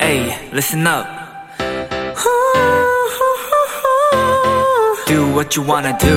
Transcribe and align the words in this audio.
Hey, 0.00 0.50
listen 0.52 0.86
up. 0.86 1.06
Do 5.06 5.30
what 5.34 5.54
you 5.54 5.62
wanna 5.62 5.92
do. 5.98 6.16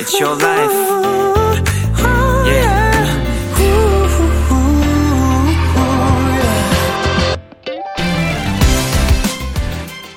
It's 0.00 0.18
your 0.18 0.34
life. 0.34 0.72
Yeah. 2.46 2.88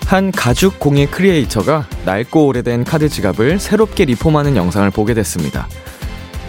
한 0.07 0.31
가죽 0.31 0.79
공예 0.79 1.05
크리에이터가 1.05 1.85
낡고 2.05 2.47
오래된 2.47 2.83
카드 2.83 3.07
지갑을 3.09 3.59
새롭게 3.59 4.05
리폼하는 4.05 4.57
영상을 4.57 4.89
보게 4.89 5.13
됐습니다. 5.13 5.67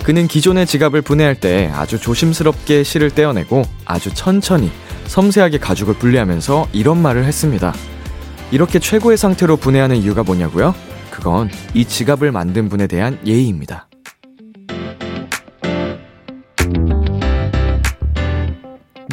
그는 0.04 0.26
기존의 0.26 0.66
지갑을 0.66 1.02
분해할 1.02 1.36
때 1.36 1.70
아주 1.74 1.98
조심스럽게 1.98 2.82
실을 2.82 3.10
떼어내고 3.10 3.62
아주 3.84 4.12
천천히 4.12 4.70
섬세하게 5.06 5.58
가죽을 5.58 5.94
분리하면서 5.94 6.68
이런 6.72 7.00
말을 7.00 7.24
했습니다. 7.24 7.72
이렇게 8.50 8.78
최고의 8.78 9.16
상태로 9.16 9.56
분해하는 9.56 9.96
이유가 9.96 10.22
뭐냐고요? 10.24 10.74
그건 11.10 11.50
이 11.72 11.84
지갑을 11.84 12.32
만든 12.32 12.68
분에 12.68 12.86
대한 12.86 13.18
예의입니다. 13.24 13.88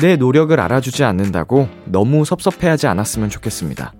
내 0.01 0.15
노력을 0.15 0.57
알아주지 0.59 1.03
않는다고 1.03 1.67
너무 1.85 2.25
섭섭해하지 2.25 2.87
않았으면 2.87 3.29
좋겠습니다. 3.29 3.93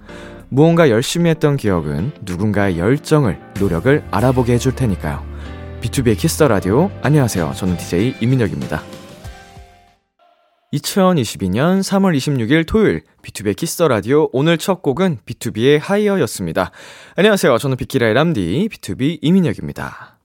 무언가 0.48 0.90
열심히 0.90 1.30
했던 1.30 1.56
기억은 1.58 2.14
누군가의 2.24 2.80
열정을, 2.80 3.40
노력을 3.60 4.04
알아보게 4.10 4.54
해줄 4.54 4.76
테니까요. 4.76 5.29
B2B의 5.82 6.18
키스터 6.18 6.48
라디오. 6.48 6.92
안녕하세요. 7.02 7.54
저는 7.56 7.78
DJ 7.78 8.16
이민혁입니다. 8.20 8.82
2022년 10.74 11.80
3월 11.80 12.16
26일 12.16 12.68
토요일 12.68 13.04
B2B의 13.24 13.56
키스터 13.56 13.88
라디오 13.88 14.30
오늘 14.34 14.58
첫 14.58 14.82
곡은 14.82 15.20
BTOB의 15.26 15.80
Higher였습니다. 15.82 16.72
안녕하세요. 17.16 17.58
저는 17.58 17.78
비키라의 17.78 18.14
람디 18.14 18.70
BTOB 18.72 19.20
이민혁입니다. 19.22 20.20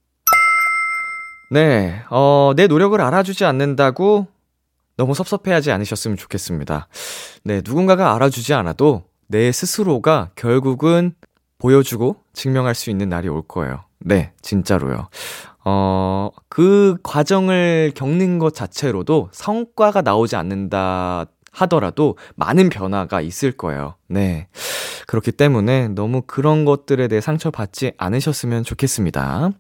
네, 1.50 2.02
어, 2.10 2.52
내 2.56 2.66
노력을 2.66 3.00
알아주지 3.00 3.44
않는다고 3.44 4.26
너무 4.96 5.14
섭섭해하지 5.14 5.70
않으셨으면 5.70 6.16
좋겠습니다. 6.16 6.88
네, 7.44 7.62
누군가가 7.64 8.14
알아주지 8.14 8.54
않아도 8.54 9.04
내 9.28 9.52
스스로가 9.52 10.30
결국은 10.34 11.14
보여주고 11.58 12.16
증명할 12.32 12.74
수 12.74 12.90
있는 12.90 13.08
날이 13.08 13.28
올 13.28 13.42
거예요. 13.46 13.84
네, 14.04 14.32
진짜로요. 14.42 15.08
어, 15.64 16.30
그 16.48 16.96
과정을 17.02 17.92
겪는 17.94 18.38
것 18.38 18.54
자체로도 18.54 19.30
성과가 19.32 20.02
나오지 20.02 20.36
않는다 20.36 21.24
하더라도 21.52 22.18
많은 22.36 22.68
변화가 22.68 23.22
있을 23.22 23.52
거예요. 23.52 23.94
네. 24.08 24.48
그렇기 25.06 25.32
때문에 25.32 25.88
너무 25.88 26.22
그런 26.26 26.64
것들에 26.64 27.08
대해 27.08 27.20
상처받지 27.20 27.92
않으셨으면 27.96 28.64
좋겠습니다. 28.64 29.50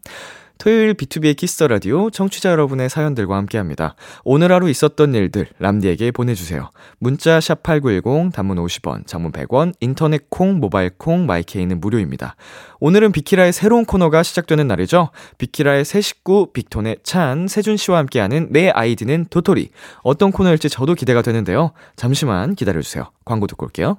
토요일 0.58 0.94
B2B의 0.94 1.36
키스터 1.36 1.68
라디오 1.68 2.10
청취자 2.10 2.50
여러분의 2.50 2.88
사연들과 2.88 3.36
함께 3.36 3.58
합니다. 3.58 3.96
오늘 4.24 4.52
하루 4.52 4.70
있었던 4.70 5.14
일들 5.14 5.48
람디에게 5.58 6.12
보내주세요. 6.12 6.70
문자 6.98 7.38
샵8910 7.38 8.32
단문 8.32 8.56
50원, 8.58 9.06
장문 9.06 9.32
100원, 9.32 9.74
인터넷 9.80 10.30
콩, 10.30 10.60
모바일 10.60 10.90
콩, 10.96 11.26
마이케이는 11.26 11.80
무료입니다. 11.80 12.36
오늘은 12.80 13.12
비키라의 13.12 13.52
새로운 13.52 13.84
코너가 13.84 14.22
시작되는 14.22 14.66
날이죠. 14.66 15.10
비키라의 15.38 15.84
새 15.84 16.00
식구 16.00 16.52
빅톤의 16.52 16.98
찬, 17.02 17.48
세준 17.48 17.76
씨와 17.76 17.98
함께하는 17.98 18.48
내 18.50 18.70
아이디는 18.70 19.26
도토리. 19.30 19.70
어떤 20.02 20.32
코너일지 20.32 20.68
저도 20.68 20.94
기대가 20.94 21.22
되는데요. 21.22 21.72
잠시만 21.96 22.54
기다려주세요. 22.54 23.10
광고 23.24 23.46
듣고 23.46 23.66
올게요. 23.66 23.98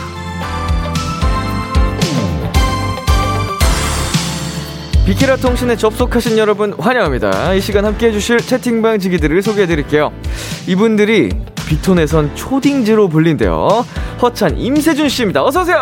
비키라 5.11 5.35
통신에 5.35 5.75
접속하신 5.75 6.37
여러분 6.37 6.73
환영합니다. 6.79 7.53
이 7.53 7.59
시간 7.59 7.83
함께 7.83 8.07
해주실 8.07 8.37
채팅방 8.37 8.99
지기들을 8.99 9.41
소개해드릴게요. 9.41 10.13
이분들이 10.67 11.31
빅톤에선 11.67 12.33
초딩즈로 12.33 13.09
불린대요. 13.09 13.85
허찬 14.21 14.57
임세준 14.57 15.09
씨입니다. 15.09 15.43
어서 15.43 15.63
오세요! 15.63 15.81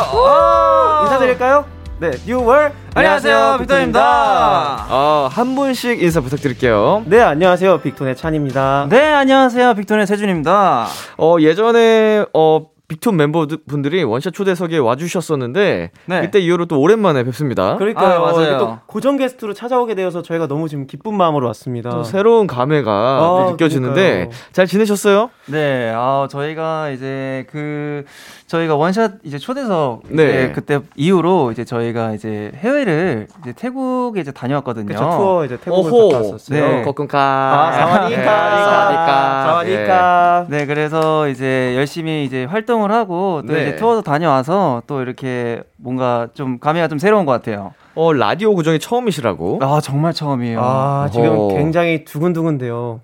인사드릴까요? 1.04 1.64
네, 2.00 2.10
뉴월 2.26 2.72
안녕하세요, 2.96 3.58
빅톤입니다. 3.60 4.02
아, 4.02 5.30
한 5.32 5.56
분씩 5.56 6.02
인사 6.02 6.22
부탁드릴게요. 6.22 7.04
네, 7.06 7.22
안녕하세요. 7.22 7.82
빅톤의 7.82 8.16
찬입니다. 8.16 8.88
네, 8.90 9.14
안녕하세요. 9.14 9.76
빅톤의 9.76 10.08
세준입니다. 10.08 10.88
어, 11.20 11.36
예전에, 11.40 12.26
어, 12.34 12.66
빅톤 12.90 13.16
멤버분들이 13.18 14.04
원샷 14.04 14.34
초대석에 14.34 14.80
와주셨었는데, 14.80 15.92
네. 16.08 16.22
그때 16.22 16.40
이후로 16.40 16.66
또 16.66 16.82
오랜만에 16.82 17.24
뵙습니다. 17.24 17.78
그러니까요. 17.78 18.26
아, 18.26 18.32
맞아요. 18.32 18.58
또 18.58 18.78
고정 18.88 19.16
게스트로 19.16 19.54
찾아오게 19.54 19.94
되어서 19.94 20.24
저희가 20.24 20.48
너무 20.48 20.68
지금 20.68 20.88
기쁜 20.88 21.14
마음으로 21.16 21.46
왔습니다. 21.48 21.92
또 21.92 22.04
새로운 22.04 22.48
감회가 22.48 22.92
아, 22.92 23.48
느껴지는데, 23.52 24.02
그러니까요. 24.02 24.30
잘 24.52 24.66
지내셨어요? 24.66 25.30
네, 25.46 25.94
아, 25.96 26.28
저희가 26.32 26.90
이제 26.90 27.46
그, 27.52 28.06
저희가 28.48 28.76
원샷 28.76 29.20
이제 29.24 29.38
초대석 29.38 30.02
네. 30.10 30.26
네. 30.26 30.52
그때 30.52 30.80
이후로 30.96 31.52
이제 31.52 31.64
저희가 31.64 32.14
이제 32.14 32.52
해외를 32.56 33.28
이제 33.42 33.54
태국에 33.56 34.22
이제 34.22 34.32
다녀왔거든요. 34.32 34.88
그쵸, 34.88 35.00
투어 35.00 35.46
이제 35.46 35.58
태국을 35.58 35.92
오호. 35.94 36.10
갔다 36.10 36.24
왔었어요. 36.26 36.68
네. 36.78 36.82
거kun카. 36.82 37.20
아, 37.20 37.72
사와디카. 37.72 38.24
사와디카. 38.24 39.44
사와디카. 39.46 40.46
네, 40.50 40.66
그래서 40.66 41.28
이제 41.30 41.76
열심히 41.76 42.26
이제 42.26 42.46
활동 42.46 42.79
을 42.86 42.92
하고 42.92 43.42
또 43.46 43.54
네. 43.54 43.62
이제 43.62 43.76
투어도 43.76 44.02
다녀와서 44.02 44.84
또 44.88 45.02
이렇게 45.02 45.62
뭔가 45.78 46.30
좀 46.34 46.60
감회가 46.60 46.88
좀 46.88 46.98
새로운 47.00 47.26
것 47.26 47.32
같아요. 47.32 47.74
어, 47.96 48.14
라디오 48.14 48.56
구정이 48.56 48.80
처음이시라고? 48.80 49.60
아, 49.62 49.82
정말 49.82 50.14
처음이에요. 50.14 50.60
아, 50.62 51.10
지금 51.12 51.30
어허. 51.30 51.56
굉장히 51.56 52.06
두근두근데요. 52.06 53.02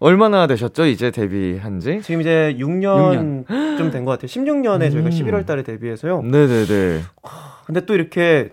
얼마나 0.00 0.46
되셨죠? 0.46 0.86
이제 0.86 1.10
데뷔한 1.10 1.80
지? 1.80 2.00
지금 2.02 2.20
이제 2.20 2.56
6년 2.58 3.46
좀된 3.78 4.04
것 4.04 4.10
같아요. 4.12 4.26
16년에 4.26 4.90
저희가 4.92 5.08
11월 5.08 5.46
달에 5.46 5.62
데뷔해서요. 5.62 6.22
네네네. 6.22 7.00
근데 7.64 7.86
또 7.86 7.94
이렇게 7.94 8.50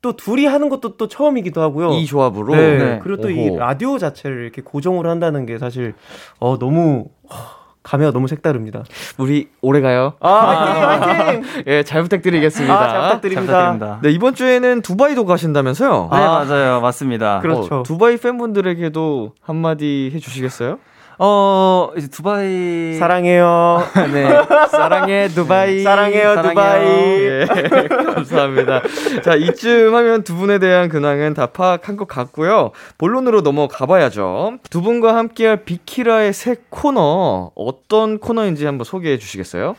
또 0.00 0.14
둘이 0.14 0.46
하는 0.46 0.68
것도 0.68 0.96
또 0.96 1.08
처음이기도 1.08 1.60
하고요. 1.60 1.90
이 1.92 2.06
조합으로. 2.06 2.54
네. 2.54 2.78
네. 2.78 3.00
그리고 3.02 3.20
또 3.20 3.28
이. 3.28 3.50
라디오 3.56 3.98
자체를 3.98 4.42
이렇게 4.44 4.62
고정으로 4.62 5.10
한다는 5.10 5.46
게 5.46 5.58
사실 5.58 5.94
어 6.38 6.58
너무 6.58 7.08
하, 7.28 7.55
감회가 7.86 8.10
너무 8.10 8.26
색다릅니다. 8.26 8.82
우리 9.16 9.48
오래 9.60 9.80
가요. 9.80 10.14
아, 10.18 10.28
화이팅, 10.28 10.82
화이팅! 10.82 11.42
예, 11.68 11.82
잘 11.84 12.02
부탁드리겠습니다. 12.02 12.74
아, 12.74 12.88
잘 12.88 13.00
부탁드립니다. 13.02 13.52
잘 13.52 13.72
부탁드립니다. 13.72 14.00
네, 14.02 14.10
이번 14.10 14.34
주에는 14.34 14.82
두바이도 14.82 15.24
가신다면서요? 15.24 16.08
네, 16.12 16.18
아. 16.18 16.44
맞아요. 16.44 16.80
맞습니다. 16.80 17.38
그렇죠. 17.40 17.76
어, 17.76 17.82
두바이 17.84 18.16
팬분들에게도 18.16 19.34
한마디 19.40 20.10
해주시겠어요? 20.14 20.78
어, 21.18 21.90
이제 21.96 22.08
두바이. 22.08 22.94
사랑해요. 22.94 23.82
네. 24.12 24.28
사랑해 24.70 25.28
두바이. 25.28 25.82
사랑해요, 25.82 26.34
사랑해요. 26.34 26.42
두바이. 26.42 26.86
예, 26.86 27.46
감사합니다. 28.14 28.82
자, 29.22 29.34
이쯤 29.34 29.94
하면 29.94 30.22
두 30.24 30.34
분에 30.36 30.58
대한 30.58 30.88
근황은 30.88 31.34
다 31.34 31.46
파악한 31.46 31.96
것 31.96 32.06
같고요. 32.06 32.72
본론으로 32.98 33.40
넘어가 33.40 33.86
봐야죠. 33.86 34.58
두 34.68 34.82
분과 34.82 35.16
함께할 35.16 35.64
비키라의 35.64 36.32
새 36.34 36.56
코너, 36.68 37.52
어떤 37.54 38.18
코너인지 38.18 38.66
한번 38.66 38.84
소개해 38.84 39.18
주시겠어요? 39.18 39.74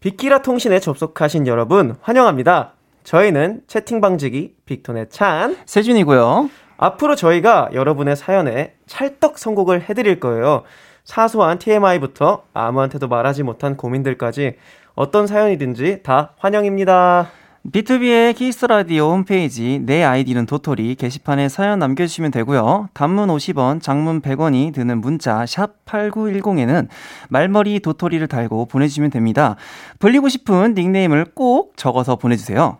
비키라 0.00 0.42
통신에 0.42 0.78
접속하신 0.78 1.48
여러분 1.48 1.96
환영합니다. 2.02 2.74
저희는 3.02 3.62
채팅 3.66 4.00
방지기 4.00 4.54
빅톤의 4.66 5.06
찬. 5.10 5.56
세준이고요. 5.66 6.50
앞으로 6.78 7.16
저희가 7.16 7.68
여러분의 7.74 8.16
사연에 8.16 8.74
찰떡 8.86 9.38
선곡을 9.38 9.88
해드릴 9.88 10.20
거예요. 10.20 10.62
사소한 11.04 11.58
TMI부터 11.58 12.44
아무한테도 12.54 13.08
말하지 13.08 13.42
못한 13.42 13.76
고민들까지 13.76 14.56
어떤 14.94 15.26
사연이든지 15.26 16.02
다 16.02 16.32
환영입니다. 16.38 17.30
비투비의 17.72 18.34
키스 18.36 18.53
더 18.53 18.64
라디오 18.66 19.10
홈페이지 19.10 19.80
내 19.84 20.02
아이디는 20.02 20.46
도토리 20.46 20.94
게시판에 20.94 21.48
사연 21.48 21.80
남겨주시면 21.80 22.30
되고요. 22.30 22.88
단문 22.94 23.28
50원, 23.28 23.82
장문 23.82 24.22
100원이 24.22 24.72
드는 24.72 25.00
문자 25.00 25.44
샵 25.44 25.84
#8910에는 25.84 26.88
말머리 27.28 27.80
도토리를 27.80 28.26
달고 28.28 28.66
보내주시면 28.66 29.10
됩니다. 29.10 29.56
불리고 29.98 30.28
싶은 30.28 30.74
닉네임을 30.74 31.26
꼭 31.34 31.76
적어서 31.76 32.16
보내주세요. 32.16 32.78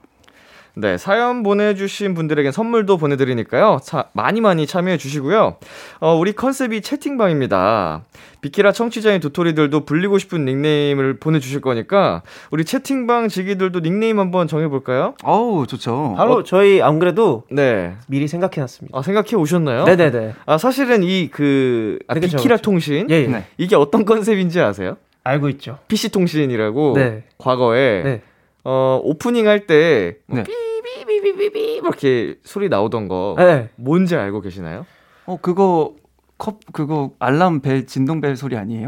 네, 0.81 0.97
사연 0.97 1.43
보내주신 1.43 2.15
분들에겐 2.15 2.53
선물도 2.53 2.99
보내드리니까요. 2.99 3.81
차, 3.83 4.05
많이 4.13 4.41
많이 4.41 4.65
참여해 4.65 4.97
주시고요. 4.97 5.57
어, 5.99 6.15
우리 6.15 6.33
컨셉이 6.33 6.83
채팅방입니다. 6.83 8.05
비키라 8.41 8.71
청취자인 8.71 9.21
도토리들도 9.21 9.85
불리고 9.85 10.19
싶은 10.19 10.45
닉네임을 10.45 11.19
보내주실 11.19 11.61
거니까 11.63 12.23
우리 12.53 12.65
채팅방 12.65 13.29
지기들도 13.29 13.81
닉네임 13.81 14.21
한번 14.21 14.47
정해볼까요? 14.47 15.15
어우 15.25 15.67
좋죠. 15.67 16.15
바로 16.17 16.45
저희 16.45 16.81
안 16.81 17.01
그래도 17.01 17.43
네. 17.51 17.97
미리 18.07 18.29
생각해놨습니다. 18.29 18.97
아, 18.97 19.03
생각해 19.03 19.35
오셨나요? 19.35 19.83
네네네. 19.85 20.35
아, 20.47 20.59
사실은 20.59 21.03
이 21.03 21.29
그, 21.33 21.99
아, 22.07 22.15
그쵸, 22.15 22.37
비키라 22.37 22.57
그쵸. 22.57 22.71
통신. 22.71 23.11
예, 23.11 23.25
예. 23.25 23.27
네. 23.27 23.45
이게 23.57 23.75
어떤 23.75 24.05
컨셉인지 24.07 24.61
아세요? 24.61 24.97
알고 25.25 25.49
있죠. 25.51 25.79
PC 25.89 26.11
통신이라고. 26.11 26.93
네. 26.95 27.25
과거에. 27.37 28.03
네. 28.05 28.23
어, 28.71 29.01
오프닝 29.03 29.49
할 29.49 29.67
때. 29.67 30.17
뭐 30.27 30.37
네. 30.39 30.45
삐삐삐삐삐삐 30.45 31.77
이렇게 31.83 32.35
소리 32.45 32.69
나오던 32.69 33.09
거. 33.09 33.35
네. 33.39 33.71
뭔지 33.77 34.15
알고 34.15 34.43
계시나요? 34.43 34.85
어 35.25 35.39
그거 35.41 35.95
컵 36.37 36.59
그거 36.73 37.13
알람 37.19 37.61
벨 37.61 37.87
진동 37.87 38.21
벨 38.21 38.37
소리 38.37 38.57
아니에요? 38.57 38.87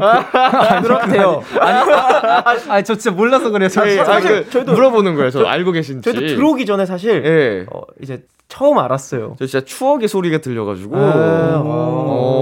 그렇대요. 0.83 1.41
아니, 1.59 1.91
아, 1.91 2.43
아, 2.69 2.81
저 2.83 2.95
진짜 2.95 3.11
몰라서 3.11 3.49
그래요. 3.49 3.69
저 3.69 3.85
예, 3.87 3.95
진짜. 3.95 4.15
아, 4.15 4.19
그, 4.21 4.45
저희도- 4.49 4.71
물어보는 4.73 5.15
거예요. 5.15 5.31
저 5.31 5.43
알고 5.45 5.71
계신지. 5.71 6.03
저희도 6.13 6.35
들어오기 6.35 6.65
전에 6.65 6.85
사실 6.85 7.23
예. 7.25 7.65
어, 7.75 7.81
이제 8.01 8.23
처음 8.47 8.77
알았어요. 8.77 9.35
저 9.39 9.45
진짜 9.47 9.65
추억의 9.65 10.07
소리가 10.07 10.37
들려가지고. 10.39 10.95
아, 10.95 11.61
어. 11.65 12.40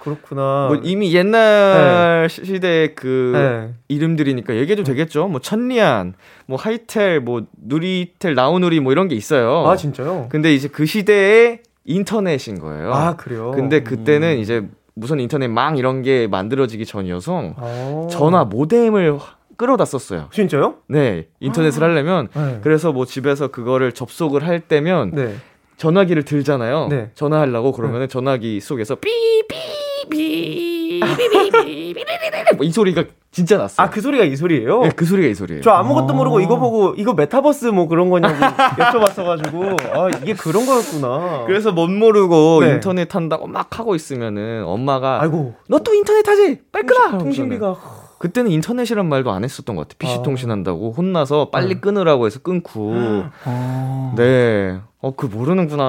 그렇구나. 0.00 0.68
뭐 0.68 0.80
이미 0.82 1.14
옛날 1.14 2.28
시대의 2.28 2.94
그 2.94 3.32
네. 3.34 3.74
이름들이니까 3.88 4.56
얘기해도 4.56 4.82
되겠죠. 4.82 5.28
뭐 5.28 5.40
천리안, 5.40 6.14
뭐 6.46 6.58
하이텔, 6.58 7.20
뭐 7.20 7.42
누리텔, 7.62 8.34
나우누리 8.34 8.80
뭐 8.80 8.92
이런 8.92 9.08
게 9.08 9.14
있어요. 9.14 9.66
아 9.66 9.76
진짜요? 9.76 10.28
근데 10.30 10.54
이제 10.54 10.68
그 10.68 10.86
시대의 10.86 11.60
인터넷인 11.84 12.58
거예요. 12.58 12.92
아 12.92 13.16
그래요. 13.16 13.52
근데 13.52 13.82
그때는 13.82 14.38
이제 14.38 14.66
무슨 14.94 15.20
인터넷 15.20 15.48
망 15.48 15.76
이런 15.76 16.02
게 16.02 16.26
만들어지기 16.26 16.84
전이어서 16.86 17.54
아. 17.56 18.06
전화 18.10 18.44
모뎀을 18.44 19.18
끌어다 19.56 19.84
썼어요. 19.84 20.28
진짜요? 20.32 20.76
네, 20.88 21.28
인터넷을 21.40 21.82
하려면 21.82 22.28
네. 22.34 22.60
그래서 22.62 22.92
뭐 22.92 23.04
집에서 23.04 23.48
그거를 23.48 23.92
접속을 23.92 24.46
할 24.46 24.60
때면 24.60 25.10
네. 25.14 25.34
전화기를 25.76 26.24
들잖아요. 26.24 26.88
네. 26.88 27.10
전화하려고 27.14 27.72
그러면은 27.72 28.08
전화기 28.08 28.60
속에서 28.60 28.94
삐삐 28.96 29.79
비비비비비비비이 30.10 32.72
소리가 32.72 33.04
진짜 33.32 33.56
났어. 33.56 33.80
아그 33.82 34.00
소리가 34.00 34.24
이 34.24 34.34
소리예요? 34.34 34.82
네, 34.82 34.90
그 34.94 35.04
소리가 35.04 35.28
이 35.28 35.34
소리예요. 35.34 35.62
저 35.62 35.70
아무것도 35.70 36.14
모르고 36.14 36.40
이거 36.40 36.58
보고 36.58 36.94
이거 36.96 37.12
메타버스 37.14 37.66
뭐 37.66 37.86
그런 37.86 38.10
거냐고 38.10 38.34
여쭤봤어가지고 38.34 39.96
아 39.96 40.08
이게 40.20 40.34
그런 40.34 40.66
거였구나. 40.66 41.44
그래서 41.46 41.70
못 41.72 41.88
모르고 41.88 42.60
네. 42.62 42.72
인터넷 42.74 43.14
한다고 43.14 43.46
막 43.46 43.78
하고 43.78 43.94
있으면은 43.94 44.64
엄마가 44.66 45.22
아이고 45.22 45.54
너 45.68 45.78
또 45.80 45.94
인터넷 45.94 46.26
하지 46.28 46.60
빨리 46.72 46.86
끄라. 46.86 47.18
통신비가 47.18 47.74
그때는 48.20 48.50
인터넷이란 48.50 49.08
말도 49.08 49.30
안 49.30 49.44
했었던 49.44 49.76
것 49.76 49.88
같아. 49.88 49.94
PC 49.98 50.18
아. 50.18 50.22
통신한다고 50.22 50.92
혼나서 50.92 51.48
빨리 51.50 51.76
네. 51.76 51.80
끊으라고 51.80 52.26
해서 52.26 52.38
끊고. 52.42 52.92
어. 53.46 54.12
네. 54.14 54.78
어, 55.00 55.14
그 55.16 55.24
모르는구나. 55.24 55.82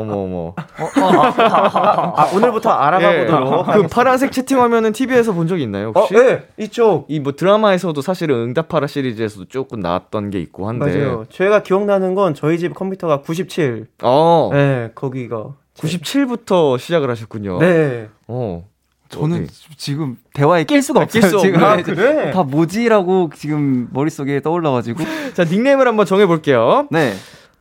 어머 0.00 0.14
어머. 0.14 0.54
아 2.16 2.30
오늘부터 2.36 2.70
알아가 2.70 3.12
예. 3.12 3.26
보도록. 3.26 3.66
그 3.66 3.88
파란색 3.88 4.30
채팅 4.30 4.60
화면은 4.62 4.92
TV에서 4.92 5.32
본적 5.32 5.58
있나요, 5.60 5.88
어, 5.88 6.00
혹시? 6.02 6.14
예, 6.14 6.46
있죠. 6.58 7.04
이 7.08 7.18
뭐 7.18 7.32
드라마에서도 7.32 8.00
사실은 8.00 8.36
응답하라 8.36 8.86
시리즈에서도 8.86 9.46
조금 9.46 9.80
나왔던 9.80 10.30
게 10.30 10.38
있고 10.38 10.68
한데. 10.68 10.86
맞아요. 10.86 11.24
제가 11.30 11.64
기억나는 11.64 12.14
건 12.14 12.34
저희 12.34 12.60
집 12.60 12.74
컴퓨터가 12.74 13.22
97. 13.22 13.88
어. 14.04 14.50
네, 14.52 14.92
거기가. 14.94 15.54
97부터 15.76 16.78
시작을 16.78 17.10
하셨군요. 17.10 17.58
네. 17.58 18.08
어. 18.28 18.64
저는 19.12 19.44
어디? 19.44 19.76
지금 19.76 20.16
대화에 20.34 20.64
낄 20.64 20.82
수가 20.82 21.00
아, 21.00 21.02
없어요. 21.04 21.20
낄수 21.20 21.38
지금? 21.40 21.62
아, 21.62 21.76
네, 21.76 21.82
그래? 21.82 22.30
다 22.32 22.42
뭐지라고 22.42 23.30
지금 23.34 23.88
머릿속에 23.92 24.40
떠올라가지고. 24.40 25.04
자, 25.34 25.44
닉네임을 25.44 25.86
한번 25.86 26.06
정해 26.06 26.26
볼게요. 26.26 26.88
네. 26.90 27.14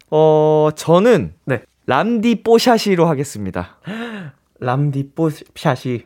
어, 0.09 0.69
저는 0.75 1.33
네. 1.45 1.62
람디 1.86 2.44
뽀샤시로 2.44 3.06
하겠습니다. 3.07 3.77
람디뽀 4.62 5.31
샷이. 5.56 6.03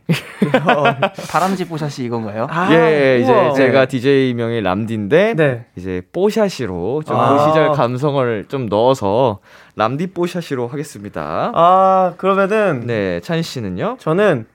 다람쥐 1.29 1.65
뽀샤시 1.65 2.05
이건가요? 2.05 2.47
아, 2.49 2.73
예, 2.73 3.19
이제 3.21 3.31
우와. 3.31 3.53
제가 3.53 3.85
DJ 3.85 4.33
명의 4.33 4.61
람디인데 4.61 5.33
네. 5.35 5.65
이제 5.75 5.85
이제 5.85 6.01
뽀샤시로 6.11 7.03
좀그 7.05 7.21
아. 7.21 7.47
시절 7.47 7.71
감성을 7.73 8.45
좀 8.47 8.67
넣어서 8.67 9.39
람디 9.75 10.07
뽀샤시로 10.07 10.67
하겠습니다. 10.67 11.51
아, 11.53 12.13
그러면은 12.17 12.87
네, 12.87 13.19
찬 13.19 13.41
씨는요? 13.41 13.97
저는 13.99 14.45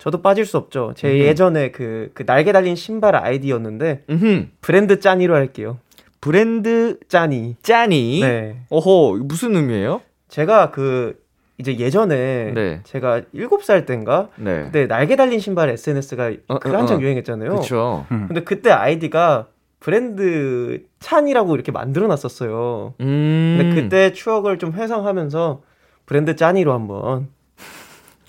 저도 0.00 0.22
빠질 0.22 0.46
수 0.46 0.56
없죠. 0.56 0.94
제 0.96 1.08
음. 1.08 1.18
예전에 1.18 1.70
그, 1.70 2.10
그 2.14 2.24
날개 2.24 2.52
달린 2.52 2.74
신발 2.74 3.14
아이디였는데 3.14 4.04
음, 4.08 4.50
브랜드 4.62 4.98
짠이로 4.98 5.34
할게요. 5.34 5.78
브랜드 6.22 6.98
짠이. 7.08 7.56
짠이. 7.62 8.20
네. 8.20 8.56
이거 8.72 9.16
무슨 9.22 9.54
의미예요? 9.54 10.00
제가 10.28 10.70
그 10.70 11.20
이제 11.58 11.78
예전에 11.78 12.52
네. 12.54 12.80
제가 12.84 13.20
7살 13.34 13.84
때인가 13.84 14.28
네. 14.36 14.64
그때 14.64 14.86
날개 14.86 15.16
달린 15.16 15.38
신발 15.38 15.68
SNS가 15.68 16.32
어, 16.48 16.58
그 16.58 16.72
어, 16.72 16.78
한창 16.78 16.96
어. 16.96 17.00
유행했잖아요. 17.02 17.50
그렇죠. 17.50 18.06
근데 18.08 18.42
그때 18.42 18.70
아이디가 18.70 19.48
브랜드 19.80 20.82
찬이라고 21.00 21.54
이렇게 21.54 21.72
만들어 21.72 22.06
놨었어요. 22.06 22.94
음. 23.00 23.56
근데 23.58 23.82
그때 23.82 24.12
추억을 24.14 24.58
좀 24.58 24.72
회상하면서 24.72 25.62
브랜드 26.06 26.36
짠이로 26.36 26.72
한번 26.72 27.28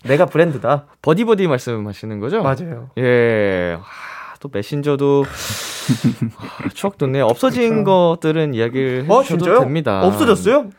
내가 0.06 0.26
브랜드다. 0.26 0.86
버디버디 1.02 1.48
말씀하시는 1.48 2.20
거죠? 2.20 2.42
맞아요. 2.42 2.90
예. 2.98 3.78
아, 3.80 4.34
또 4.40 4.50
메신저도 4.52 5.26
아, 6.38 6.70
추억 6.74 6.98
돋네요. 6.98 7.26
없어진 7.26 7.84
것들은 7.84 8.54
이야기를 8.54 9.06
어, 9.08 9.20
해주셔도 9.20 9.44
진짜요? 9.46 9.60
됩니다. 9.60 10.04
없어졌어요? 10.06 10.70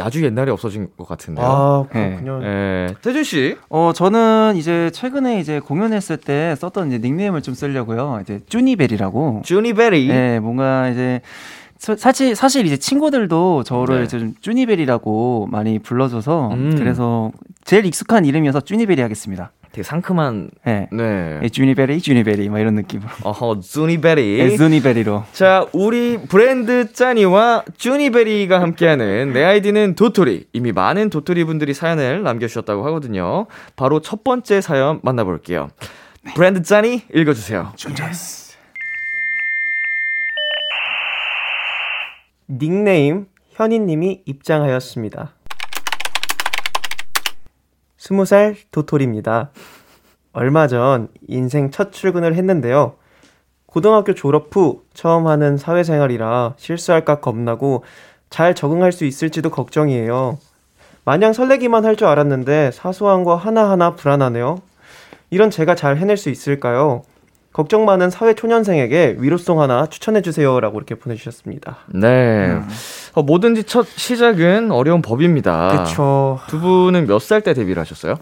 아주 0.00 0.22
옛날에 0.24 0.50
없어진 0.52 0.88
것 0.96 1.06
같은데요. 1.08 1.44
아, 1.44 1.84
그렇군요. 1.90 2.40
예. 2.44 2.94
태준 3.02 3.24
씨. 3.24 3.56
어, 3.68 3.90
저는 3.94 4.54
이제 4.56 4.90
최근에 4.92 5.40
이제 5.40 5.58
공연했을 5.60 6.16
때 6.18 6.54
썼던 6.56 6.88
이제 6.88 6.98
닉네임을 6.98 7.42
좀 7.42 7.54
쓰려고요. 7.54 8.20
이제 8.22 8.40
쭈니벨이라고. 8.48 9.42
주니베리. 9.44 10.06
네, 10.06 10.38
뭔가 10.40 10.88
이제 10.88 11.20
서- 11.24 11.61
사실 11.96 12.36
사실 12.36 12.64
이제 12.64 12.76
친구들도 12.76 13.64
저를 13.64 13.98
네. 13.98 14.04
이제 14.04 14.18
좀 14.20 14.34
쭈니벨이라고 14.40 15.48
많이 15.50 15.80
불러줘서 15.80 16.52
음. 16.52 16.76
그래서 16.78 17.32
제일 17.64 17.84
익숙한 17.86 18.24
이름이어서 18.24 18.60
쭈니벨이 18.60 19.00
하겠습니다. 19.00 19.50
되게 19.72 19.82
상큼한 19.82 20.50
네. 20.64 20.86
네. 20.92 21.40
예, 21.42 21.48
쭈니벨이 21.48 22.00
쭈니벨이 22.00 22.50
막 22.50 22.60
이런 22.60 22.74
느낌으로. 22.74 23.08
어허, 23.24 23.60
주니베리. 23.60 24.38
예, 24.38 24.56
쭈니벨이로. 24.56 25.24
자, 25.32 25.66
우리 25.72 26.18
브랜드 26.18 26.92
짜니와 26.92 27.64
쭈니베리가 27.78 28.60
함께하는 28.60 29.32
내 29.32 29.42
아이디는 29.42 29.94
도토리. 29.94 30.46
이미 30.52 30.72
많은 30.72 31.10
도토리 31.10 31.44
분들이 31.44 31.72
사연을 31.74 32.22
남겨주셨다고 32.22 32.86
하거든요. 32.86 33.46
바로 33.74 34.00
첫 34.00 34.22
번째 34.22 34.60
사연 34.60 35.00
만나볼게요. 35.02 35.70
브랜드 36.34 36.62
짜니 36.62 37.02
읽어주세요. 37.14 37.72
닉네임 42.58 43.28
현이님이 43.52 44.24
입장하였습니다. 44.26 45.32
스무 47.96 48.26
살 48.26 48.56
도토리입니다. 48.70 49.50
얼마 50.34 50.66
전 50.66 51.08
인생 51.28 51.70
첫 51.70 51.92
출근을 51.92 52.34
했는데요. 52.34 52.96
고등학교 53.64 54.14
졸업 54.14 54.54
후 54.54 54.82
처음 54.92 55.28
하는 55.28 55.56
사회생활이라 55.56 56.54
실수할까 56.58 57.20
겁나고 57.20 57.84
잘 58.28 58.54
적응할 58.54 58.92
수 58.92 59.06
있을지도 59.06 59.48
걱정이에요. 59.50 60.38
마냥 61.04 61.32
설레기만 61.32 61.86
할 61.86 61.96
줄 61.96 62.06
알았는데 62.06 62.72
사소한 62.72 63.24
거 63.24 63.34
하나하나 63.34 63.94
불안하네요. 63.94 64.60
이런 65.30 65.50
제가 65.50 65.74
잘 65.74 65.96
해낼 65.96 66.18
수 66.18 66.28
있을까요? 66.28 67.02
걱정 67.52 67.84
많은 67.84 68.08
사회 68.10 68.34
초년생에게 68.34 69.16
위로송 69.18 69.60
하나 69.60 69.86
추천해 69.86 70.22
주세요라고 70.22 70.78
이렇게 70.78 70.94
보내주셨습니다. 70.94 71.78
네. 71.88 72.58
어, 73.14 73.22
뭐든지 73.22 73.64
첫 73.64 73.86
시작은 73.86 74.70
어려운 74.70 75.02
법입니다. 75.02 75.68
그렇죠. 75.68 76.38
두 76.48 76.60
분은 76.60 77.06
몇 77.06 77.18
살 77.20 77.42
때 77.42 77.52
데뷔를 77.54 77.80
하셨어요? 77.80 78.14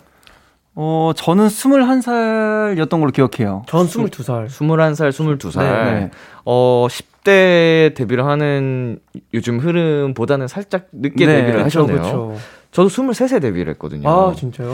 어, 0.75 1.13
저는 1.15 1.49
21살이었던 1.49 2.91
걸로 2.91 3.11
기억해요. 3.11 3.63
전 3.67 3.87
22살. 3.87 4.47
21살, 4.49 5.11
22살. 5.11 5.59
네, 5.61 5.69
네. 6.01 6.11
어, 6.45 6.87
10대 6.89 7.95
데뷔를 7.95 8.25
하는 8.25 8.99
요즘 9.35 9.59
흐름보다는 9.59 10.49
살짝 10.49 10.87
늦게 10.93 11.27
네, 11.27 11.37
데뷔를 11.43 11.65
그쵸, 11.65 11.81
하셨네요. 11.83 12.03
그쵸. 12.03 12.37
저도 12.73 12.89
23세 12.89 13.41
데뷔를 13.43 13.73
했거든요. 13.75 14.09
아, 14.09 14.33
진짜요? 14.35 14.73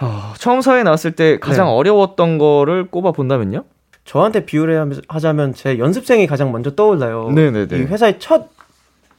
아, 0.00 0.34
처음 0.38 0.60
사회에 0.60 0.82
나왔을 0.82 1.12
때 1.12 1.38
가장 1.38 1.66
네. 1.66 1.72
어려웠던 1.72 2.38
거를 2.38 2.86
꼽아 2.90 3.12
본다면요? 3.12 3.64
저한테 4.04 4.44
비유를 4.44 5.02
하자면 5.08 5.54
제 5.54 5.78
연습생이 5.78 6.26
가장 6.26 6.52
먼저 6.52 6.74
떠올라요. 6.74 7.30
네네네. 7.30 7.78
이 7.78 7.82
회사에 7.82 8.18
첫 8.18 8.50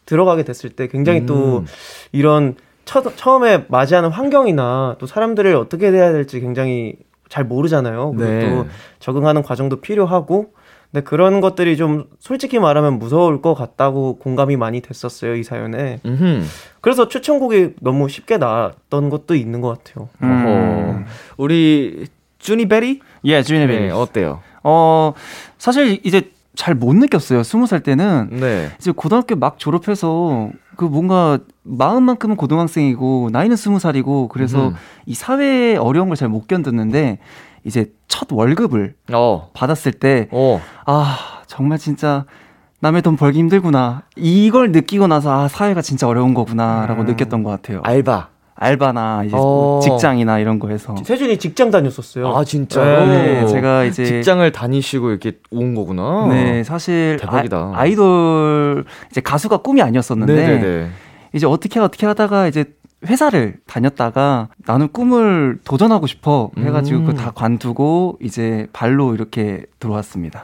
들어가게 0.06 0.44
됐을 0.44 0.70
때 0.70 0.88
굉장히 0.88 1.25
또 1.25 1.60
음. 1.60 1.65
이런 2.12 2.56
첫, 2.86 3.18
처음에 3.18 3.65
맞이하는 3.68 4.10
환경이나 4.10 4.98
또 5.00 5.08
사람들을 5.08 5.56
어떻게 5.56 5.92
대해야 5.92 6.12
될지 6.12 6.39
굉장히 6.39 6.96
잘 7.30 7.44
모르잖아요. 7.44 8.13
그리고 8.15 8.32
네. 8.32 8.50
또 8.50 8.68
적응하는 9.00 9.42
과정도 9.42 9.82
필요하고 9.82 10.54
근데 10.92 11.04
그런 11.04 11.42
것들이 11.42 11.75
좀 11.75 12.06
솔직히 12.20 12.60
말하면 12.60 13.00
무서울 13.00 13.42
것 13.42 13.56
같다고 13.56 14.18
공감이 14.18 14.56
많이 14.56 14.82
됐었어요 14.82 15.36
이 15.36 15.44
사연에. 15.44 16.00
음흠. 16.06 16.44
그래서 16.80 17.08
추천곡이 17.08 17.74
너무 17.82 18.08
쉽게 18.08 18.38
나왔던 18.38 19.10
것도 19.10 19.34
있는 19.34 19.62
것 19.62 19.84
같아요. 19.84 20.10
음. 20.22 21.06
우리 21.38 22.06
쭈니베리? 22.38 23.01
예, 23.25 23.42
주인의 23.42 23.68
네, 23.68 23.89
어때요? 23.89 24.42
어, 24.67 25.13
사실 25.60 26.00
이제 26.03 26.31
잘 26.55 26.74
못 26.74 26.95
느꼈어요. 26.95 27.41
20살 27.41 27.84
때는. 27.84 28.29
네. 28.31 28.72
이제 28.79 28.91
고등학교 28.91 29.36
막 29.36 29.60
졸업해서 29.60 30.50
그 30.75 30.86
뭔가 30.86 31.38
마음만큼은 31.63 32.36
고등학생이고 32.36 33.29
나이는 33.31 33.55
20살이고 33.55 34.29
그래서 34.29 34.69
음. 34.69 34.75
이 35.05 35.13
사회의 35.13 35.77
어려운 35.77 36.07
걸 36.10 36.15
잘 36.15 36.29
못 36.29 36.48
견뎠는데 36.48 37.17
이제 37.65 37.91
첫 38.07 38.27
월급을 38.31 38.95
어. 39.13 39.50
받았을 39.53 39.91
때 39.91 40.27
어. 40.31 40.62
아, 40.86 41.41
정말 41.48 41.77
진짜 41.77 42.25
남의 42.79 43.01
돈 43.01 43.17
벌기 43.17 43.39
힘들구나. 43.39 44.03
이걸 44.15 44.72
느끼고 44.72 45.07
나서 45.07 45.31
아, 45.43 45.48
사회가 45.48 45.81
진짜 45.81 46.07
어려운 46.07 46.34
거구나라고 46.34 47.01
음. 47.01 47.05
느꼈던 47.07 47.43
것 47.43 47.50
같아요. 47.50 47.81
알바. 47.84 48.29
알바나 48.56 49.26
이제 49.26 49.36
어. 49.38 49.82
직장이나 49.84 50.40
이런 50.40 50.60
거에서. 50.60 50.96
세준이 51.04 51.38
직장 51.38 51.72
다녔었어요. 51.72 52.36
아, 52.36 52.44
진짜로? 52.46 53.06
네, 53.06 53.46
제가 53.48 53.84
이제 53.84 54.06
직장을 54.06 54.50
다니시고 54.52 55.10
이렇게 55.10 55.34
온 55.52 55.76
거구나. 55.76 56.28
네, 56.28 56.64
사실 56.64 57.18
대박이다. 57.20 57.74
아, 57.76 57.86
이돌 57.86 58.86
이제 59.12 59.20
가수가 59.22 59.58
꿈이 59.58 59.82
아니었었는데 59.82 60.34
네네네. 60.34 60.90
이제 61.34 61.46
어떻게 61.46 61.80
어떻게 61.82 62.06
하다가 62.06 62.48
이제 62.48 62.66
회사를 63.06 63.58
다녔다가 63.68 64.48
나는 64.66 64.88
꿈을 64.92 65.60
도전하고 65.66 66.08
싶어 66.08 66.50
해가지고 66.58 67.00
음. 67.00 67.06
그거 67.06 67.18
다 67.22 67.32
관두고 67.36 68.18
이제 68.22 68.68
발로 68.72 69.14
이렇게 69.14 69.66
들어왔습니다. 69.80 70.44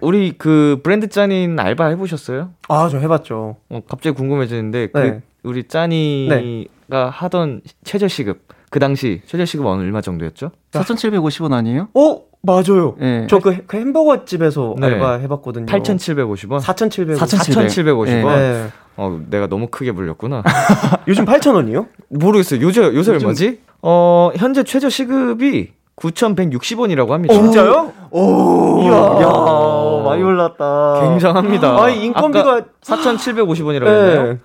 우리 0.00 0.32
그 0.36 0.80
브랜드 0.82 1.08
짠인 1.08 1.58
알바 1.58 1.86
해보셨어요? 1.88 2.50
아, 2.68 2.88
저 2.88 2.98
해봤죠. 2.98 3.56
어, 3.68 3.80
갑자기 3.88 4.16
궁금해지는데 4.16 4.88
그 4.88 4.98
네. 4.98 5.22
우리 5.42 5.64
짠이가 5.66 7.10
하던 7.10 7.62
최저 7.84 8.08
시급 8.08 8.46
그 8.70 8.78
당시 8.78 9.22
최저 9.26 9.44
시급 9.44 9.66
어느 9.66 9.82
얼마 9.82 10.00
정도였죠? 10.00 10.50
4,750원 10.72 11.52
아니에요? 11.52 11.88
어, 11.94 12.22
맞아요. 12.42 12.96
네. 12.98 13.26
저그 13.28 13.64
햄버거 13.72 14.24
집에서 14.24 14.74
네. 14.78 14.86
알바 14.86 15.14
해봤거든요. 15.18 15.66
8,750원? 15.66 16.60
4,700원. 16.60 17.16
4,750원? 17.18 18.04
네. 18.06 18.22
네. 18.22 18.68
어, 18.96 19.20
내가 19.30 19.46
너무 19.46 19.68
크게 19.68 19.92
불렸구나. 19.92 20.42
요즘 21.08 21.24
8,000원이요? 21.24 21.88
모르겠어요. 22.08 22.60
요새 22.60 22.82
요새 22.82 23.12
얼마지? 23.12 23.60
어, 23.82 24.30
현재 24.36 24.64
최저 24.64 24.88
시급이 24.88 25.72
9,160원이라고 25.98 27.08
합니다. 27.10 27.34
진짜요? 27.34 27.92
오, 28.10 28.80
이야, 28.82 28.92
야, 28.92 30.02
많이 30.04 30.22
올랐다. 30.22 31.00
굉장합니다. 31.02 31.82
아, 31.82 31.88
인건비가 31.90 32.62
4,750원이라고 32.82 33.86
했나요? 33.86 34.22
네. 34.32 34.38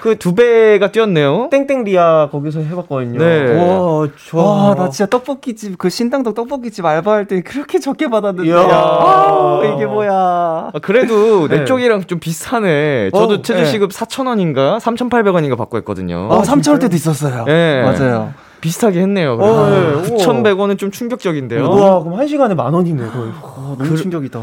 그두 0.00 0.34
배가 0.34 0.90
뛰었네요. 0.90 1.48
땡땡 1.50 1.84
리아 1.84 2.28
거기서 2.30 2.60
해봤거든요. 2.60 3.18
네. 3.18 3.54
와, 3.54 4.08
좋아. 4.16 4.42
와, 4.42 4.74
나 4.74 4.90
진짜 4.90 5.08
떡볶이집, 5.08 5.78
그 5.78 5.88
신당동 5.90 6.34
떡볶이집 6.34 6.84
알바할 6.84 7.26
때 7.26 7.40
그렇게 7.42 7.78
적게 7.78 8.08
받았는데. 8.08 8.50
이야. 8.50 8.58
아, 8.58 9.60
이게 9.74 9.86
뭐야. 9.86 10.10
아, 10.12 10.72
그래도 10.82 11.46
내 11.48 11.58
네. 11.58 11.64
쪽이랑 11.64 12.04
좀 12.04 12.18
비슷하네. 12.18 13.10
저도 13.12 13.34
어, 13.34 13.42
최저 13.42 13.60
네. 13.60 13.66
시급 13.66 13.90
4,000원인가 13.90 14.80
3,800원인가 14.80 15.56
받고 15.56 15.76
했거든요. 15.78 16.28
아, 16.32 16.42
3,000원 16.42 16.80
때도 16.80 16.96
있었어요. 16.96 17.44
네. 17.44 17.82
맞아요. 17.82 18.32
비슷하게 18.60 19.00
했네요. 19.02 19.34
어, 19.34 19.70
네. 19.70 20.16
9,100원은 20.16 20.78
좀 20.78 20.90
충격적인데요. 20.90 21.68
와, 21.68 22.00
그럼 22.02 22.18
한 22.18 22.26
시간에 22.26 22.54
만 22.54 22.72
원이네, 22.74 23.08
거의. 23.08 23.30
아, 23.42 23.76
너무 23.78 23.96
충격이다. 23.96 24.40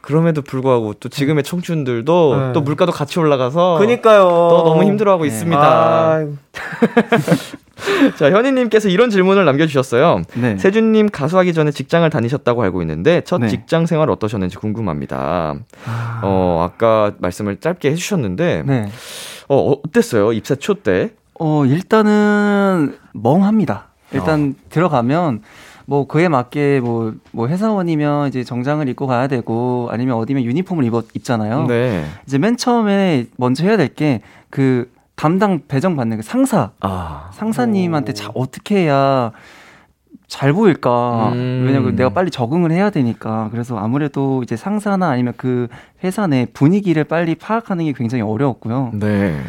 그럼에도 0.00 0.40
불구하고 0.42 0.94
또 0.94 1.08
지금의 1.08 1.44
청춘들도 1.44 2.36
네. 2.36 2.52
또 2.52 2.62
물가도 2.62 2.90
같이 2.90 3.18
올라가서 3.18 3.78
그니까요. 3.78 4.22
또 4.22 4.62
너무 4.64 4.84
힘들어하고 4.84 5.24
네. 5.24 5.28
있습니다. 5.28 5.60
아, 5.62 6.26
자, 8.18 8.30
현희님께서 8.30 8.88
이런 8.88 9.10
질문을 9.10 9.44
남겨주셨어요. 9.44 10.22
네. 10.34 10.56
세준님 10.58 11.10
가수하기 11.10 11.52
전에 11.52 11.70
직장을 11.70 12.08
다니셨다고 12.08 12.62
알고 12.62 12.80
있는데 12.82 13.22
첫 13.24 13.38
네. 13.38 13.48
직장 13.48 13.86
생활 13.86 14.10
어떠셨는지 14.10 14.56
궁금합니다. 14.56 15.54
아, 15.86 16.20
어, 16.22 16.66
아까 16.68 17.12
말씀을 17.18 17.58
짧게 17.60 17.90
해주셨는데 17.90 18.64
네. 18.66 18.88
어, 19.48 19.74
어땠어요? 19.84 20.32
입사 20.32 20.54
초 20.54 20.74
때? 20.74 21.10
어, 21.40 21.64
일단은 21.64 22.96
멍합니다. 23.12 23.86
일단 24.12 24.54
들어가면 24.68 25.42
뭐 25.86 26.06
그에 26.06 26.28
맞게 26.28 26.80
뭐, 26.80 27.14
뭐 27.32 27.48
회사원이면 27.48 28.28
이제 28.28 28.44
정장을 28.44 28.86
입고 28.88 29.06
가야 29.06 29.26
되고 29.26 29.88
아니면 29.90 30.16
어디면 30.16 30.44
유니폼을 30.44 30.84
입어, 30.84 31.02
입잖아요. 31.14 31.66
네. 31.66 32.04
이제 32.26 32.38
맨 32.38 32.56
처음에 32.56 33.26
먼저 33.36 33.64
해야 33.64 33.76
될 33.76 33.88
게 33.94 34.20
그 34.50 34.90
담당 35.14 35.60
배정 35.68 35.96
받는 35.96 36.18
그 36.18 36.22
상사, 36.22 36.70
아. 36.80 37.30
상사님한테 37.34 38.12
자, 38.14 38.30
어떻게 38.34 38.84
해야 38.84 39.30
잘 40.26 40.52
보일까? 40.52 41.30
음. 41.32 41.64
왜냐면 41.66 41.94
내가 41.96 42.10
빨리 42.10 42.30
적응을 42.30 42.70
해야 42.72 42.90
되니까. 42.90 43.48
그래서 43.50 43.76
아무래도 43.78 44.42
이제 44.42 44.56
상사나 44.56 45.08
아니면 45.08 45.34
그 45.36 45.68
회사 46.04 46.26
내 46.26 46.46
분위기를 46.52 47.04
빨리 47.04 47.34
파악하는 47.34 47.84
게 47.84 47.92
굉장히 47.92 48.22
어려웠고요. 48.22 48.90
네. 48.94 49.40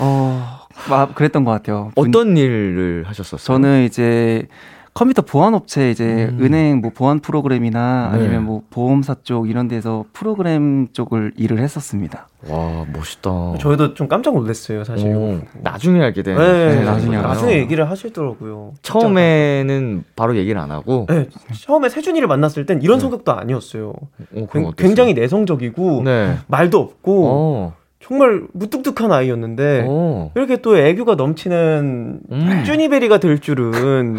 어, 0.00 0.59
막 0.88 1.14
그랬던 1.14 1.44
것 1.44 1.50
같아요. 1.50 1.92
분- 1.94 2.08
어떤 2.08 2.36
일을 2.36 3.04
하셨었어요? 3.06 3.44
저는 3.44 3.84
이제 3.84 4.46
컴퓨터 4.92 5.22
보안 5.22 5.54
업체 5.54 5.88
이제 5.90 6.28
음. 6.32 6.38
은행 6.42 6.80
뭐 6.80 6.90
보안 6.92 7.20
프로그램이나 7.20 8.10
네. 8.12 8.18
아니면 8.18 8.44
뭐 8.44 8.62
보험사 8.70 9.16
쪽 9.22 9.48
이런 9.48 9.68
데서 9.68 10.04
프로그램 10.12 10.88
쪽을 10.92 11.32
일을 11.36 11.58
했었습니다. 11.60 12.26
와, 12.48 12.84
멋있다. 12.92 13.30
저희도 13.60 13.94
좀 13.94 14.08
깜짝 14.08 14.34
놀랐어요, 14.34 14.82
사실. 14.82 15.14
오, 15.14 15.40
나중에 15.62 16.02
알게 16.02 16.22
된. 16.24 16.36
네, 16.36 16.74
네, 16.74 16.84
나중에 16.84 17.16
알아요. 17.18 17.28
나중에 17.34 17.52
얘기를 17.58 17.88
하시더라고요. 17.88 18.72
처음에는 18.82 20.04
바로 20.16 20.36
얘기를 20.36 20.60
안 20.60 20.72
하고. 20.72 21.06
네, 21.08 21.28
처음에 21.60 21.88
세준이를 21.88 22.26
만났을 22.26 22.66
땐 22.66 22.82
이런 22.82 22.98
성격도 22.98 23.32
아니었어요. 23.32 23.90
어, 23.92 24.46
굉- 24.52 24.66
어땠어요? 24.66 24.72
굉장히 24.76 25.14
내성적이고 25.14 26.02
네. 26.04 26.36
말도 26.48 26.80
없고 26.80 27.24
어. 27.28 27.74
정말 28.02 28.42
무뚝뚝한 28.52 29.12
아이였는데 29.12 29.84
어. 29.86 30.32
이렇게 30.34 30.56
또 30.56 30.76
애교가 30.76 31.14
넘치는 31.14 32.20
음. 32.30 32.62
쭈니베리가 32.64 33.18
될 33.18 33.38
줄은 33.38 34.16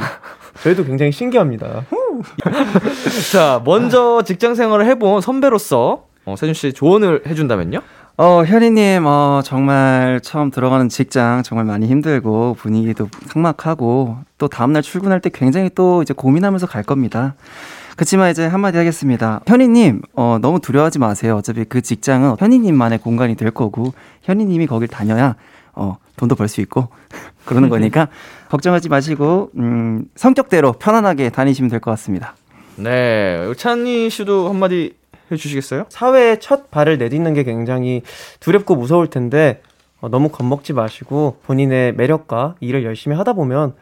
저희도 0.63 0.85
굉장히 0.85 1.11
신기합니다. 1.11 1.85
자, 3.31 3.61
먼저 3.65 4.21
직장 4.23 4.53
생활을 4.55 4.85
해본 4.85 5.21
선배로서 5.21 6.05
어, 6.25 6.35
세준 6.38 6.53
씨 6.53 6.73
조언을 6.73 7.23
해준다면요? 7.25 7.81
어, 8.17 8.43
현희님, 8.43 9.03
어, 9.07 9.41
정말 9.43 10.19
처음 10.21 10.51
들어가는 10.51 10.88
직장 10.89 11.41
정말 11.41 11.65
많이 11.65 11.88
힘들고 11.88 12.53
분위기도 12.59 13.09
삭막하고 13.27 14.17
또 14.38 14.47
다음날 14.47 14.83
출근할 14.83 15.21
때 15.21 15.31
굉장히 15.33 15.71
또 15.73 16.03
이제 16.03 16.13
고민하면서 16.13 16.67
갈 16.67 16.83
겁니다. 16.83 17.33
그렇지만 17.95 18.31
이제 18.31 18.45
한마디 18.45 18.77
하겠습니다. 18.77 19.41
현희님, 19.48 20.01
어, 20.15 20.38
너무 20.41 20.60
두려워하지 20.60 21.00
마세요. 21.00 21.36
어차피 21.38 21.65
그 21.65 21.81
직장은 21.81 22.36
현희님만의 22.39 23.00
공간이 23.00 23.36
될 23.36 23.51
거고 23.51 23.93
현희님이 24.24 24.67
거길 24.67 24.88
다녀야 24.88 25.36
어, 25.74 25.83
어, 25.83 25.98
돈도 26.17 26.36
벌 26.36 26.48
수 26.48 26.62
있고 26.62 26.89
그러는 27.45 27.69
거니까 27.69 28.07
걱정하지 28.50 28.89
마시고 28.89 29.51
음, 29.57 30.05
성격대로 30.15 30.74
편안하게 30.74 31.29
다니시면 31.29 31.69
될 31.69 31.79
것 31.79 31.91
같습니다. 31.91 32.36
네, 32.75 33.51
찬희 33.57 34.10
씨도 34.10 34.50
한마디 34.50 34.95
해주시겠어요? 35.31 35.86
사회에 35.89 36.39
첫 36.39 36.71
발을 36.71 36.98
내딛는 36.98 37.33
게 37.33 37.43
굉장히 37.43 38.01
두렵고 38.39 38.75
무서울 38.75 39.07
텐데 39.07 39.62
어, 40.01 40.10
너무 40.10 40.29
겁먹지 40.29 40.74
마시고 40.74 41.38
본인의 41.45 41.93
매력과 41.95 42.55
일을 42.60 42.83
열심히 42.83 43.15
하다 43.15 43.33
보면 43.33 43.74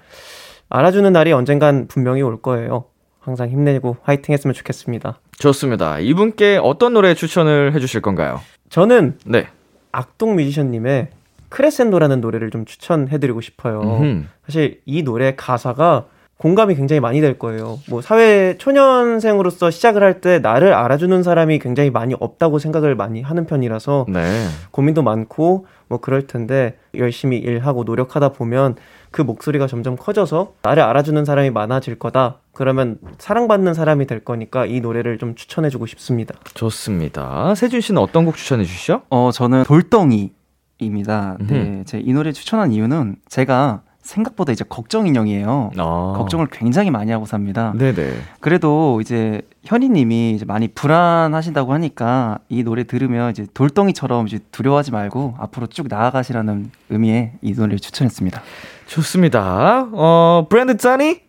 알아주는 0.69 1.11
날이 1.11 1.31
언젠간 1.31 1.87
분명히 1.87 2.21
올 2.21 2.41
거예요. 2.41 2.85
항상 3.29 3.49
힘내고 3.49 3.97
화이팅 4.03 4.33
했으면 4.33 4.53
좋겠습니다. 4.53 5.19
좋습니다. 5.37 5.99
이분께 5.99 6.59
어떤 6.61 6.93
노래 6.93 7.13
추천을 7.13 7.73
해주실 7.73 8.01
건가요? 8.01 8.41
저는 8.69 9.17
네. 9.25 9.47
악동 9.91 10.35
뮤지션님의 10.35 11.09
크레센도라는 11.49 12.21
노래를 12.21 12.49
좀 12.51 12.65
추천해드리고 12.65 13.41
싶어요. 13.41 13.81
음흠. 13.81 14.23
사실 14.45 14.81
이 14.85 15.03
노래 15.03 15.35
가사가 15.35 16.05
공감이 16.37 16.75
굉장히 16.75 16.99
많이 17.01 17.19
될 17.21 17.37
거예요. 17.37 17.79
뭐 17.89 18.01
사회 18.01 18.55
초년생으로서 18.57 19.69
시작을 19.71 20.01
할 20.03 20.21
때 20.21 20.39
나를 20.39 20.73
알아주는 20.73 21.21
사람이 21.23 21.59
굉장히 21.59 21.89
많이 21.89 22.15
없다고 22.19 22.59
생각을 22.59 22.95
많이 22.95 23.21
하는 23.21 23.45
편이라서 23.45 24.05
네. 24.09 24.45
고민도 24.71 25.01
많고 25.03 25.65
뭐 25.87 25.99
그럴 25.99 26.27
텐데 26.27 26.77
열심히 26.95 27.37
일하고 27.37 27.83
노력하다 27.83 28.29
보면 28.29 28.75
그 29.11 29.21
목소리가 29.21 29.67
점점 29.67 29.95
커져서 29.95 30.53
나를 30.61 30.83
알아주는 30.83 31.23
사람이 31.25 31.49
많아질 31.51 31.97
거다. 31.99 32.37
그러면 32.53 32.97
사랑받는 33.17 33.73
사람이 33.73 34.05
될 34.07 34.23
거니까 34.23 34.65
이 34.65 34.81
노래를 34.81 35.17
좀 35.17 35.35
추천해주고 35.35 35.85
싶습니다. 35.87 36.35
좋습니다. 36.53 37.55
세준 37.55 37.81
씨는 37.81 38.01
어떤 38.01 38.25
곡 38.25 38.35
추천해 38.37 38.63
주시죠? 38.63 39.01
어, 39.09 39.31
저는 39.33 39.63
돌덩이 39.63 40.31
입니다. 40.79 41.37
네, 41.39 41.83
제 41.85 41.99
이 41.99 42.13
노래 42.13 42.31
추천한 42.31 42.71
이유는 42.71 43.17
제가 43.27 43.81
생각보다 44.01 44.51
이제 44.53 44.63
걱정 44.67 45.07
인형이에요. 45.07 45.71
아. 45.77 46.13
걱정을 46.17 46.47
굉장히 46.51 46.89
많이 46.89 47.11
하고 47.11 47.25
삽니다. 47.25 47.73
네네. 47.77 48.13
그래도 48.39 49.01
이제 49.01 49.41
현희님이 49.65 50.31
이제 50.35 50.45
많이 50.45 50.67
불안하신다고 50.69 51.73
하니까 51.73 52.39
이 52.47 52.63
노래 52.63 52.85
들으면 52.85 53.31
이제 53.31 53.45
돌덩이처럼 53.53 54.25
이제 54.27 54.39
두려워하지 54.51 54.91
말고 54.91 55.35
앞으로 55.37 55.67
쭉 55.67 55.87
나아가시라는 55.89 56.71
의미의 56.89 57.33
이 57.41 57.51
노래를 57.51 57.79
추천했습니다. 57.79 58.41
좋습니다. 58.89 59.87
어, 59.93 60.47
브랜드 60.49 60.77
짠이 60.77 61.21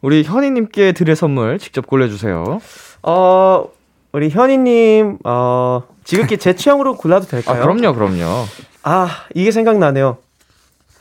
우리 0.00 0.22
현희님께 0.22 0.92
드릴 0.92 1.16
선물 1.16 1.58
직접 1.58 1.86
골라주세요. 1.86 2.60
어, 3.02 3.64
우리 4.12 4.30
현이님, 4.30 5.18
어, 5.24 5.82
지극히 6.04 6.38
제 6.38 6.54
취향으로 6.54 6.96
골라도 6.96 7.26
아, 7.26 7.28
될까요? 7.28 7.60
그럼요, 7.62 7.94
그럼요. 7.94 8.44
아, 8.84 9.08
이게 9.34 9.50
생각나네요. 9.50 10.18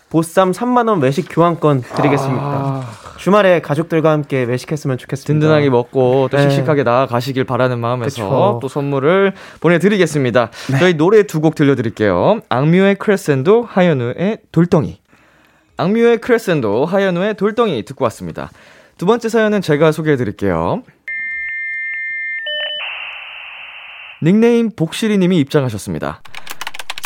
보쌈 0.10 0.52
3만원 0.52 1.02
외식 1.04 1.28
교환권 1.30 1.82
드리겠습니다. 1.82 2.42
아, 2.44 2.84
주말에 3.18 3.62
가족들과 3.62 4.12
함께 4.12 4.44
외식했으면 4.44 4.98
좋겠습니다. 4.98 5.34
든든하게 5.34 5.70
먹고 5.70 6.30
또 6.32 6.38
네. 6.38 6.50
씩씩하게 6.50 6.84
나아가시길 6.84 7.44
바라는 7.44 7.80
마음에서 7.80 8.24
그쵸. 8.24 8.60
또 8.62 8.68
선물을 8.70 9.34
보내드리겠습니다. 9.60 10.50
저희 10.80 10.96
노래 10.96 11.24
두 11.24 11.42
곡 11.42 11.56
들려드릴게요. 11.56 12.40
악뮤의 12.50 12.96
크레센도, 12.96 13.64
하현우의 13.64 14.40
돌덩이. 14.52 15.00
악뮤의 15.78 16.18
크레센도, 16.18 16.86
하현우의 16.86 17.36
돌덩이 17.36 17.84
듣고 17.84 18.04
왔습니다. 18.06 18.50
두 18.98 19.06
번째 19.06 19.30
사연은 19.30 19.62
제가 19.62 19.92
소개해 19.92 20.18
드릴게요. 20.18 20.84
닉네임 24.24 24.72
복실이님이 24.72 25.38
입장하셨습니다. 25.38 26.22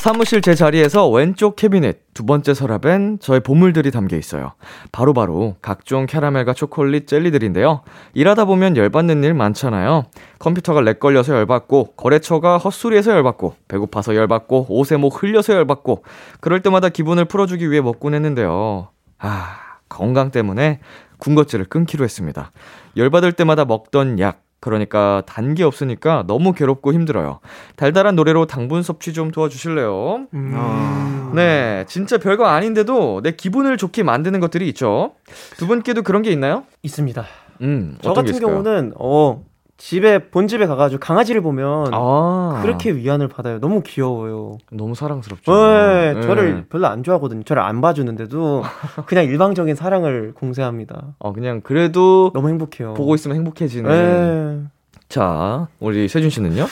사무실 0.01 0.41
제 0.41 0.55
자리에서 0.55 1.07
왼쪽 1.11 1.55
캐비넷 1.55 2.15
두 2.15 2.25
번째 2.25 2.55
서랍엔 2.55 3.19
저의 3.19 3.39
보물들이 3.39 3.91
담겨 3.91 4.17
있어요. 4.17 4.53
바로 4.91 5.13
바로 5.13 5.57
각종 5.61 6.07
캐러멜과 6.07 6.53
초콜릿 6.53 7.05
젤리들인데요. 7.05 7.83
일하다 8.15 8.45
보면 8.45 8.77
열받는 8.77 9.23
일 9.23 9.35
많잖아요. 9.35 10.05
컴퓨터가 10.39 10.81
lag 10.81 10.99
걸려서 10.99 11.35
열받고, 11.35 11.93
거래처가 11.97 12.57
헛소리해서 12.57 13.11
열받고, 13.11 13.53
배고파서 13.67 14.15
열받고, 14.15 14.65
옷에 14.69 14.97
뭐 14.97 15.21
흘려서 15.21 15.53
열받고, 15.53 16.03
그럴 16.39 16.61
때마다 16.61 16.89
기분을 16.89 17.25
풀어주기 17.25 17.69
위해 17.69 17.79
먹곤 17.79 18.15
했는데요. 18.15 18.87
아, 19.19 19.57
건강 19.87 20.31
때문에 20.31 20.79
군것질을 21.19 21.65
끊기로 21.65 22.03
했습니다. 22.03 22.51
열받을 22.97 23.33
때마다 23.33 23.65
먹던 23.65 24.17
약, 24.17 24.41
그러니까 24.61 25.23
단 25.25 25.53
게 25.55 25.63
없으니까 25.65 26.23
너무 26.27 26.53
괴롭고 26.53 26.93
힘들어요. 26.93 27.39
달달한 27.75 28.15
노래로 28.15 28.45
당분 28.45 28.83
섭취 28.83 29.11
좀 29.11 29.31
도와주실래요? 29.31 30.27
음. 30.33 31.31
네, 31.35 31.83
진짜 31.87 32.17
별거 32.17 32.45
아닌데도 32.45 33.21
내 33.23 33.31
기분을 33.31 33.75
좋게 33.75 34.03
만드는 34.03 34.39
것들이 34.39 34.67
있죠. 34.69 35.13
두 35.57 35.67
분께도 35.67 36.03
그런 36.03 36.21
게 36.21 36.31
있나요? 36.31 36.63
있습니다. 36.83 37.25
음, 37.61 37.97
저 38.01 38.13
같은? 38.13 38.39
경우는, 38.39 38.93
어, 38.97 39.43
집에, 39.81 40.19
본집에 40.29 40.67
가가지고 40.67 40.99
강아지를 40.99 41.41
보면 41.41 41.87
아, 41.91 42.59
그렇게 42.61 42.91
위안을 42.91 43.27
받아요. 43.27 43.59
너무 43.59 43.81
귀여워요. 43.81 44.59
너무 44.71 44.93
사랑스럽죠. 44.93 45.51
네, 45.51 46.13
네. 46.13 46.21
저를 46.21 46.65
별로 46.69 46.85
안 46.85 47.01
좋아하거든요. 47.01 47.41
저를 47.43 47.63
안 47.63 47.81
봐주는데도 47.81 48.61
그냥 49.07 49.25
일방적인 49.25 49.73
사랑을 49.73 50.33
공세합니다. 50.35 51.15
어, 51.17 51.33
그냥 51.33 51.61
그래도 51.61 52.29
너무 52.35 52.49
행복해요. 52.49 52.93
보고 52.93 53.15
있으면 53.15 53.37
행복해지는. 53.37 53.89
네. 53.89 54.69
자, 55.09 55.67
우리 55.79 56.07
세준 56.07 56.29
씨는요? 56.29 56.67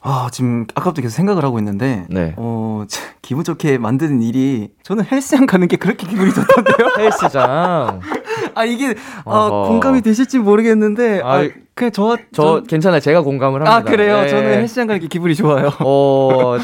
아, 0.00 0.28
지금 0.32 0.66
아까부터 0.74 1.02
계속 1.02 1.14
생각을 1.14 1.44
하고 1.44 1.58
있는데 1.58 2.06
네. 2.08 2.32
어, 2.38 2.84
참, 2.88 3.04
기분 3.20 3.44
좋게 3.44 3.76
만드는 3.76 4.22
일이 4.22 4.70
저는 4.82 5.04
헬스장 5.04 5.44
가는 5.44 5.68
게 5.68 5.76
그렇게 5.76 6.06
기분이 6.06 6.32
좋던데요. 6.32 6.94
헬스장. 7.04 8.00
아, 8.54 8.64
이게 8.64 8.94
아. 9.26 9.48
공감이 9.66 10.00
되실지 10.00 10.38
모르겠는데 10.38 11.20
아, 11.22 11.32
아이, 11.32 11.52
그냥 11.76 11.92
저저 11.92 12.62
괜찮아요. 12.66 13.00
제가 13.00 13.20
공감을 13.20 13.60
합니다. 13.60 13.76
아, 13.76 13.82
그래요. 13.82 14.22
네. 14.22 14.28
저는 14.28 14.50
헬스장 14.60 14.86
가는 14.86 14.98
게 14.98 15.08
기분이 15.08 15.34
좋아요. 15.34 15.70
어, 15.80 16.56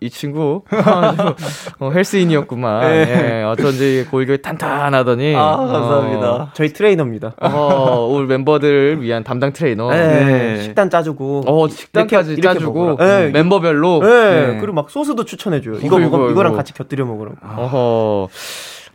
이 0.00 0.08
친구 0.08 0.62
아주, 0.70 1.34
어, 1.80 1.90
헬스인이었구만. 1.90 2.80
네. 2.82 3.40
예, 3.40 3.42
어쩐지 3.42 4.06
골격이 4.12 4.42
탄탄하더니. 4.42 5.34
아, 5.34 5.56
감사합니다. 5.56 6.52
저희 6.54 6.68
트레이너입니다. 6.72 7.34
어, 7.40 7.48
어, 7.48 8.06
우리 8.06 8.26
멤버들 8.28 9.02
위한 9.02 9.24
담당 9.24 9.52
트레이너. 9.52 9.90
네. 9.90 10.24
네. 10.24 10.62
식단 10.62 10.88
짜주고. 10.88 11.42
어, 11.46 11.66
식단까지 11.68 12.34
이렇게- 12.34 12.40
이렇게 12.40 12.58
짜주고. 12.60 12.96
네. 12.98 13.30
멤버별로. 13.30 14.00
네. 14.04 14.06
네. 14.52 14.58
그리고 14.60 14.74
막 14.74 14.88
소스도 14.88 15.24
추천해줘요. 15.24 15.78
이거 15.78 15.98
이거, 15.98 15.98
먹어, 15.98 16.16
이거, 16.18 16.30
이거랑 16.30 16.52
이거. 16.52 16.58
같이 16.58 16.72
곁들여 16.74 17.04
먹으라고. 17.06 17.36
어허, 17.56 18.28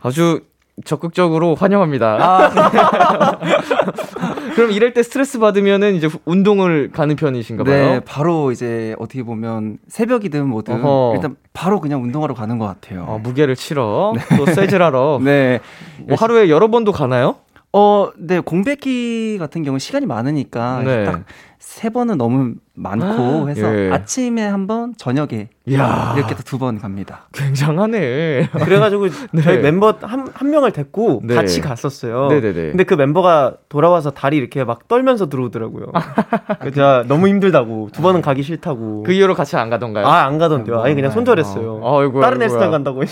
아주 0.04 0.40
적극적으로 0.84 1.54
환영합니다. 1.54 2.18
아. 2.20 3.38
그럼 4.54 4.72
이럴 4.72 4.92
때 4.92 5.02
스트레스 5.02 5.38
받으면은 5.38 5.94
이제 5.94 6.08
운동을 6.24 6.90
가는 6.92 7.16
편이신가 7.16 7.64
봐요. 7.64 7.74
네, 7.74 8.00
바로 8.00 8.52
이제 8.52 8.94
어떻게 8.98 9.22
보면 9.22 9.78
새벽이든 9.88 10.46
뭐든 10.46 10.84
어허. 10.84 11.12
일단 11.14 11.36
바로 11.52 11.80
그냥 11.80 12.02
운동하러 12.02 12.34
가는 12.34 12.58
것 12.58 12.66
같아요. 12.66 13.04
어, 13.08 13.18
무게를 13.22 13.56
치러 13.56 14.12
또 14.36 14.46
세질하러 14.46 15.20
네. 15.24 15.60
뭐 15.98 16.16
하루에 16.18 16.48
여러 16.50 16.68
번도 16.68 16.92
가나요? 16.92 17.36
어, 17.72 18.10
네, 18.18 18.40
공백기 18.40 19.38
같은 19.38 19.62
경우 19.62 19.78
시간이 19.78 20.04
많으니까 20.06 20.82
네. 20.84 21.04
딱세 21.04 21.90
번은 21.90 22.18
너무 22.18 22.54
많고 22.74 23.48
해서 23.48 23.78
예. 23.78 23.90
아침에 23.92 24.44
한 24.44 24.66
번, 24.66 24.94
저녁에 24.96 25.50
이야. 25.66 26.14
이렇게 26.16 26.34
두번 26.34 26.80
갑니다. 26.80 27.28
굉장하네. 27.32 28.48
그래가지고 28.64 29.06
네. 29.32 29.42
저희 29.42 29.58
멤버 29.58 29.94
한, 30.00 30.26
한 30.32 30.50
명을 30.50 30.72
데리고 30.72 31.20
네. 31.22 31.34
같이 31.36 31.60
갔었어요. 31.60 32.26
네네네. 32.28 32.70
근데 32.70 32.82
그 32.82 32.94
멤버가 32.94 33.54
돌아와서 33.68 34.10
다리 34.10 34.36
이렇게 34.38 34.64
막 34.64 34.88
떨면서 34.88 35.28
들어오더라고요. 35.28 35.92
진짜 36.64 37.04
너무 37.06 37.28
힘들다고. 37.28 37.90
두 37.92 38.02
번은 38.02 38.20
가기 38.20 38.42
싫다고. 38.42 39.04
그 39.04 39.12
이후로 39.12 39.34
같이 39.34 39.56
안 39.56 39.70
가던가요? 39.70 40.06
아, 40.06 40.24
안 40.24 40.38
가던데요. 40.38 40.80
아니, 40.80 40.96
그냥 40.96 41.12
손절했어요. 41.12 41.80
어, 41.82 42.00
아이고야, 42.00 42.24
다른. 42.24 42.42
헬스장 42.42 42.72
간다고. 42.72 43.02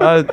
아, 0.00 0.24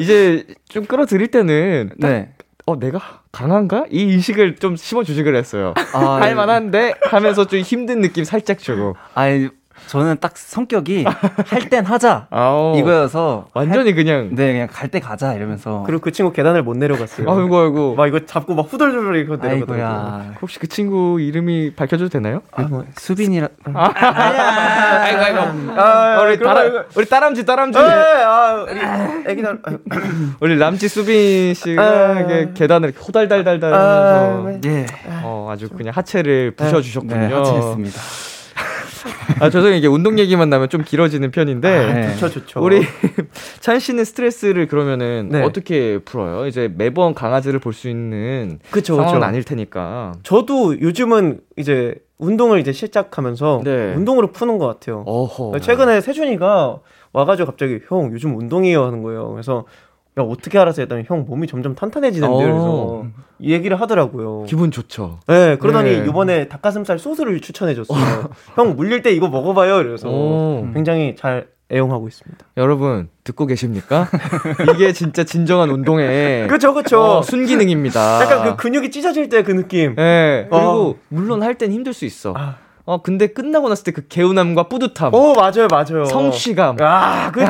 이제 0.00 0.44
좀 0.68 0.84
끌어들일 0.84 1.28
때는 1.28 1.92
딱, 2.00 2.08
네. 2.08 2.32
어 2.66 2.76
내가 2.78 3.00
강한가? 3.30 3.86
이 3.90 4.02
인식을 4.02 4.56
좀 4.56 4.74
심어주지 4.74 5.22
그랬어요. 5.22 5.72
아, 5.94 6.18
할만한데 6.20 6.94
하면서 7.04 7.46
좀 7.46 7.60
힘든 7.60 8.00
느낌 8.00 8.24
살짝 8.24 8.58
주고. 8.58 8.96
아니, 9.14 9.48
저는 9.88 10.16
딱 10.20 10.36
성격이 10.36 11.04
할 11.46 11.68
땐 11.70 11.84
하자 11.84 12.26
아우, 12.30 12.76
이거여서 12.78 13.48
완전히 13.54 13.94
그냥. 13.94 14.30
네, 14.32 14.52
그냥 14.52 14.68
갈 14.70 14.88
때 14.88 15.00
가자 15.00 15.32
이러면서 15.34 15.82
그리고 15.86 16.00
그 16.00 16.12
친구 16.12 16.32
계단을 16.32 16.62
못 16.62 16.76
내려갔어요. 16.76 17.28
아이고 17.30 17.58
아이고. 17.58 17.94
막 17.98 18.06
이거 18.06 18.24
잡고 18.24 18.54
막 18.54 18.66
후덜덜 18.72 19.16
이거 19.16 19.36
내려가더라고요. 19.36 19.84
아이고야. 19.86 20.34
혹시 20.42 20.58
그 20.58 20.66
친구 20.68 21.20
이름이 21.20 21.74
밝혀줘도 21.74 22.08
되나요? 22.08 22.42
뭐, 22.68 22.84
수빈이라 22.96 23.48
아이고 23.74 25.20
아이고. 25.22 25.80
아, 25.80 26.20
우리 26.22 26.36
그럼 26.38 26.54
따라 26.54 26.84
우리 26.94 27.06
따람쥐 27.06 27.44
따람쥐. 27.44 27.78
에, 27.78 27.82
아, 27.82 28.66
우리 28.68 28.80
애기들. 29.30 29.60
우리 30.40 30.58
람쥐 30.58 30.88
수빈 30.88 31.54
씨가 31.54 31.82
아. 31.82 32.20
이게 32.20 32.50
계단을 32.54 32.92
호달달달달 32.92 33.72
아, 33.74 33.78
하면서 34.38 34.58
네. 34.60 34.70
예. 34.82 34.86
어, 35.22 35.48
아주 35.50 35.68
그냥 35.68 35.92
하체를 35.96 36.52
부셔주셨군요. 36.52 37.14
네, 37.28 37.34
하체했습니다. 37.34 38.00
아, 39.40 39.50
죄송해요. 39.50 39.76
이게 39.76 39.86
운동 39.86 40.18
얘기만 40.18 40.48
나면 40.50 40.68
좀 40.68 40.82
길어지는 40.82 41.30
편인데. 41.30 41.92
네. 41.92 42.16
좋죠, 42.16 42.40
좋죠. 42.40 42.60
우리 42.64 42.80
찬 43.60 43.78
씨는 43.78 44.04
스트레스를 44.04 44.66
그러면은 44.66 45.28
네. 45.30 45.42
어떻게 45.42 45.98
풀어요? 45.98 46.46
이제 46.46 46.72
매번 46.74 47.14
강아지를 47.14 47.58
볼 47.60 47.76
수 47.76 47.88
있는 47.90 48.58
그쵸, 48.70 48.96
상황은 48.96 49.20
그쵸. 49.20 49.26
아닐 49.26 49.44
테니까. 49.44 50.12
저도 50.22 50.80
요즘은 50.80 51.40
이제 51.58 51.94
운동을 52.18 52.58
이제 52.60 52.72
시작하면서 52.72 53.60
네. 53.64 53.92
운동으로 53.94 54.32
푸는 54.32 54.56
것 54.56 54.66
같아요. 54.66 55.02
어허. 55.06 55.58
최근에 55.58 56.00
세준이가 56.00 56.78
와가지고 57.12 57.46
갑자기 57.46 57.80
형 57.88 58.10
요즘 58.12 58.34
운동이에요 58.38 58.84
하는 58.84 59.02
거예요. 59.02 59.30
그래서 59.32 59.64
야 60.18 60.22
어떻게 60.22 60.58
알아서 60.58 60.80
했더니 60.82 61.04
형 61.06 61.26
몸이 61.28 61.46
점점 61.46 61.74
탄탄해지는데 61.74 62.34
어. 62.34 62.38
그래서 62.38 63.04
이 63.38 63.52
얘기를 63.52 63.78
하더라고요. 63.78 64.44
기분 64.44 64.70
좋죠. 64.70 65.18
네, 65.26 65.56
그러더니 65.58 65.90
네. 66.00 66.06
이번에 66.08 66.48
닭가슴살 66.48 66.98
소스를 66.98 67.40
추천해줬어요. 67.40 68.30
형 68.56 68.76
물릴 68.76 69.02
때 69.02 69.12
이거 69.12 69.28
먹어봐요. 69.28 69.76
그래서 69.76 70.08
오. 70.08 70.66
굉장히 70.72 71.16
잘 71.18 71.48
애용하고 71.70 72.08
있습니다. 72.08 72.46
여러분 72.56 73.10
듣고 73.24 73.44
계십니까? 73.44 74.08
이게 74.74 74.92
진짜 74.94 75.22
진정한 75.24 75.68
운동의 75.68 76.48
그쵸, 76.48 76.72
그쵸. 76.72 76.98
어, 77.02 77.22
순기능입니다. 77.22 78.22
약간 78.22 78.44
그 78.44 78.56
근육이 78.56 78.90
찢어질 78.90 79.28
때 79.28 79.42
그 79.42 79.50
느낌. 79.52 79.96
예. 79.98 80.46
그리고 80.50 80.66
어. 80.90 80.94
물론 81.08 81.42
할 81.42 81.56
땐 81.58 81.72
힘들 81.72 81.92
수 81.92 82.06
있어. 82.06 82.32
아. 82.36 82.56
어 82.86 83.02
근데 83.02 83.26
끝나고 83.26 83.68
났을 83.68 83.84
때 83.84 83.90
그 83.92 84.06
개운함과 84.08 84.68
뿌듯함, 84.68 85.12
오, 85.12 85.34
맞아요, 85.34 85.66
맞아요. 85.70 86.04
성취감. 86.06 86.76
아, 86.80 87.30
그 87.32 87.42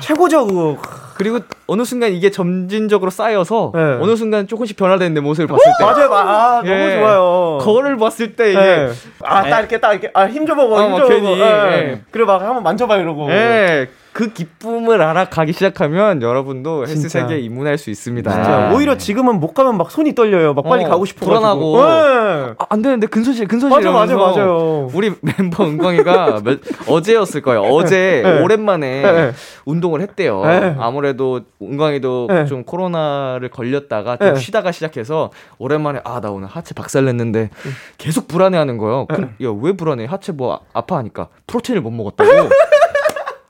최고죠, 0.00 0.46
그거. 0.46 0.78
그리고 1.18 1.38
어느 1.66 1.84
순간 1.84 2.12
이게 2.12 2.30
점진적으로 2.30 3.10
쌓여서 3.10 3.72
네. 3.74 3.80
어느 4.00 4.16
순간 4.16 4.46
조금씩 4.46 4.76
변화되는 4.76 5.14
내 5.14 5.20
모습을 5.20 5.46
봤을 5.46 5.64
때 5.78 5.84
맞아요, 5.84 6.08
마- 6.10 6.20
아, 6.20 6.62
너무 6.62 6.70
예. 6.70 6.96
좋아요. 6.98 7.58
거울을 7.62 7.96
봤을 7.96 8.34
때 8.36 8.50
이게 8.50 8.60
예. 8.60 8.88
아, 9.24 9.42
딱 9.48 9.60
이렇게 9.60 9.80
딱 9.80 9.92
이렇게 9.92 10.10
아, 10.14 10.26
힘 10.26 10.46
줘보고 10.46 10.74
어, 10.74 10.84
힘막 10.84 10.98
줘보고. 11.00 11.08
괜히, 11.08 11.40
예. 11.40 11.44
예. 11.44 12.00
그래 12.10 12.24
막 12.24 12.42
한번 12.42 12.62
만져봐 12.62 12.96
이러고. 12.98 13.30
예, 13.30 13.88
그 14.16 14.32
기쁨을 14.32 15.02
알아가기 15.02 15.52
시작하면 15.52 16.22
여러분도 16.22 16.86
헬스 16.86 17.02
진짜. 17.06 17.20
세계에 17.20 17.38
입문할 17.40 17.76
수 17.76 17.90
있습니다. 17.90 18.30
진짜 18.32 18.72
오히려 18.74 18.96
지금은 18.96 19.38
못 19.40 19.52
가면 19.52 19.76
막 19.76 19.90
손이 19.90 20.14
떨려요. 20.14 20.54
막 20.54 20.62
빨리 20.64 20.86
어, 20.86 20.88
가고 20.88 21.04
싶어 21.04 21.26
불안하고. 21.26 21.78
예. 21.80 22.54
아, 22.58 22.66
안 22.70 22.80
되는데 22.80 23.06
근손실 23.08 23.46
근손실 23.46 23.76
맞아, 23.78 23.92
맞아, 23.92 24.16
맞아요. 24.16 24.88
우리 24.94 25.12
멤버 25.20 25.64
은광이가 25.66 26.40
몇- 26.42 26.60
어제였을 26.88 27.42
거예요. 27.42 27.60
어제 27.60 28.22
네. 28.24 28.40
오랜만에 28.40 29.02
네. 29.02 29.32
운동을 29.66 30.00
했대요. 30.00 30.42
네. 30.46 30.74
아무래도 30.78 31.42
은광이도 31.60 32.26
네. 32.30 32.46
좀 32.46 32.64
코로나를 32.64 33.50
걸렸다가 33.50 34.16
좀 34.16 34.32
네. 34.32 34.40
쉬다가 34.40 34.72
시작해서 34.72 35.30
오랜만에 35.58 36.00
아 36.04 36.20
나 36.20 36.30
오늘 36.30 36.48
하체 36.48 36.74
박살냈는데 36.74 37.50
계속 37.98 38.28
불안해하는 38.28 38.78
거예요. 38.78 39.06
야왜 39.42 39.72
불안해? 39.76 40.06
하체 40.06 40.32
뭐 40.32 40.54
아- 40.54 40.60
아파하니까 40.72 41.28
프로틴을 41.46 41.82
못 41.82 41.90
먹었다고. 41.90 42.30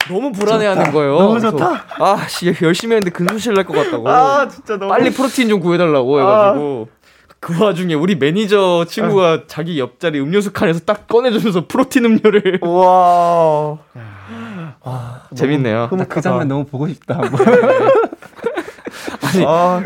너무 0.09 0.33
불안해하는 0.33 0.93
거예요. 0.93 1.19
너무 1.19 1.41
좋다. 1.41 1.85
아, 1.99 2.27
씨, 2.29 2.55
열심히 2.63 2.95
했는데 2.97 3.11
근손실 3.11 3.55
날 3.55 3.65
것 3.65 3.73
같다고. 3.75 4.09
아, 4.09 4.49
진짜 4.49 4.77
너무 4.77 4.89
빨리 4.91 5.11
프로틴 5.11 5.49
좀 5.49 5.61
구해달라고 5.61 6.21
해가지고 6.21 6.89
그 7.41 7.63
와중에 7.63 7.95
우리 7.95 8.15
매니저 8.17 8.87
친구가 8.89 9.43
자기 9.47 9.79
옆자리 9.79 10.19
음료수 10.21 10.53
칸에서 10.53 10.81
딱 10.81 11.07
꺼내주면서 11.07 11.67
프로틴 11.69 12.05
음료를 12.07 12.59
와. 12.63 13.79
재밌네요. 15.35 15.89
그 16.09 16.21
장면 16.21 16.49
너무 16.49 16.65
보고 16.65 16.89
싶다. 16.89 17.21
아, 19.47 19.83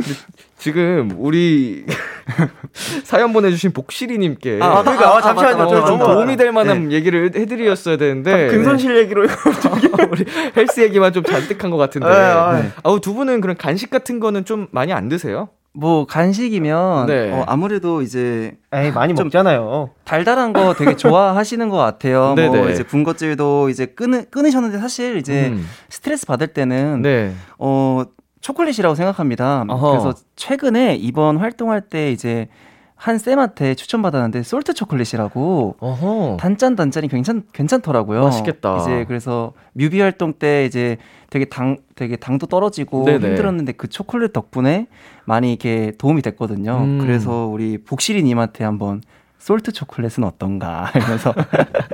지금 0.59 1.13
우리 1.19 1.85
사연 3.05 3.33
보내주신 3.33 3.73
복실이님께 3.73 4.59
아, 4.63 4.83
그러니까 4.83 5.17
아, 5.17 5.21
잠시만요. 5.21 5.57
맞다, 5.57 5.69
저 5.69 5.81
너무 5.87 6.05
도움이 6.05 6.37
될 6.37 6.53
만한 6.53 6.93
얘기를 6.93 7.31
해드렸어야 7.35 7.97
되는데 7.97 8.49
근손실 8.49 8.97
얘기로 8.99 9.27
우리 10.11 10.25
헬스 10.57 10.81
얘기만 10.81 11.13
좀 11.13 11.23
잔뜩 11.25 11.63
한 11.65 11.71
것 11.71 11.77
같은데 11.77 12.09
네, 12.09 12.15
아, 12.15 12.61
네. 12.61 12.71
아우 12.83 13.01
두 13.01 13.15
분은 13.15 13.41
그런 13.41 13.57
간식 13.57 13.91
같은 13.91 14.19
거는 14.21 14.45
좀 14.45 14.67
많이 14.73 14.93
안 14.93 15.09
드세요? 15.09 15.49
뭐 15.73 16.05
간식이면 16.05 17.07
네. 17.07 17.31
어, 17.31 17.45
아무래도 17.47 18.03
이제 18.03 18.57
에이, 18.73 18.91
많이 18.91 19.15
좀- 19.15 19.27
먹잖아요. 19.27 19.91
달달한 20.05 20.53
거 20.53 20.75
되게 20.75 20.97
좋아하시는 20.97 21.69
것 21.69 21.77
같아요. 21.77 22.35
네네. 22.35 22.59
뭐 22.59 22.69
이제 22.71 22.83
군것질도 22.83 23.69
이제 23.69 23.87
끊으, 23.87 24.25
끊으셨는데 24.31 24.79
사실 24.79 25.17
이제 25.17 25.47
음. 25.53 25.65
스트레스 25.89 26.27
받을 26.27 26.49
때는 26.49 27.03
네. 27.03 27.33
어 27.59 28.03
초콜릿이라고 28.41 28.95
생각합니다. 28.95 29.65
어허. 29.69 29.91
그래서 29.91 30.15
최근에 30.37 30.97
이번 30.97 31.37
활동할 31.37 31.81
때 31.83 32.11
이제 32.13 32.49
한 32.97 33.17
쌤한테 33.17 33.75
추천받았는데 33.77 34.43
솔트 34.43 34.75
초콜릿이라고 34.75 35.77
어허. 35.81 36.37
단짠 36.39 36.77
단짠이 36.77 37.09
괜찮 37.09 37.45
괜찮더라고요. 37.53 38.23
맛있겠다. 38.25 38.79
이제 38.81 39.05
그래서 39.09 39.53
뮤비 39.73 40.01
활동 40.01 40.35
때 40.35 40.67
이제 40.67 40.99
되게 41.31 41.47
당 41.47 41.79
되게 41.95 42.17
당도 42.17 42.47
떨어지고 42.47 43.05
네네. 43.07 43.27
힘들었는데 43.29 43.73
그 43.73 43.89
초콜릿 43.89 44.33
덕분에 44.35 44.87
많이 45.25 45.51
이렇게 45.51 45.93
도움이 45.97 46.21
됐거든요. 46.23 46.77
음. 46.79 46.99
그래서 47.01 47.47
우리 47.47 47.79
복실이 47.79 48.23
님한테 48.23 48.65
한번 48.65 49.01
솔트 49.39 49.73
초콜릿은 49.73 50.23
어떤가 50.25 50.91
이러면서 50.97 51.33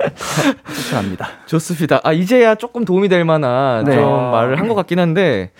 추천합니다. 0.73 1.27
좋습니다. 1.45 2.01
아 2.03 2.11
이제야 2.11 2.55
조금 2.55 2.83
도움이 2.85 3.07
될 3.09 3.23
만한 3.25 3.85
네. 3.85 3.95
좀 3.95 4.03
말을 4.31 4.59
한 4.59 4.67
것 4.67 4.75
같긴 4.75 4.99
한데 4.99 5.51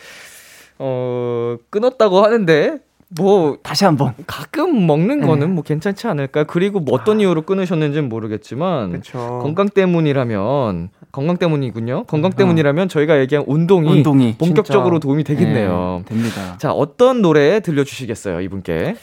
어 0.79 1.57
끊었다고 1.69 2.23
하는데 2.23 2.79
뭐 3.09 3.57
다시 3.63 3.85
한번 3.85 4.13
가끔 4.27 4.85
먹는 4.85 5.21
거는 5.25 5.55
뭐 5.55 5.63
괜찮지 5.63 6.07
않을까? 6.07 6.43
그리고 6.43 6.79
뭐 6.81 6.93
어떤 6.93 7.21
이유로 7.21 7.43
끊으셨는지는 7.43 8.09
모르겠지만 8.09 8.89
그렇죠. 8.91 9.39
건강 9.41 9.69
때문이라면 9.69 10.89
건강 11.11 11.37
때문이군요. 11.37 12.03
건강 12.03 12.31
때문이라면 12.33 12.89
저희가 12.89 13.19
얘기한 13.19 13.45
운동이, 13.47 13.89
운동이 13.89 14.35
본격적으로 14.37 14.97
진짜. 14.97 15.03
도움이 15.03 15.23
되겠네요. 15.23 16.01
네, 16.05 16.13
됩니다. 16.13 16.57
자 16.57 16.71
어떤 16.73 17.21
노래 17.21 17.61
들려주시겠어요 17.61 18.41
이분께? 18.41 18.95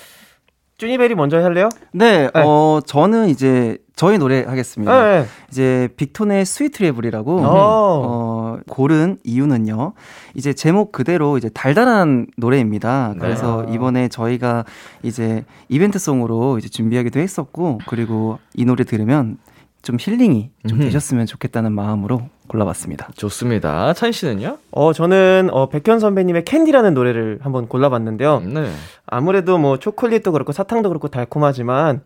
쭈니베리 0.79 1.15
먼저 1.15 1.39
할래요? 1.43 1.69
네, 1.93 2.29
네. 2.35 2.43
어 2.43 2.81
저는 2.85 3.29
이제 3.29 3.79
저희 3.95 4.19
노래 4.19 4.43
하겠습니다. 4.43 5.05
네. 5.05 5.27
이제 5.51 5.89
빅톤의 5.97 6.45
스위트 6.45 6.79
트래블이라고 6.79 7.41
어. 7.41 7.45
어, 7.47 8.59
고른 8.69 9.19
이유는요. 9.23 9.93
이제 10.35 10.53
제목 10.53 10.91
그대로 10.91 11.39
이제 11.39 11.49
달달한 11.49 12.27
노래입니다. 12.37 13.15
그래서 13.21 13.65
이번에 13.71 14.09
저희가 14.09 14.65
이제 15.05 15.45
이벤트송으로 15.69 16.59
이제 16.59 16.69
준비하기도 16.69 17.21
했었고 17.21 17.79
그리고 17.87 18.39
이 18.55 18.65
노래 18.65 18.83
들으면 18.83 19.39
좀 19.83 19.97
힐링이 20.01 20.51
좀 20.67 20.79
음흠. 20.79 20.87
되셨으면 20.87 21.27
좋겠다는 21.27 21.73
마음으로 21.73 22.23
골라봤습니다. 22.49 23.09
좋습니다. 23.17 23.93
찬 23.95 24.13
씨는요? 24.13 24.59
어, 24.71 24.93
저는 24.93 25.49
어, 25.53 25.69
백현 25.69 25.99
선배님의 25.99 26.45
캔디라는 26.45 26.95
노래를 26.95 27.39
한번 27.43 27.69
골라봤는데요. 27.69 28.41
네. 28.41 28.71
아무래도 29.07 29.59
뭐 29.59 29.79
초콜릿도 29.79 30.33
그렇고 30.33 30.53
사탕도 30.53 30.89
그렇고 30.89 31.09
달콤하지만 31.09 32.03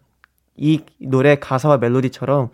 이 0.56 0.82
노래 0.98 1.36
가사와 1.36 1.78
멜로디처럼 1.78 2.50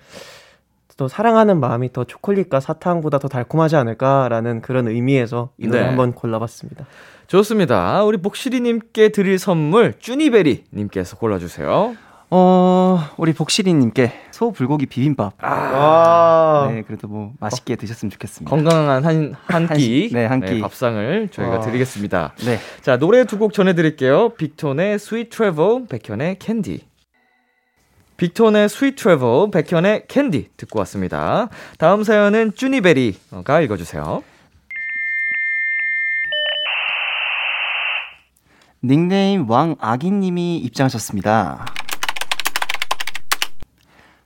또 0.96 1.08
사랑하는 1.08 1.58
마음이 1.58 1.92
더 1.92 2.04
초콜릿과 2.04 2.60
사탕보다 2.60 3.18
더 3.18 3.28
달콤하지 3.28 3.76
않을까라는 3.76 4.60
그런 4.62 4.86
의미에서 4.86 5.50
이 5.58 5.66
노래 5.66 5.80
네. 5.80 5.86
한번 5.86 6.12
골라봤습니다. 6.12 6.86
좋습니다. 7.26 8.04
우리 8.04 8.18
복실이님께 8.18 9.08
드릴 9.08 9.38
선물 9.38 9.94
쭈니베리님께서 9.98 11.16
골라주세요. 11.16 11.96
어, 12.30 12.98
우리 13.16 13.32
복실이님께 13.32 14.12
소 14.32 14.50
불고기 14.50 14.87
비빔밥. 14.87 15.34
와. 15.42 16.68
네, 16.72 16.82
그래도 16.82 17.06
뭐 17.06 17.32
맛있게 17.38 17.76
드셨으면 17.76 18.10
좋겠습니다. 18.10 18.50
건강한 18.50 19.04
한, 19.04 19.34
한 19.46 19.68
끼, 19.68 20.10
네, 20.12 20.26
한 20.26 20.40
끼. 20.44 20.60
밥상을 20.60 21.28
저희가 21.30 21.54
와. 21.56 21.60
드리겠습니다. 21.60 22.32
네. 22.44 22.58
자, 22.82 22.96
노래 22.98 23.24
두 23.24 23.38
곡 23.38 23.52
전해드릴게요. 23.52 24.30
빅톤의 24.30 24.94
Sweet 24.94 25.30
Travel, 25.30 25.87
백현의 25.88 26.38
캔디. 26.38 26.84
빅톤의 28.16 28.64
Sweet 28.64 28.96
Travel, 28.96 29.50
백현의 29.50 30.04
캔디 30.08 30.50
듣고 30.56 30.78
왔습니다. 30.80 31.48
다음 31.78 32.04
사연은 32.04 32.52
쭈니베리가 32.54 33.60
읽어주세요. 33.62 34.22
닉네임 38.82 39.48
왕아기님이 39.50 40.58
입장하셨습니다. 40.58 41.64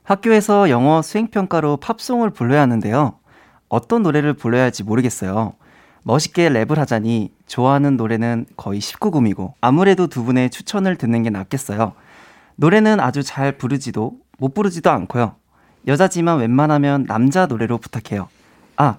학교에서 0.09 0.71
영어 0.71 1.03
수행평가로 1.03 1.77
팝송을 1.77 2.31
불러야 2.31 2.61
하는데요. 2.61 3.13
어떤 3.67 4.01
노래를 4.01 4.33
불러야 4.33 4.63
할지 4.63 4.83
모르겠어요. 4.83 5.53
멋있게 6.01 6.49
랩을 6.49 6.77
하자니 6.77 7.31
좋아하는 7.45 7.95
노래는 7.95 8.47
거의 8.57 8.79
19금이고 8.81 9.53
아무래도 9.61 10.07
두 10.07 10.23
분의 10.23 10.49
추천을 10.49 10.95
듣는 10.95 11.21
게 11.21 11.29
낫겠어요. 11.29 11.93
노래는 12.55 12.99
아주 12.99 13.21
잘 13.21 13.51
부르지도 13.59 14.13
못 14.39 14.55
부르지도 14.55 14.89
않고요. 14.89 15.35
여자지만 15.85 16.39
웬만하면 16.39 17.05
남자 17.05 17.45
노래로 17.45 17.77
부탁해요. 17.77 18.29
아, 18.77 18.97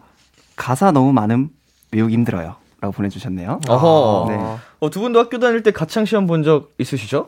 가사 0.54 0.92
너무 0.92 1.12
많음 1.12 1.48
외우기 1.90 2.14
힘들어요. 2.14 2.54
라고 2.80 2.92
보내주셨네요. 2.92 3.60
어허. 3.68 4.26
네. 4.28 4.56
어, 4.78 4.90
두 4.90 5.00
분도 5.00 5.18
학교 5.18 5.40
다닐 5.40 5.64
때 5.64 5.72
가창 5.72 6.04
시험 6.04 6.28
본 6.28 6.44
적 6.44 6.70
있으시죠? 6.78 7.26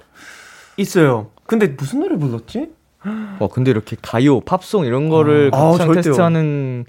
있어요. 0.76 1.30
근데 1.48 1.66
무슨 1.66 1.98
노래 1.98 2.16
불렀지? 2.16 2.70
와, 3.40 3.48
근데 3.48 3.70
이렇게 3.70 3.96
가요, 4.00 4.40
팝송 4.40 4.84
이런 4.84 5.08
거를 5.08 5.50
아, 5.52 5.70
가창 5.72 5.86
절대요. 5.86 6.02
테스트하는 6.02 6.84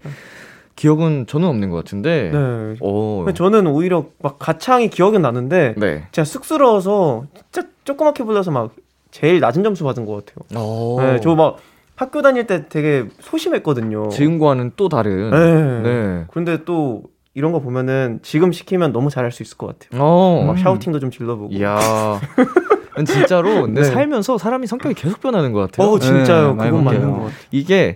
기억은 0.75 1.25
저는 1.27 1.47
없는 1.47 1.69
것 1.69 1.77
같은데. 1.77 2.31
네. 2.33 2.75
어. 2.81 3.23
근데 3.25 3.33
저는 3.37 3.67
오히려 3.67 4.05
막 4.21 4.39
가창이 4.39 4.89
기억은 4.89 5.21
나는데 5.21 5.75
네. 5.77 6.07
제가 6.11 6.25
쑥스러워서 6.25 7.25
진짜 7.51 7.67
조그맣게 7.83 8.23
불러서 8.23 8.51
막 8.51 8.71
제일 9.11 9.39
낮은 9.39 9.63
점수 9.63 9.83
받은 9.83 10.05
것 10.05 10.25
같아요. 10.25 10.45
어. 10.61 10.97
네, 10.99 11.19
저 11.19 11.35
막 11.35 11.57
학교 11.95 12.23
다닐 12.23 12.47
때 12.47 12.67
되게 12.69 13.05
소심했거든요. 13.19 14.09
지금과는 14.09 14.71
또 14.75 14.89
다른. 14.89 15.29
네. 15.29 15.81
네. 15.81 16.25
그런데 16.31 16.63
또 16.65 17.03
이런 17.35 17.51
거 17.51 17.59
보면은 17.59 18.19
지금 18.23 18.51
시키면 18.51 18.93
너무 18.93 19.11
잘할 19.11 19.31
수 19.31 19.43
있을 19.43 19.57
것 19.57 19.67
같아요. 19.79 20.01
어. 20.03 20.43
막 20.47 20.57
샤우팅도 20.57 20.99
좀 20.99 21.11
질러보고. 21.11 21.53
이야. 21.53 21.77
진짜로 23.05 23.61
근데 23.65 23.81
네. 23.81 23.87
살면서 23.87 24.37
사람이 24.37 24.67
성격이 24.67 24.95
계속 24.95 25.19
변하는 25.21 25.51
것 25.51 25.59
같아요. 25.71 25.87
어, 25.89 25.99
진짜요. 25.99 26.55
네, 26.55 26.65
그건. 26.69 26.83
맞는 26.83 27.11
것 27.13 27.19
같아요. 27.23 27.31
이게 27.51 27.95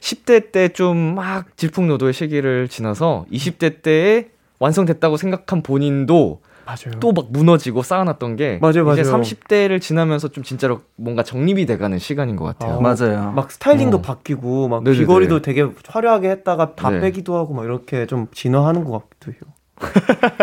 10대 0.00 0.52
때 0.52 0.68
좀 0.68 1.14
막 1.14 1.56
질풍노도의 1.56 2.12
시기를 2.12 2.68
지나서 2.68 3.26
20대 3.32 3.82
때에 3.82 4.28
완성됐다고 4.58 5.16
생각한 5.16 5.62
본인도 5.62 6.40
맞아요. 6.66 7.00
또막 7.00 7.32
무너지고 7.32 7.82
쌓아놨던 7.82 8.36
게 8.36 8.58
맞아요, 8.62 8.90
이제 8.92 9.02
맞아요. 9.02 9.22
30대를 9.22 9.80
지나면서 9.80 10.28
좀 10.28 10.44
진짜로 10.44 10.82
뭔가 10.96 11.22
정립이 11.24 11.66
돼가는 11.66 11.98
시간인 11.98 12.36
것 12.36 12.44
같아요. 12.44 12.78
아, 12.78 12.80
맞아요. 12.80 13.32
막 13.32 13.50
스타일링도 13.50 13.96
어. 13.98 14.02
바뀌고 14.02 14.68
막 14.68 14.84
네네네. 14.84 15.00
귀걸이도 15.02 15.42
되게 15.42 15.66
화려하게 15.88 16.30
했다가 16.30 16.74
다 16.76 16.90
네. 16.90 17.00
빼기도 17.00 17.34
하고 17.36 17.54
막 17.54 17.64
이렇게 17.64 18.06
좀 18.06 18.28
진화하는 18.32 18.84
것 18.84 18.92
같기도 19.10 19.32
해요. 19.32 19.40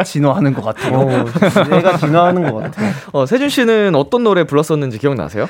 진화하는 0.05 0.53
것 0.53 0.63
같아요. 0.63 0.99
어, 0.99 1.25
내가 1.69 1.97
진화하는 1.97 2.51
것 2.51 2.63
같아요. 2.63 2.91
어, 3.11 3.25
세준 3.25 3.49
씨는 3.49 3.95
어떤 3.95 4.23
노래 4.23 4.43
불렀었는지 4.43 4.97
기억나세요? 4.97 5.47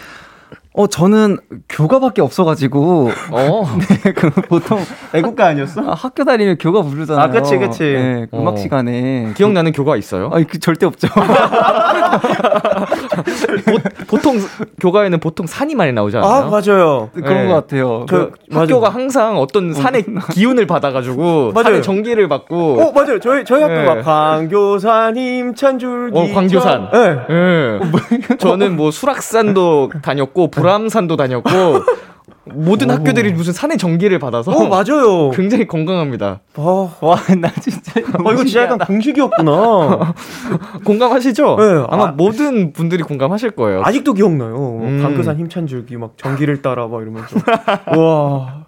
어, 0.74 0.86
저는 0.86 1.38
교가밖에 1.70 2.22
없어가지고, 2.22 3.10
어, 3.32 3.68
네, 4.04 4.12
그 4.14 4.30
보통 4.30 4.80
애국가 5.14 5.48
아니었어? 5.48 5.82
아, 5.82 5.94
학교 5.96 6.24
다니면 6.24 6.58
교가 6.60 6.84
부르잖아요. 6.84 7.26
아, 7.26 7.30
그치, 7.30 7.58
그치. 7.58 7.82
네, 7.84 8.28
음악 8.32 8.54
어. 8.54 8.58
시간에. 8.58 9.34
기억나는 9.36 9.72
교가 9.72 9.96
있어요? 9.98 10.30
아니, 10.32 10.46
그 10.46 10.60
절대 10.60 10.86
없죠. 10.86 11.08
보 14.08 14.18
통 14.20 14.38
교가에는 14.80 15.20
보통 15.20 15.48
산이 15.48 15.76
많이 15.76 15.92
나오지 15.94 16.18
않아요? 16.18 16.32
아 16.32 16.42
맞아요. 16.50 17.10
그런 17.14 17.34
네. 17.44 17.48
것 17.48 17.54
같아요. 17.54 18.06
저 18.10 18.30
학교가 18.52 18.90
항상 18.90 19.38
어떤 19.38 19.74
산의 19.74 20.06
기운을 20.34 20.68
받아가지고 20.68 21.52
맞아요. 21.56 21.64
산의 21.64 21.84
전기를 21.84 22.28
받고 22.28 22.82
어 22.82 22.92
맞아요. 22.94 23.20
저희 23.20 23.44
저희 23.46 23.62
학교 23.64 23.74
네. 23.74 23.86
막 23.86 24.02
광교산 24.04 25.18
힘찬 25.18 25.80
줄기. 25.80 26.18
어, 26.18 26.28
광교산. 26.34 26.90
네. 26.92 27.18
예. 27.30 27.80
저는 28.38 28.76
뭐 28.76 28.92
수락산도 28.92 29.92
다녔고 30.02 30.37
불암산도 30.46 31.16
다녔고 31.18 31.50
모든 32.54 32.90
학교들이 32.92 33.34
무슨 33.34 33.52
산의 33.52 33.78
전기를 33.78 34.20
받아서 34.20 34.52
어 34.52 34.68
맞아요. 34.70 35.32
굉장히 35.36 35.66
건강합니다. 35.68 36.42
어, 36.56 36.96
와, 37.02 37.16
나 37.42 37.50
진짜. 37.60 38.00
어 38.24 38.32
이거 38.32 38.44
진짜 38.46 38.64
약간 38.64 38.78
공식이었구나. 38.78 40.14
공감하시죠? 40.86 41.56
네, 41.58 41.86
아마 41.90 42.04
아- 42.10 42.12
모든 42.12 42.72
분들이 42.74 43.04
공감하실 43.04 43.52
거예요. 43.52 43.82
아직도 43.84 44.14
기억나요. 44.14 44.80
음. 44.84 45.02
광교산 45.02 45.38
힘찬 45.40 45.68
줄기 45.68 45.98
막 45.98 46.14
정기를 46.18 46.62
따라 46.62 46.88
막 46.88 47.02
이러면서. 47.02 47.38
와. 47.98 48.66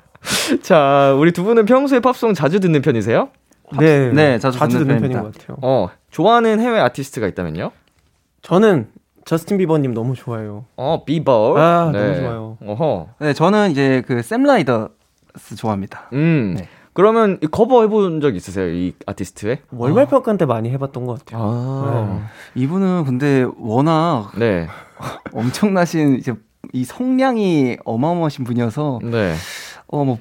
자, 0.62 1.16
우리 1.18 1.32
두 1.32 1.44
분은 1.44 1.66
평소에 1.66 2.02
팝송 2.02 2.34
자주 2.34 2.60
듣는 2.60 2.82
편이세요? 2.82 3.30
네. 3.80 4.12
네, 4.12 4.40
자주 4.40 4.60
듣는 4.60 4.80
듣는 4.98 5.00
편인. 5.02 5.18
것 5.22 5.34
같아요. 5.38 5.58
어, 5.62 5.88
좋아하는 6.12 6.60
해외 6.60 6.80
아티스트가 6.80 7.28
있다면요? 7.28 7.72
저는 8.42 8.88
저스틴 9.30 9.60
비버님 9.60 9.94
너무 9.94 10.16
좋아해요. 10.16 10.66
어, 10.76 11.04
비버. 11.06 11.56
아, 11.56 11.92
너무 11.92 12.16
좋아요. 12.16 12.58
어허. 12.66 13.08
네, 13.20 13.34
저는 13.34 13.70
이제 13.70 14.02
그 14.08 14.24
샘 14.24 14.42
라이더스 14.42 15.56
좋아합니다. 15.56 16.10
음. 16.14 16.56
네. 16.58 16.68
그러면 16.94 17.38
이 17.44 17.46
커버 17.46 17.84
해본 17.84 18.22
적 18.22 18.36
있으세요? 18.36 18.68
이 18.74 18.96
아티스트의? 19.06 19.60
월말 19.72 20.08
평가 20.08 20.36
때 20.36 20.46
많이 20.46 20.72
해봤던 20.72 21.06
것 21.06 21.20
같아요. 21.20 21.42
아. 21.44 22.28
이분은 22.56 23.04
근데 23.06 23.46
워낙 23.60 24.32
네. 24.36 24.68
엄청나신 25.32 26.16
이제 26.16 26.34
이 26.74 26.84
성량이 26.84 27.78
어마어마하신 27.86 28.46
분이어서 28.46 29.00
네. 29.04 29.36
어뭐 29.90 30.18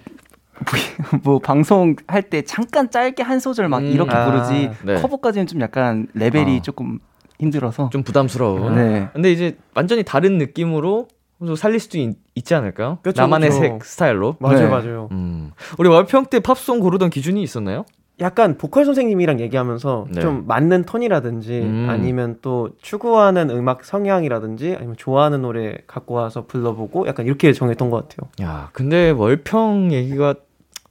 뭐 1.24 1.38
방송 1.38 1.96
할 2.06 2.28
때 2.28 2.42
잠깐 2.42 2.90
짧게 2.90 3.22
한 3.22 3.40
소절 3.40 3.70
막 3.70 3.78
음. 3.78 3.86
이렇게 3.86 4.14
아, 4.14 4.26
부르지 4.26 4.70
네. 4.84 5.00
커버까지는 5.00 5.46
좀 5.46 5.62
약간 5.62 6.08
레벨이 6.12 6.58
아. 6.58 6.62
조금 6.62 6.98
힘들어서 7.38 7.90
좀 7.90 8.02
부담스러운. 8.02 8.74
네. 8.74 9.08
근데 9.12 9.32
이제 9.32 9.56
완전히 9.74 10.02
다른 10.02 10.38
느낌으로 10.38 11.08
좀 11.38 11.54
살릴 11.54 11.78
수도 11.78 11.98
있, 11.98 12.44
지 12.44 12.54
않을까요? 12.54 12.98
그쵸, 13.02 13.22
나만의 13.22 13.50
그쵸. 13.50 13.60
색 13.60 13.84
스타일로. 13.84 14.36
맞아요, 14.40 14.58
네. 14.58 14.66
맞아요. 14.66 15.08
음. 15.12 15.52
우리 15.78 15.88
월평 15.88 16.26
때 16.26 16.40
팝송 16.40 16.80
고르던 16.80 17.10
기준이 17.10 17.42
있었나요? 17.42 17.84
약간 18.20 18.58
보컬 18.58 18.84
선생님이랑 18.84 19.38
얘기하면서 19.38 20.06
네. 20.10 20.20
좀 20.20 20.44
맞는 20.48 20.84
톤이라든지 20.84 21.60
음. 21.60 21.86
아니면 21.88 22.38
또 22.42 22.70
추구하는 22.82 23.50
음악 23.50 23.84
성향이라든지 23.84 24.74
아니면 24.76 24.96
좋아하는 24.96 25.42
노래 25.42 25.78
갖고 25.86 26.14
와서 26.14 26.44
불러보고 26.46 27.06
약간 27.06 27.26
이렇게 27.26 27.52
정했던 27.52 27.90
것 27.90 28.08
같아요. 28.08 28.28
야, 28.42 28.70
근데 28.72 29.10
월평 29.10 29.92
얘기가 29.92 30.34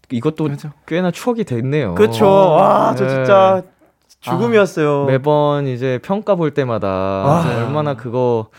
이것도 0.10 0.46
그렇죠. 0.46 0.72
꽤나 0.88 1.12
추억이 1.12 1.44
됐네요. 1.44 1.96
그렇죠. 1.96 2.26
와, 2.26 2.96
저 2.96 3.04
네. 3.06 3.10
진짜 3.10 3.64
죽음이었어요. 4.22 5.06
매번 5.06 5.68
이제 5.68 6.00
평가 6.04 6.36
볼 6.36 6.52
때마다 6.52 6.88
와. 6.88 7.46
얼마나 7.58 7.96
그거 7.96 8.50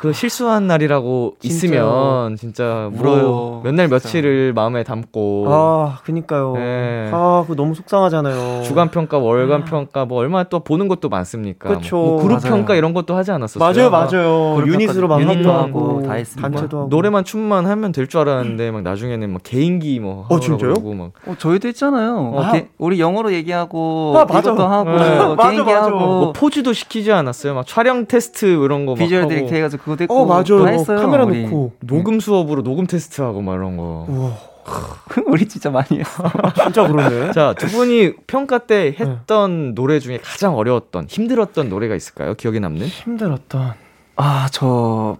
그 0.00 0.14
실수한 0.14 0.66
날이라고 0.66 1.34
진짜요. 1.40 1.50
있으면 1.50 2.36
진짜 2.36 2.90
울어요. 2.94 3.28
뭐몇날 3.62 3.86
진짜. 3.88 3.94
며칠을 3.96 4.54
마음에 4.54 4.82
담고 4.82 5.44
아, 5.48 5.98
그니까요. 6.04 6.54
네. 6.56 7.10
아, 7.12 7.42
그거 7.42 7.54
너무 7.54 7.74
속상하잖아요. 7.74 8.62
주간 8.62 8.90
평가, 8.90 9.18
월간 9.18 9.66
평가 9.66 10.06
뭐 10.06 10.18
얼마나 10.20 10.44
또 10.44 10.60
보는 10.60 10.88
것도 10.88 11.10
많습니까? 11.10 11.68
그쵸. 11.68 11.96
뭐 11.96 12.16
그룹 12.22 12.40
맞아요. 12.42 12.54
평가 12.56 12.74
이런 12.76 12.94
것도 12.94 13.14
하지 13.14 13.30
맞아요, 13.30 13.36
않았었어요? 13.44 13.90
맞아요. 13.90 14.54
그룹 14.56 14.68
유닛으로 14.68 15.06
막 15.06 15.18
평가도 15.18 15.34
유닛도 15.38 15.52
하고, 15.52 16.02
다 16.06 16.14
했습니다. 16.14 16.48
단체도 16.48 16.78
하고. 16.78 16.88
노래만 16.88 17.24
춤만 17.24 17.66
하면 17.66 17.92
될 17.92 18.08
줄 18.08 18.20
알았는데 18.20 18.70
막 18.70 18.80
나중에는 18.82 19.30
막 19.30 19.42
개인기 19.44 20.00
뭐 20.00 20.24
어, 20.30 20.40
진짜요? 20.40 20.72
막 20.96 21.12
어, 21.26 21.34
저희도 21.38 21.68
했잖아요. 21.68 22.34
아. 22.38 22.52
게- 22.52 22.68
우리 22.78 22.98
영어로 23.00 23.34
얘기하고 23.34 24.14
아, 24.16 24.24
맞아. 24.24 24.38
이것도 24.50 24.66
하고 24.66 24.90
네. 24.92 25.18
맞아, 25.36 25.50
개인기 25.50 25.70
맞아. 25.70 25.84
하고 25.86 25.98
뭐 25.98 26.32
포즈도 26.32 26.72
시키지 26.72 27.12
않았어요? 27.12 27.52
막 27.54 27.66
촬영 27.66 28.06
테스트 28.06 28.46
이런 28.46 28.86
거막 28.86 28.98
비주얼 28.98 29.20
하고 29.22 29.28
direct 29.28 29.54
해가지고 29.54 29.89
그거 29.90 29.96
됐고 29.96 30.14
어, 30.14 30.24
맞아요. 30.26 30.64
다 30.64 30.70
했어요. 30.70 31.00
카메라 31.00 31.24
우리. 31.24 31.42
놓고. 31.42 31.72
녹음 31.80 32.20
수업으로 32.20 32.62
녹음 32.62 32.86
테스트하고 32.86 33.42
막 33.42 33.54
이런 33.54 33.76
거. 33.76 34.06
우와, 34.08 34.36
우리 35.26 35.48
진짜 35.48 35.70
많이 35.70 35.98
했어. 35.98 36.22
진짜 36.64 36.86
그러네. 36.86 37.32
자, 37.32 37.54
두 37.58 37.66
분이 37.66 38.14
평가 38.26 38.58
때 38.58 38.94
했던 38.98 39.74
노래 39.74 39.98
중에 39.98 40.18
가장 40.22 40.56
어려웠던, 40.56 41.06
힘들었던 41.08 41.68
노래가 41.68 41.96
있을까요? 41.96 42.34
기억에 42.34 42.60
남는? 42.60 42.86
힘들었던. 42.86 43.72
아, 44.16 44.48
저 44.52 45.16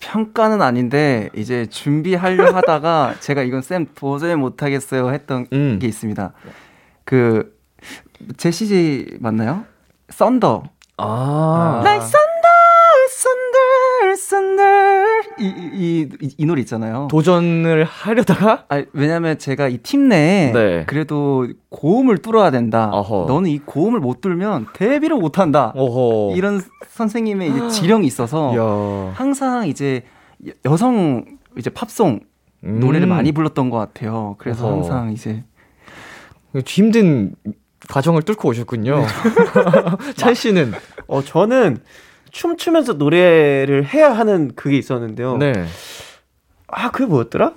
평가는 0.00 0.60
아닌데 0.60 1.30
이제 1.34 1.66
준비하려 1.66 2.52
하다가 2.54 3.14
제가 3.20 3.42
이건 3.42 3.62
쌤 3.62 3.86
도저히 3.94 4.34
못 4.34 4.62
하겠어요 4.62 5.10
했던 5.12 5.46
음. 5.52 5.78
게 5.80 5.86
있습니다. 5.86 6.32
그 7.04 7.54
제시지 8.36 9.16
맞나요? 9.20 9.64
썬더. 10.10 10.64
아. 10.96 11.80
Like 11.82 12.00
thunder, 12.00 13.08
thunder, 13.10 13.69
thunder. 14.16 15.22
이, 15.38 15.44
이, 15.44 16.08
이, 16.20 16.34
이 16.38 16.46
노래 16.46 16.60
있잖아요. 16.62 17.08
도전을 17.10 17.84
하려다가 17.84 18.64
아, 18.68 18.82
왜냐면 18.92 19.38
제가 19.38 19.68
이 19.68 19.78
팀 19.82 20.08
내에 20.08 20.52
네. 20.52 20.84
그래도 20.86 21.46
고음을 21.68 22.18
뚫어야 22.18 22.50
된다. 22.50 22.90
어허. 22.92 23.26
너는 23.28 23.50
이 23.50 23.58
고음을 23.58 24.00
못 24.00 24.20
뚫으면 24.20 24.66
데뷔를 24.74 25.16
못 25.16 25.38
한다. 25.38 25.72
어허. 25.76 26.36
이런 26.36 26.60
선생님의 26.88 27.50
이제 27.50 27.68
지령이 27.68 28.06
있어서 28.06 28.52
야. 28.56 29.12
항상 29.14 29.66
이제 29.68 30.02
여- 30.46 30.52
여성 30.64 31.24
이제 31.58 31.70
팝송 31.70 32.20
음. 32.64 32.80
노래를 32.80 33.06
많이 33.06 33.32
불렀던 33.32 33.70
것 33.70 33.78
같아요. 33.78 34.36
그래서 34.38 34.66
어허. 34.66 34.74
항상 34.76 35.12
이제 35.12 35.42
힘든 36.66 37.34
과정을 37.88 38.22
뚫고 38.22 38.48
오셨군요. 38.50 39.02
찬 40.16 40.34
씨는 40.34 40.72
어, 41.06 41.22
저는 41.22 41.78
춤추면서 42.30 42.94
노래를 42.94 43.84
해야 43.86 44.12
하는 44.12 44.52
그게 44.54 44.76
있었는데요. 44.78 45.36
네. 45.36 45.52
아, 46.68 46.90
그게 46.90 47.06
뭐였더라? 47.06 47.52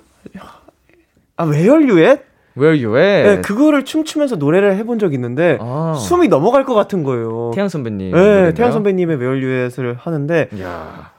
아, 1.36 1.44
Where 1.46 1.88
You 1.88 1.98
at? 2.00 2.22
Where 2.56 2.84
you 2.84 2.96
at? 2.98 3.28
네, 3.28 3.40
그거를 3.40 3.84
춤추면서 3.84 4.36
노래를 4.36 4.76
해본 4.76 4.98
적이 4.98 5.14
있는데 5.16 5.58
아. 5.60 5.94
숨이 5.98 6.28
넘어갈 6.28 6.64
것 6.64 6.74
같은 6.74 7.02
거예요. 7.02 7.50
태양 7.54 7.68
선배님. 7.68 8.12
네, 8.12 8.16
노래인가요? 8.20 8.54
태양 8.54 8.72
선배님의 8.72 9.16
Where 9.16 9.44
You 9.44 9.64
at을 9.64 9.94
하는데 9.98 10.48
야. 10.60 11.10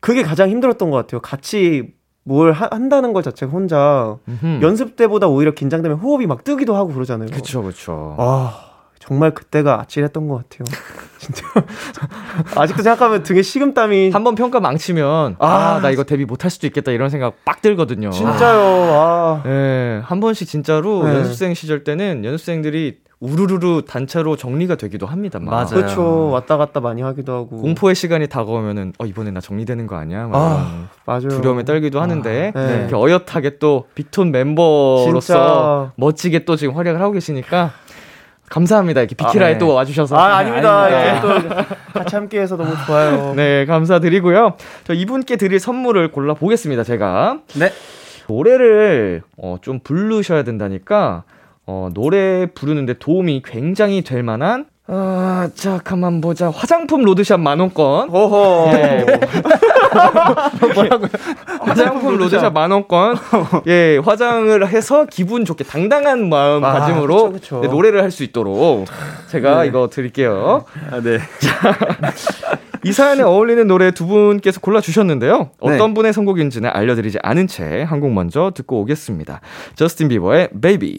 그게 0.00 0.22
가장 0.22 0.50
힘들었던 0.50 0.90
것 0.90 0.96
같아요. 0.98 1.20
같이 1.20 1.94
뭘 2.24 2.52
하- 2.52 2.68
한다는 2.70 3.12
것 3.12 3.22
자체가 3.24 3.50
혼자 3.50 4.16
음흠. 4.28 4.60
연습 4.62 4.96
때보다 4.96 5.26
오히려 5.28 5.52
긴장되면 5.54 5.98
호흡이 5.98 6.26
막 6.26 6.44
뜨기도 6.44 6.76
하고 6.76 6.92
그러잖아요. 6.92 7.28
그쵸, 7.32 7.62
그쵸. 7.62 8.14
아, 8.18 8.71
정말 9.04 9.32
그때가 9.32 9.80
아찔했던 9.80 10.28
것 10.28 10.48
같아요. 10.48 10.64
진짜. 11.18 11.42
아직도 12.56 12.82
생각하면 12.82 13.22
등에 13.24 13.42
식은땀이. 13.42 14.10
한 14.10 14.22
번 14.22 14.36
평가 14.36 14.60
망치면 14.60 15.36
아, 15.40 15.46
아, 15.48 15.80
나 15.80 15.90
이거 15.90 16.04
데뷔 16.04 16.24
못할 16.24 16.50
수도 16.50 16.66
있겠다 16.68 16.92
이런 16.92 17.10
생각 17.10 17.44
빡 17.44 17.60
들거든요. 17.62 18.10
진짜요, 18.10 18.60
아. 18.92 19.42
예, 19.46 20.00
한 20.04 20.20
번씩 20.20 20.46
진짜로 20.48 21.02
네. 21.04 21.14
연습생 21.16 21.54
시절 21.54 21.82
때는 21.82 22.24
연습생들이 22.24 22.98
우르르르 23.18 23.82
단체로 23.86 24.34
정리가 24.36 24.74
되기도 24.74 25.06
합니다. 25.06 25.38
막. 25.38 25.50
맞아요. 25.52 25.66
그렇죠. 25.68 26.28
왔다 26.30 26.56
갔다 26.56 26.80
많이 26.80 27.02
하기도 27.02 27.32
하고. 27.32 27.56
공포의 27.58 27.94
시간이 27.94 28.26
다가오면은 28.28 28.94
어 28.98 29.06
이번에 29.06 29.30
나 29.30 29.40
정리되는 29.40 29.86
거 29.86 29.94
아니야? 29.96 30.26
막 30.26 30.36
아, 30.36 30.88
맞아요. 31.06 31.28
두려움에 31.28 31.64
떨기도 31.64 32.00
하는데 32.00 32.52
네. 32.54 32.76
이렇게 32.88 32.96
어엿하게 32.96 33.58
또 33.58 33.86
빅톤 33.94 34.32
멤버로서 34.32 35.20
진짜. 35.20 35.92
멋지게 35.96 36.44
또 36.44 36.56
지금 36.56 36.76
활약을 36.76 37.00
하고 37.00 37.12
계시니까 37.12 37.70
감사합니다. 38.52 39.00
이렇게 39.00 39.14
비키라에 39.14 39.50
아, 39.50 39.52
네. 39.54 39.58
또 39.58 39.72
와주셔서 39.72 40.14
아, 40.14 40.36
아닙니다. 40.36 40.82
아닙니다. 40.82 41.30
이렇게 41.30 41.66
또 41.94 41.98
같이 41.98 42.14
함께 42.14 42.38
해서 42.38 42.58
너무 42.58 42.74
좋아요. 42.86 43.32
네, 43.34 43.64
감사드리고요. 43.64 44.56
저 44.84 44.92
이분께 44.92 45.36
드릴 45.36 45.58
선물을 45.58 46.12
골라 46.12 46.34
보겠습니다. 46.34 46.84
제가 46.84 47.38
네. 47.58 47.72
노래를 48.28 49.22
어, 49.38 49.56
좀 49.62 49.80
부르셔야 49.80 50.44
된다니까 50.44 51.24
어, 51.66 51.88
노래 51.94 52.46
부르는데 52.46 52.94
도움이 52.98 53.42
굉장히 53.42 54.02
될 54.02 54.22
만한 54.22 54.66
아, 54.88 55.48
자, 55.54 55.78
가만 55.82 56.20
보자. 56.20 56.50
화장품 56.50 57.02
로드샵 57.04 57.38
만원권. 57.40 58.08
호호. 58.10 58.70
예. 58.74 59.06
뭐라고요? 60.74 61.08
화장품 61.62 62.16
로드샵 62.18 62.52
만원권. 62.52 63.16
예, 63.68 63.98
화장을 64.04 64.68
해서 64.68 65.06
기분 65.08 65.44
좋게 65.44 65.64
당당한 65.64 66.28
마음가짐으로 66.28 67.14
아, 67.26 67.28
그쵸, 67.30 67.32
그쵸. 67.32 67.60
네, 67.60 67.68
노래를 67.68 68.02
할 68.02 68.10
수 68.12 68.24
있도록 68.24 68.86
제가 69.30 69.64
이거 69.64 69.88
드릴게요. 69.88 70.64
아, 70.90 71.00
네. 71.00 71.18
이 72.84 72.92
사연에 72.92 73.22
어울리는 73.22 73.66
노래 73.66 73.90
두 73.92 74.06
분께서 74.06 74.60
골라주셨는데요. 74.60 75.38
네. 75.38 75.74
어떤 75.74 75.94
분의 75.94 76.12
선곡인지는 76.12 76.68
알려드리지 76.70 77.20
않은 77.22 77.46
채 77.46 77.84
한 77.84 78.00
곡 78.00 78.12
먼저 78.12 78.50
듣고 78.54 78.80
오겠습니다. 78.82 79.40
저스틴 79.76 80.08
비버의 80.08 80.48
Baby. 80.60 80.98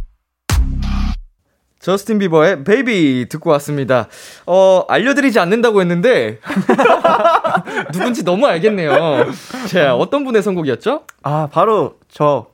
저스틴 1.81 2.19
비버의 2.19 2.63
Baby 2.63 3.25
듣고 3.25 3.49
왔습니다. 3.51 4.07
어, 4.45 4.85
알려드리지 4.87 5.39
않는다고 5.39 5.81
했는데, 5.81 6.39
누군지 7.91 8.23
너무 8.23 8.45
알겠네요. 8.45 9.25
자, 9.67 9.95
어떤 9.95 10.23
분의 10.23 10.43
선곡이었죠? 10.43 11.01
아, 11.23 11.49
바로 11.51 11.95
저 12.07 12.47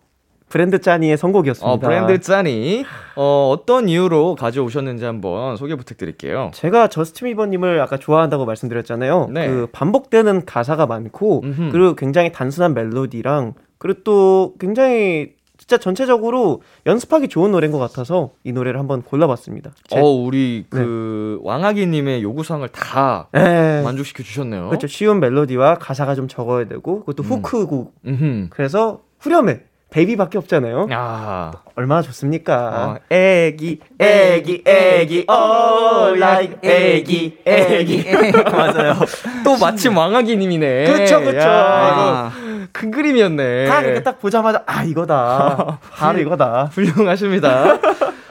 브랜드 0.50 0.80
짜니의 0.80 1.18
선곡이었습니다. 1.18 1.72
어, 1.72 1.78
브랜드 1.78 2.22
짠이, 2.22 2.86
어, 3.18 3.54
어떤 3.54 3.90
이유로 3.90 4.36
가져오셨는지 4.36 5.04
한번 5.04 5.58
소개 5.58 5.76
부탁드릴게요. 5.76 6.52
제가 6.54 6.88
저스틴 6.88 7.28
비버님을 7.28 7.82
아까 7.82 7.98
좋아한다고 7.98 8.46
말씀드렸잖아요. 8.46 9.28
네. 9.34 9.48
그 9.48 9.68
반복되는 9.74 10.46
가사가 10.46 10.86
많고 10.86 11.42
음흠. 11.44 11.70
그리고 11.74 11.96
굉장히 11.96 12.32
단순한 12.32 12.74
멜로디랑 12.74 13.56
그리고 13.78 14.04
또 14.04 14.54
굉장히 14.60 15.37
진짜 15.68 15.82
전체적으로 15.84 16.62
연습하기 16.86 17.28
좋은 17.28 17.52
노래인 17.52 17.74
것 17.74 17.78
같아서 17.78 18.32
이 18.46 18.54
노래를 18.54 18.80
한번 18.80 19.02
골라봤습니다. 19.02 19.72
제- 19.90 20.00
어, 20.00 20.06
우리 20.06 20.66
그, 20.70 21.40
왕아기님의 21.44 22.24
요구사항을 22.24 22.70
다 22.70 23.28
네. 23.34 23.82
만족시켜 23.84 24.24
주셨네요. 24.24 24.70
그렇죠. 24.70 24.88
쉬운 24.88 25.20
멜로디와 25.20 25.76
가사가 25.76 26.16
좀 26.16 26.30
적어야 26.30 26.66
되고 26.70 27.02
그것도 27.02 27.24
음. 27.24 27.28
후크곡. 27.30 27.94
음흠. 28.08 28.48
그래서 28.50 29.02
후렴에 29.20 29.64
베이비밖에 29.90 30.38
없잖아요. 30.38 30.88
아, 30.92 31.52
얼마나 31.76 32.02
좋습니까? 32.02 32.98
어, 33.00 33.14
애기, 33.14 33.80
애기, 34.00 34.62
애기, 34.66 35.26
어, 35.30 36.10
like 36.14 36.58
애기, 36.64 37.38
애기. 37.46 38.04
맞아요. 38.52 38.94
또 39.46 39.58
마침 39.58 39.98
왕아기님이네. 39.98 40.86
야, 40.86 41.06
이거 41.22 42.32
큰 42.72 42.92
그림이었네. 42.92 43.68
딱 43.68 43.82
이렇게 43.82 44.04
딱 44.04 44.20
보자마자 44.20 44.64
아 44.66 44.84
이거다. 44.84 45.80
바로 45.92 46.20
이거다. 46.20 46.70
훌륭하십니다. 46.74 47.80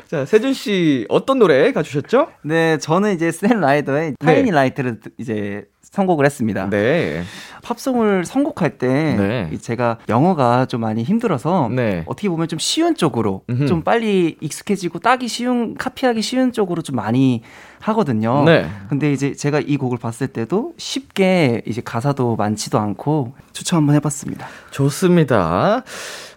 자, 0.09 0.25
세준 0.25 0.55
씨 0.55 1.05
어떤 1.09 1.38
노래 1.38 1.73
가주셨죠? 1.73 2.29
네, 2.42 2.79
저는 2.79 3.14
이제 3.14 3.33
샘 3.33 3.61
라이더의 3.61 4.14
타이니 4.21 4.53
라이트를 4.53 5.01
이제 5.19 5.64
선곡을 5.83 6.25
했습니다. 6.27 6.69
네. 6.71 7.23
팝송을 7.62 8.25
선곡할 8.25 8.79
때 8.79 8.87
네. 8.87 9.51
이 9.53 9.59
제가 9.59 9.99
영어가 10.09 10.66
좀 10.66 10.83
많이 10.83 11.03
힘들어서 11.03 11.69
네. 11.71 12.05
어떻게 12.07 12.29
보면 12.29 12.49
좀 12.49 12.59
쉬운 12.59 12.95
쪽으로 12.95 13.42
음흠. 13.49 13.66
좀 13.66 13.83
빨리 13.83 14.37
익숙해지고 14.40 14.99
따기 14.99 15.27
쉬운 15.27 15.75
카피하기 15.75 16.23
쉬운 16.23 16.53
쪽으로 16.53 16.83
좀 16.83 16.97
많이 16.97 17.42
하거든요. 17.81 18.45
네. 18.45 18.69
근데 18.88 19.12
이제 19.12 19.35
제가 19.35 19.61
이 19.61 19.77
곡을 19.77 19.99
봤을 19.99 20.29
때도 20.29 20.75
쉽게 20.77 21.62
이제 21.66 21.81
가사도 21.81 22.37
많지도 22.37 22.79
않고 22.79 23.35
추천 23.53 23.79
한번 23.79 23.95
해봤습니다. 23.97 24.47
좋습니다. 24.71 25.83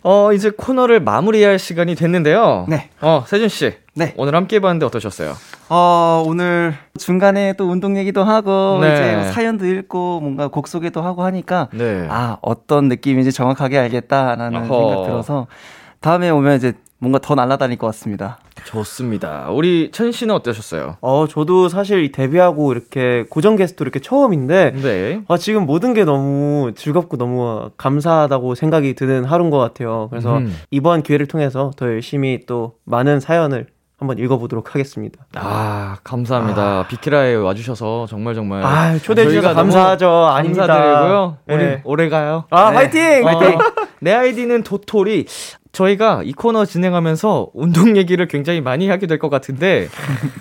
어, 0.04 0.32
이제 0.34 0.50
코너를 0.50 1.02
마무리할 1.02 1.60
시간이 1.60 1.96
됐는데요. 1.96 2.66
네. 2.70 2.90
어, 3.02 3.24
세준 3.28 3.50
씨. 3.50 3.74
네. 3.96 4.14
오늘 4.18 4.34
함께 4.36 4.58
해 4.58 4.60
봤는데 4.60 4.86
어떠셨어요? 4.86 5.34
어, 5.68 6.24
오늘 6.26 6.74
중간에 6.98 7.54
또 7.54 7.66
운동 7.70 7.98
얘기도 7.98 8.24
하고 8.24 8.80
네. 8.82 8.94
이제 8.94 9.32
사연도 9.32 9.66
읽고 9.66 10.22
뭔가 10.22 10.48
곡 10.48 10.68
소개도 10.68 11.02
하고 11.02 11.24
하니까 11.24 11.68
네. 11.74 12.08
아 12.10 12.38
어떤 12.42 12.88
느낌인지 12.88 13.34
정확하게 13.34 13.78
알겠다라는 13.78 14.62
어허. 14.64 14.90
생각 14.90 15.06
들어서 15.06 15.48
다음에 16.00 16.30
오면 16.30 16.56
이제 16.56 16.74
뭔가 17.00 17.18
더 17.20 17.34
날아다닐 17.34 17.78
것 17.78 17.88
같습니다. 17.88 18.40
좋습니다. 18.66 19.48
우리 19.52 19.90
천 19.92 20.12
씨는 20.12 20.36
어떠셨어요? 20.36 20.98
어 21.02 21.28
저도 21.28 21.70
사실 21.70 22.04
이 22.04 22.12
데뷔하고 22.12 22.74
이렇게 22.74 23.26
고정 23.30 23.56
게스트 23.56 23.82
이렇게 23.84 24.00
처음인데 24.00 24.74
네. 24.76 25.22
아, 25.30 25.38
지금 25.38 25.66
모든 25.66 25.94
게 25.94 26.04
너무 26.04 26.74
즐겁고 26.76 27.18
너무 27.18 27.70
감사하다고 27.78 28.56
생각이 28.56 28.96
드는 28.96 29.24
하루인 29.24 29.50
것 29.50 29.58
같아요. 29.58 30.08
그래서 30.10 30.38
음. 30.38 30.54
이번 30.72 31.02
기회를 31.02 31.26
통해서 31.28 31.72
더 31.78 31.88
열심히 31.88 32.42
또 32.46 32.76
많은 32.84 33.22
사연을 33.22 33.68
한번 33.98 34.18
읽어보도록 34.18 34.74
하겠습니다. 34.74 35.26
아, 35.36 35.98
감사합니다. 36.06 36.88
비키라에 36.88 37.36
와주셔서 37.36 38.08
정말 38.10 38.34
정말. 38.34 38.64
아, 38.64 38.98
초대해 38.98 39.28
주셔서 39.28 39.48
저희가 39.48 39.60
너무 39.60 39.74
감사하죠. 39.74 40.10
아닙니다. 40.10 40.68
감사드리고요. 40.68 41.38
우리 41.48 41.58
네. 41.58 41.82
오래 41.84 42.08
가요. 42.08 42.46
아, 42.50 42.70
네. 42.70 42.76
화이팅! 42.78 43.28
화이팅! 43.28 43.58
어, 43.58 43.62
내 44.00 44.14
아이디는 44.14 44.64
도토리. 44.64 45.26
저희가 45.72 46.24
이 46.24 46.34
코너 46.34 46.66
진행하면서 46.66 47.52
운동 47.54 47.96
얘기를 47.96 48.28
굉장히 48.28 48.60
많이 48.62 48.90
하게 48.90 49.08
될 49.08 49.20
것 49.20 49.30
같은데, 49.30 49.88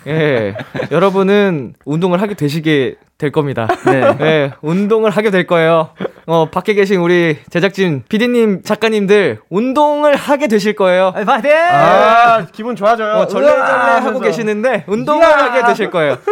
예, 0.07 0.55
여러분은 0.91 1.75
운동을 1.85 2.21
하게 2.23 2.35
되시게 2.35 2.97
될 3.19 3.33
겁니다. 3.33 3.67
네. 3.85 4.17
예, 4.21 4.53
운동을 4.63 5.11
하게 5.11 5.33
될 5.33 5.45
거예요. 5.49 5.89
어, 6.27 6.49
밖에 6.51 6.75
계신 6.75 7.01
우리 7.01 7.37
제작진, 7.51 8.05
PD님, 8.09 8.63
작가님들, 8.63 9.41
운동을 9.51 10.15
하게 10.15 10.47
되실 10.47 10.77
거예요. 10.77 11.13
파이팅! 11.27 11.51
아, 11.53 12.47
기분 12.53 12.77
좋아져요. 12.77 13.15
어, 13.15 13.27
절레절레! 13.27 13.61
하고. 13.61 14.21
계시는데 14.21 14.85
운동을 14.87 15.27
이야! 15.27 15.37
하게 15.37 15.67
되실 15.67 15.91
거예요. 15.91 16.17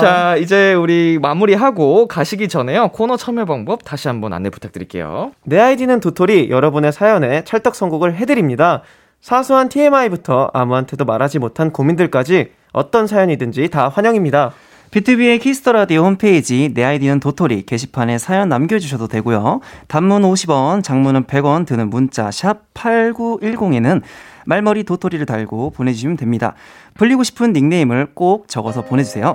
자, 0.00 0.34
이제 0.36 0.74
우리 0.74 1.20
마무리하고 1.22 2.08
가시기 2.08 2.48
전에요. 2.48 2.88
코너 2.88 3.16
참여 3.16 3.44
방법 3.44 3.84
다시 3.84 4.08
한번 4.08 4.32
안내 4.32 4.50
부탁드릴게요. 4.50 5.30
내 5.44 5.60
아이디는 5.60 6.00
도토리 6.00 6.50
여러분의 6.50 6.92
사연에 6.92 7.44
찰떡 7.44 7.76
선곡을 7.76 8.16
해드립니다. 8.16 8.82
사소한 9.20 9.68
TMI부터 9.68 10.50
아무한테도 10.52 11.04
말하지 11.04 11.38
못한 11.38 11.70
고민들까지 11.70 12.50
어떤 12.72 13.06
사연이든지 13.06 13.68
다 13.68 13.88
환영입니다. 13.88 14.52
비투비의 14.92 15.38
키스 15.38 15.59
더 15.59 15.72
라디오 15.72 16.04
홈페이지 16.04 16.70
내 16.74 16.84
아이디는 16.84 17.18
도토리 17.18 17.64
게시판에 17.64 18.18
사연 18.18 18.50
남겨주셔도 18.50 19.08
되고요. 19.08 19.60
단문 19.88 20.22
50원, 20.22 20.84
장문은 20.84 21.24
100원 21.24 21.64
드는 21.66 21.88
문자 21.88 22.30
샵 22.30 22.74
#8910에는 22.74 24.02
말머리 24.44 24.84
도토리를 24.84 25.24
달고 25.24 25.70
보내주시면 25.70 26.18
됩니다. 26.18 26.54
불리고 26.94 27.22
싶은 27.22 27.54
닉네임을 27.54 28.08
꼭 28.14 28.48
적어서 28.48 28.82
보내주세요. 28.82 29.32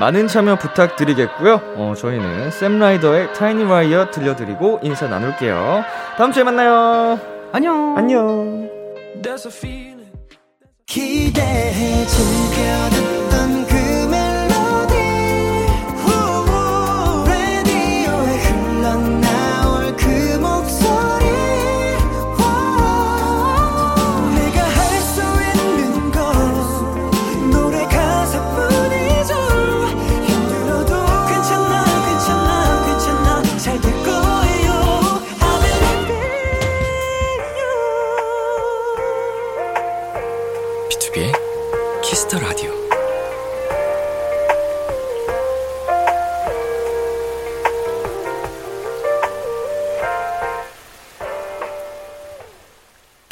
많은 0.00 0.26
참여 0.26 0.56
부탁드리겠고요. 0.58 1.60
어, 1.76 1.94
저희는 1.96 2.50
샘라이더의 2.50 3.32
타이니 3.32 3.62
와이어 3.64 4.10
들려드리고 4.10 4.80
인사 4.82 5.06
나눌게요. 5.06 5.84
다음 6.18 6.32
주에 6.32 6.42
만나요. 6.42 7.18
안녕. 7.52 7.96
안녕. 7.96 8.68
기대해 10.86 12.06
라디오에 12.06 12.90
흘러나올 12.90 13.66
그 13.66 13.75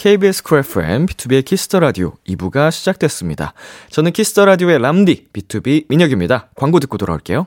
KBS 0.04 0.42
쿨 0.42 0.58
FM, 0.58 1.06
비투비의 1.06 1.46
키스 1.46 1.67
더 1.67 1.80
라디오 1.80 2.12
2부가 2.28 2.70
시작됐습니다. 2.70 3.54
저는 3.88 4.12
키스 4.12 4.32
더 4.32 4.44
라디오의 4.44 4.78
람디, 4.78 5.28
B2B 5.32 5.86
민혁입니다. 5.88 6.50
광고 6.56 6.78
듣고 6.78 6.98
돌아올게요. 6.98 7.46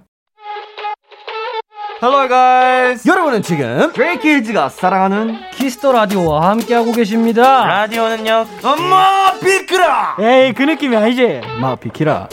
Hello 2.02 2.28
guys. 2.28 3.08
여러분은 3.08 3.44
지금 3.44 3.94
스트레이 3.94 4.36
키즈가 4.37 4.70
사랑하는 4.70 5.36
키스 5.54 5.77
더 5.78 5.92
라디오와 5.92 6.50
함께하고 6.50 6.94
계십니다. 6.94 7.64
라디오는요. 7.64 8.48
엄마 8.64 9.34
비키라. 9.40 10.18
에이 10.20 10.54
그 10.54 10.64
느낌이 10.64 10.96
아니지. 10.96 11.42
마 11.62 11.76
비키라. 11.76 12.28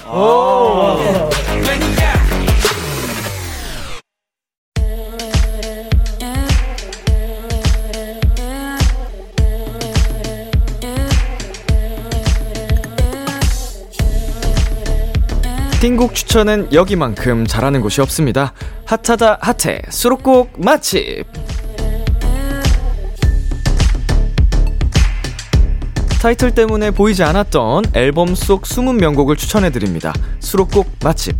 띵곡 15.84 16.14
추천은 16.14 16.72
여기만큼 16.72 17.46
잘하는 17.46 17.82
곳이 17.82 18.00
없습니다. 18.00 18.54
핫하다 18.86 19.36
핫해 19.42 19.82
수록곡 19.90 20.52
맛집. 20.56 21.26
타이틀 26.22 26.52
때문에 26.52 26.90
보이지 26.90 27.22
않았던 27.22 27.84
앨범 27.92 28.34
속 28.34 28.66
숨은 28.66 28.96
명곡을 28.96 29.36
추천해드립니다. 29.36 30.14
수록곡 30.40 30.90
맛집. 31.04 31.36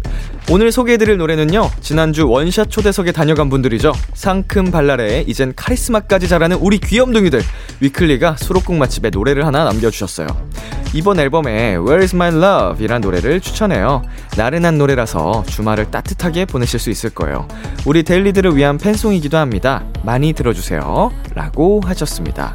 오늘 0.51 0.73
소개해드릴 0.73 1.17
노래는요, 1.17 1.71
지난주 1.81 2.29
원샷 2.29 2.71
초대석에 2.71 3.13
다녀간 3.13 3.49
분들이죠. 3.49 3.95
상큼 4.13 4.71
발랄해, 4.71 5.25
이젠 5.27 5.55
카리스마까지 5.57 6.29
잘하는 6.29 6.59
우리 6.59 6.77
귀염둥이들. 6.81 7.41
위클리가 7.81 8.37
수록곡 8.37 8.77
맛집에 8.77 9.09
노래를 9.09 9.47
하나 9.47 9.65
남겨주셨어요. 9.65 10.27
이번 10.95 11.19
앨범에 11.19 11.77
Where 11.77 12.03
is 12.03 12.15
my 12.15 12.33
love? 12.33 12.85
이란 12.85 13.01
노래를 13.01 13.41
추천해요. 13.41 14.03
나른한 14.37 14.79
노래라서 14.79 15.43
주말을 15.49 15.91
따뜻하게 15.91 16.45
보내실 16.45 16.79
수 16.79 16.89
있을 16.89 17.11
거예요. 17.11 17.49
우리 17.85 18.05
데일리들을 18.05 18.57
위한 18.57 18.79
팬송이기도 18.79 19.37
합니다. 19.37 19.83
많이 20.05 20.33
들어주세요. 20.33 21.11
라고 21.35 21.81
하셨습니다. 21.85 22.55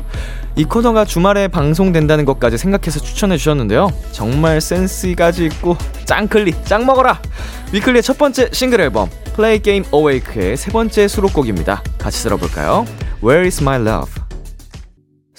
이 0.56 0.64
코너가 0.64 1.04
주말에 1.04 1.50
방송된다는 1.50 2.24
것까지 2.24 2.58
생각해서 2.58 3.02
추천해 3.02 3.36
주셨는데요. 3.36 3.90
정말 4.14 4.62
센스까지 4.62 5.44
있고 5.48 5.76
짱클리 6.06 6.64
짱 6.64 6.86
먹어라. 6.86 7.22
위클리의 7.74 8.02
첫 8.02 8.18
번째 8.18 8.50
싱글 8.54 8.80
앨범 8.80 9.10
Play 9.36 9.62
Game 9.62 9.90
Awake의 9.94 10.56
세 10.56 10.72
번째 10.72 11.10
수록곡입니다. 11.10 11.84
같이 11.98 12.24
들어볼까요? 12.24 12.86
Where 13.22 13.46
is 13.46 13.62
my 13.62 13.82
love? 13.82 14.29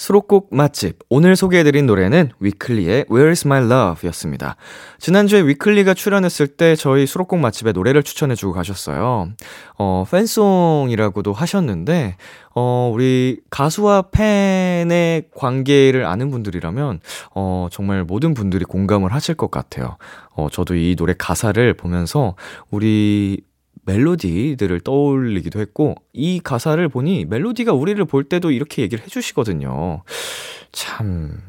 수록곡 0.01 0.49
맛집. 0.51 1.01
오늘 1.11 1.37
소개해드린 1.37 1.85
노래는 1.85 2.31
위클리의 2.41 3.05
Where 3.11 3.33
is 3.33 3.47
my 3.47 3.63
love 3.63 4.09
였습니다. 4.09 4.57
지난주에 4.99 5.43
위클리가 5.43 5.93
출연했을 5.93 6.47
때 6.47 6.75
저희 6.75 7.05
수록곡 7.05 7.39
맛집에 7.39 7.73
노래를 7.73 8.03
추천해주고 8.03 8.55
가셨어요. 8.55 9.29
어, 9.77 10.05
팬송이라고도 10.11 11.35
하셨는데, 11.35 12.17
어, 12.55 12.91
우리 12.95 13.41
가수와 13.51 14.05
팬의 14.11 15.25
관계를 15.37 16.07
아는 16.07 16.31
분들이라면, 16.31 17.01
어, 17.35 17.69
정말 17.71 18.03
모든 18.05 18.33
분들이 18.33 18.65
공감을 18.65 19.13
하실 19.13 19.35
것 19.35 19.51
같아요. 19.51 19.99
어, 20.31 20.49
저도 20.51 20.77
이 20.77 20.97
노래 20.97 21.13
가사를 21.13 21.75
보면서 21.75 22.37
우리 22.71 23.43
멜로디들을 23.91 24.81
떠올리기도 24.81 25.61
했고, 25.61 25.97
이 26.13 26.41
가사를 26.41 26.87
보니 26.89 27.25
멜로디가 27.25 27.73
우리를 27.73 28.03
볼 28.05 28.25
때도 28.25 28.53
이렇게 28.53 28.83
얘기를 28.83 29.05
해주시거든요. 29.05 30.03
참, 30.71 31.43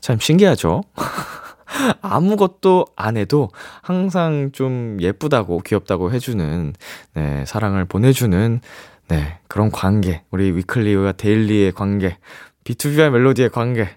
참 0.00 0.18
신기하죠? 0.18 0.82
아무것도 2.00 2.86
안 2.96 3.16
해도 3.16 3.50
항상 3.82 4.50
좀 4.52 4.96
예쁘다고 5.00 5.60
귀엽다고 5.60 6.12
해주는, 6.12 6.72
네, 7.14 7.44
사랑을 7.46 7.84
보내주는, 7.84 8.60
네, 9.08 9.38
그런 9.48 9.70
관계. 9.70 10.22
우리 10.30 10.52
위클리와 10.52 11.12
데일리의 11.12 11.72
관계. 11.72 12.16
B2B와 12.64 13.10
멜로디의 13.10 13.50
관계. 13.50 13.88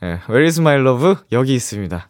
네, 0.00 0.18
Where 0.28 0.44
is 0.44 0.60
my 0.60 0.80
love? 0.80 1.16
여기 1.30 1.54
있습니다. 1.54 2.09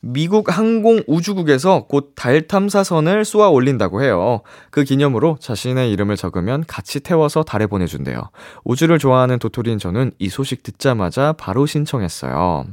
미국 0.00 0.56
항공우주국에서 0.56 1.86
곧 1.86 2.14
달 2.14 2.46
탐사선을 2.48 3.24
쏘아 3.24 3.48
올린다고 3.48 4.02
해요. 4.02 4.42
그 4.70 4.84
기념으로 4.84 5.36
자신의 5.40 5.90
이름을 5.92 6.16
적으면 6.16 6.64
같이 6.66 7.00
태워서 7.00 7.42
달에 7.42 7.66
보내준대요. 7.66 8.30
우주를 8.64 8.98
좋아하는 8.98 9.38
도토리인 9.38 9.78
저는 9.78 10.12
이 10.18 10.28
소식 10.28 10.62
듣자마자 10.62 11.32
바로 11.34 11.66
신청했어요. 11.66 12.64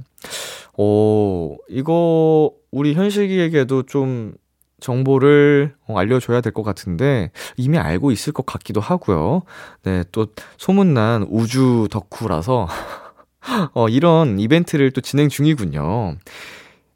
오, 0.77 1.57
이거 1.69 2.51
우리 2.71 2.93
현식이에게도 2.93 3.83
좀 3.83 4.33
정보를 4.79 5.73
어, 5.87 5.97
알려줘야 5.97 6.41
될 6.41 6.51
것 6.53 6.63
같은데 6.63 7.31
이미 7.57 7.77
알고 7.77 8.11
있을 8.11 8.33
것 8.33 8.45
같기도 8.45 8.81
하고요. 8.81 9.43
네, 9.83 10.03
또 10.11 10.27
소문난 10.57 11.27
우주 11.29 11.87
덕후라서 11.91 12.67
어, 13.73 13.89
이런 13.89 14.39
이벤트를 14.39 14.91
또 14.91 15.01
진행 15.01 15.29
중이군요. 15.29 16.15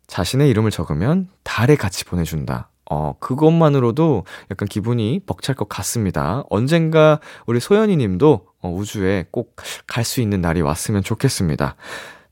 자신의 0.09 0.49
이름을 0.49 0.71
적으면 0.71 1.29
달에 1.43 1.75
같이 1.77 2.03
보내준다. 2.03 2.69
어, 2.91 3.13
그것만으로도 3.19 4.25
약간 4.51 4.67
기분이 4.67 5.21
벅찰 5.25 5.55
것 5.55 5.69
같습니다. 5.69 6.43
언젠가 6.49 7.19
우리 7.45 7.59
소연이 7.59 7.95
님도 7.95 8.47
어, 8.61 8.69
우주에 8.69 9.25
꼭 9.31 9.55
갈 9.87 10.03
수 10.03 10.19
있는 10.21 10.41
날이 10.41 10.61
왔으면 10.61 11.03
좋겠습니다. 11.03 11.75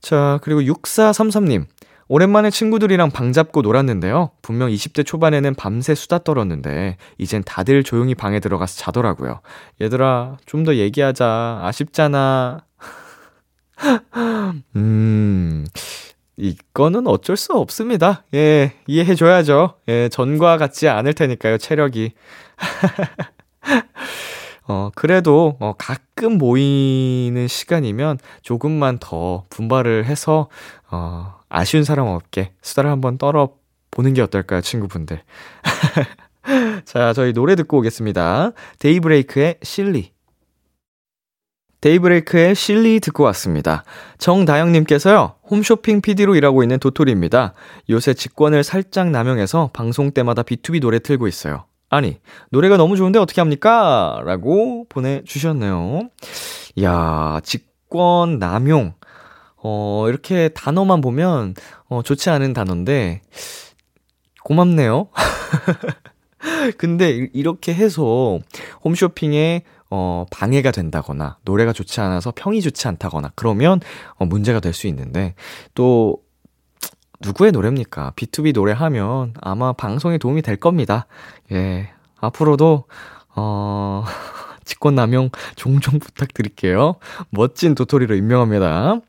자, 0.01 0.39
그리고 0.41 0.61
6433님. 0.61 1.65
오랜만에 2.09 2.49
친구들이랑 2.49 3.11
방 3.11 3.33
잡고 3.33 3.61
놀았는데요. 3.61 4.31
분명 4.41 4.69
20대 4.69 5.05
초반에는 5.05 5.55
밤새 5.55 5.93
수다 5.93 6.19
떨었는데, 6.19 6.95
이젠 7.17 7.43
다들 7.43 7.83
조용히 7.83 8.15
방에 8.15 8.39
들어가서 8.39 8.77
자더라고요. 8.77 9.41
얘들아, 9.81 10.37
좀 10.45 10.63
더 10.63 10.75
얘기하자. 10.75 11.59
아쉽잖아. 11.63 12.63
음, 14.77 15.65
이거는 16.37 17.07
어쩔 17.07 17.35
수 17.35 17.53
없습니다. 17.53 18.23
예, 18.33 18.73
이해해줘야죠. 18.85 19.73
예, 19.89 20.07
전과 20.09 20.57
같지 20.57 20.87
않을 20.87 21.13
테니까요, 21.13 21.57
체력이. 21.57 22.13
어, 24.67 24.91
그래도, 24.95 25.57
어, 25.59 25.73
가끔 25.77 26.37
모이는 26.37 27.47
시간이면 27.47 28.19
조금만 28.43 28.99
더 28.99 29.45
분발을 29.49 30.05
해서, 30.05 30.49
어, 30.91 31.33
아쉬운 31.49 31.83
사람 31.83 32.07
없게 32.07 32.51
수다를 32.61 32.91
한번 32.91 33.17
떨어 33.17 33.55
보는 33.91 34.13
게 34.13 34.21
어떨까요, 34.21 34.61
친구분들. 34.61 35.21
자, 36.85 37.13
저희 37.13 37.33
노래 37.33 37.55
듣고 37.55 37.79
오겠습니다. 37.79 38.51
데이브레이크의 38.79 39.57
실리. 39.63 40.11
데이브레이크의 41.87 42.53
실리 42.53 42.99
듣고 42.99 43.23
왔습니다. 43.23 43.85
정다영님께서요, 44.17 45.35
홈쇼핑 45.49 46.01
PD로 46.01 46.35
일하고 46.35 46.61
있는 46.61 46.79
도토리입니다. 46.79 47.53
요새 47.89 48.13
직권을 48.13 48.65
살짝 48.65 49.09
남용해서 49.09 49.69
방송 49.71 50.11
때마다 50.11 50.43
B2B 50.43 50.81
노래 50.81 50.99
틀고 50.99 51.29
있어요. 51.29 51.63
아니, 51.89 52.19
노래가 52.49 52.75
너무 52.75 52.97
좋은데 52.97 53.19
어떻게 53.19 53.39
합니까? 53.39 54.21
라고 54.25 54.85
보내주셨네요. 54.89 56.09
이야, 56.75 57.39
직권 57.43 58.37
남용. 58.37 58.93
어, 59.55 60.07
이렇게 60.09 60.49
단어만 60.49 60.99
보면, 60.99 61.55
어, 61.87 62.01
좋지 62.01 62.29
않은 62.29 62.51
단어인데, 62.51 63.21
고맙네요. 64.43 65.07
근데 66.77 67.29
이렇게 67.33 67.73
해서 67.73 68.39
홈쇼핑에 68.83 69.63
어, 69.89 70.25
방해가 70.31 70.71
된다거나, 70.71 71.37
노래가 71.43 71.73
좋지 71.73 72.01
않아서 72.01 72.31
평이 72.35 72.61
좋지 72.61 72.87
않다거나, 72.87 73.31
그러면, 73.35 73.79
어, 74.15 74.25
문제가 74.25 74.59
될 74.59 74.73
수 74.73 74.87
있는데, 74.87 75.35
또, 75.75 76.17
누구의 77.21 77.51
노래입니까? 77.51 78.13
B2B 78.15 78.53
노래하면 78.53 79.33
아마 79.41 79.73
방송에 79.73 80.17
도움이 80.19 80.41
될 80.43 80.57
겁니다. 80.57 81.07
예. 81.51 81.89
앞으로도, 82.19 82.85
어, 83.35 84.03
직권남용 84.67 85.31
종종 85.55 85.97
부탁드릴게요. 85.99 86.95
멋진 87.31 87.73
도토리로 87.73 88.15
임명합니다. 88.15 88.99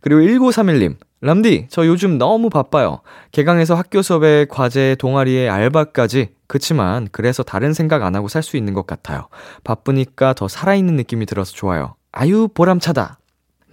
그리고 0.00 0.20
1931님, 0.22 0.96
람디, 1.20 1.66
저 1.68 1.86
요즘 1.86 2.16
너무 2.16 2.48
바빠요. 2.48 3.00
개강해서 3.32 3.74
학교 3.74 4.00
수업에 4.00 4.46
과제, 4.48 4.96
동아리에 4.98 5.48
알바까지. 5.50 6.28
그치만, 6.46 7.08
그래서 7.12 7.42
다른 7.42 7.74
생각 7.74 8.02
안 8.02 8.16
하고 8.16 8.26
살 8.28 8.42
수 8.42 8.56
있는 8.56 8.72
것 8.72 8.86
같아요. 8.86 9.28
바쁘니까 9.62 10.32
더 10.32 10.48
살아있는 10.48 10.96
느낌이 10.96 11.26
들어서 11.26 11.52
좋아요. 11.52 11.94
아유, 12.12 12.48
보람차다. 12.54 13.18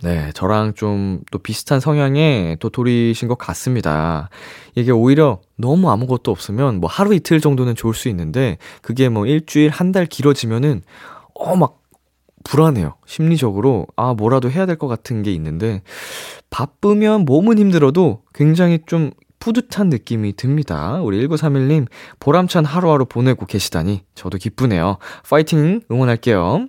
네, 0.04 0.32
저랑 0.36 0.74
좀 0.76 1.22
또 1.32 1.40
비슷한 1.40 1.80
성향의 1.80 2.58
도토리신 2.60 3.28
것 3.28 3.38
같습니다. 3.40 4.30
이게 4.76 4.92
오히려 4.92 5.40
너무 5.56 5.90
아무것도 5.90 6.30
없으면 6.30 6.80
뭐 6.80 6.88
하루 6.90 7.16
이틀 7.16 7.40
정도는 7.42 7.74
좋을 7.76 7.94
수 7.96 8.08
있는데, 8.10 8.58
그게 8.84 9.10
뭐 9.10 9.26
일주일, 9.26 9.72
한 9.72 9.92
달 9.92 10.06
길어지면은, 10.06 10.84
어, 11.40 11.56
막 11.56 11.82
불안해요. 12.44 12.96
심리적으로, 13.06 13.88
아, 13.96 14.14
뭐라도 14.14 14.50
해야 14.50 14.66
될 14.66 14.78
것 14.78 14.88
같은 14.88 15.22
게 15.24 15.32
있는데, 15.34 15.82
바쁘면 16.50 17.26
몸은 17.26 17.58
힘들어도 17.60 18.24
굉장히 18.34 18.80
좀 18.86 19.12
뿌듯한 19.40 19.90
느낌이 19.90 20.36
듭니다. 20.36 21.00
우리 21.02 21.26
1931님, 21.28 21.88
보람찬 22.20 22.66
하루하루 22.66 23.06
보내고 23.06 23.46
계시다니, 23.46 24.04
저도 24.16 24.38
기쁘네요. 24.38 24.98
파이팅 25.30 25.82
응원할게요. 25.92 26.68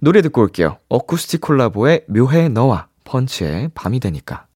노래 0.00 0.20
듣고 0.22 0.42
올게요. 0.42 0.76
어쿠스틱 0.88 1.40
콜라보의 1.40 2.04
묘해 2.08 2.48
너와 2.48 2.88
펀치의 3.04 3.70
밤이 3.74 4.00
되니까. 4.00 4.46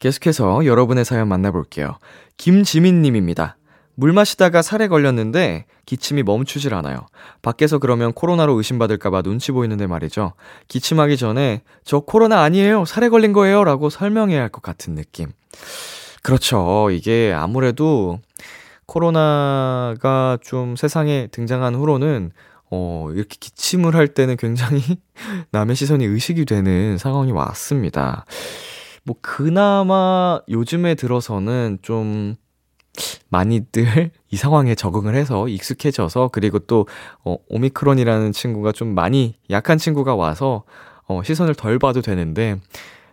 계속해서 0.00 0.66
여러분의 0.66 1.04
사연 1.04 1.28
만나볼게요. 1.28 1.98
김지민님입니다. 2.36 3.56
물 3.96 4.12
마시다가 4.12 4.62
살에 4.62 4.88
걸렸는데 4.88 5.66
기침이 5.86 6.22
멈추질 6.22 6.74
않아요. 6.74 7.06
밖에서 7.42 7.78
그러면 7.78 8.12
코로나로 8.12 8.54
의심받을까봐 8.54 9.22
눈치 9.22 9.52
보이는데 9.52 9.86
말이죠. 9.86 10.32
기침하기 10.68 11.16
전에 11.16 11.62
저 11.84 12.00
코로나 12.00 12.42
아니에요. 12.42 12.84
살에 12.84 13.08
걸린 13.08 13.32
거예요. 13.32 13.64
라고 13.64 13.90
설명해야 13.90 14.40
할 14.40 14.48
것 14.48 14.62
같은 14.62 14.94
느낌. 14.94 15.28
그렇죠. 16.22 16.90
이게 16.90 17.32
아무래도 17.36 18.18
코로나가 18.86 20.38
좀 20.42 20.76
세상에 20.76 21.28
등장한 21.32 21.74
후로는 21.74 22.32
어, 22.70 23.08
이렇게 23.14 23.36
기침을 23.38 23.94
할 23.94 24.08
때는 24.08 24.36
굉장히 24.36 24.80
남의 25.52 25.76
시선이 25.76 26.04
의식이 26.04 26.44
되는 26.44 26.98
상황이 26.98 27.30
왔습니다. 27.32 28.24
뭐, 29.04 29.16
그나마 29.20 30.40
요즘에 30.48 30.94
들어서는 30.94 31.78
좀 31.82 32.36
많이들 33.28 34.10
이 34.30 34.36
상황에 34.36 34.74
적응을 34.74 35.14
해서 35.14 35.48
익숙해져서 35.48 36.30
그리고 36.32 36.58
또 36.58 36.86
어, 37.24 37.36
오미크론이라는 37.48 38.32
친구가 38.32 38.72
좀 38.72 38.94
많이 38.94 39.36
약한 39.50 39.78
친구가 39.78 40.14
와서 40.14 40.64
어, 41.06 41.22
시선을 41.22 41.54
덜 41.54 41.78
봐도 41.78 42.00
되는데 42.00 42.56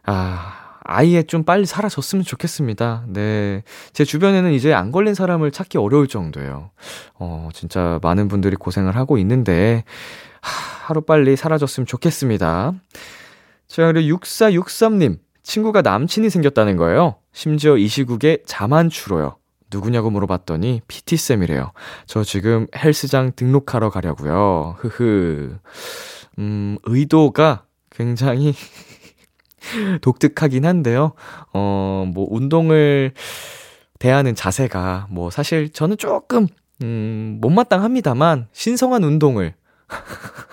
아 0.04 0.62
아예 0.84 1.24
좀 1.24 1.44
빨리 1.44 1.66
사라졌으면 1.66 2.24
좋겠습니다. 2.26 3.06
네. 3.08 3.64
제 3.94 4.04
주변에는 4.04 4.52
이제 4.52 4.74
안 4.74 4.92
걸린 4.92 5.14
사람을 5.14 5.52
찾기 5.52 5.78
어려울 5.78 6.08
정도예요. 6.08 6.72
어, 7.16 7.50
진짜 7.54 8.00
많은 8.02 8.28
분들이 8.28 8.56
고생을 8.56 8.96
하고 8.96 9.18
있는데, 9.20 9.84
하, 10.42 10.88
하루 10.88 11.02
빨리 11.02 11.36
사라졌으면 11.36 11.86
좋겠습니다. 11.86 12.74
자, 13.68 13.92
그리고 13.92 14.18
6463님. 14.18 15.20
친구가 15.44 15.82
남친이 15.82 16.30
생겼다는 16.30 16.78
거예요. 16.78 17.16
심지어 17.32 17.78
이 17.78 17.88
시국에 17.88 18.40
자만 18.46 18.90
추로요. 18.90 19.38
누구냐고 19.72 20.10
물어봤더니 20.10 20.82
PT쌤이래요. 20.88 21.72
저 22.06 22.24
지금 22.24 22.68
헬스장 22.76 23.32
등록하러 23.36 23.90
가려고요. 23.90 24.76
흐흐. 24.80 25.58
음, 26.40 26.78
의도가 26.84 27.66
굉장히 27.90 28.54
독특하긴 30.02 30.66
한데요. 30.66 31.14
어, 31.54 32.06
뭐, 32.14 32.28
운동을 32.30 33.14
대하는 34.00 34.34
자세가, 34.34 35.08
뭐, 35.12 35.30
사실 35.30 35.70
저는 35.72 35.98
조금, 35.98 36.48
음, 36.82 37.38
못마땅합니다만, 37.42 38.48
신성한 38.52 39.04
운동을. 39.04 39.54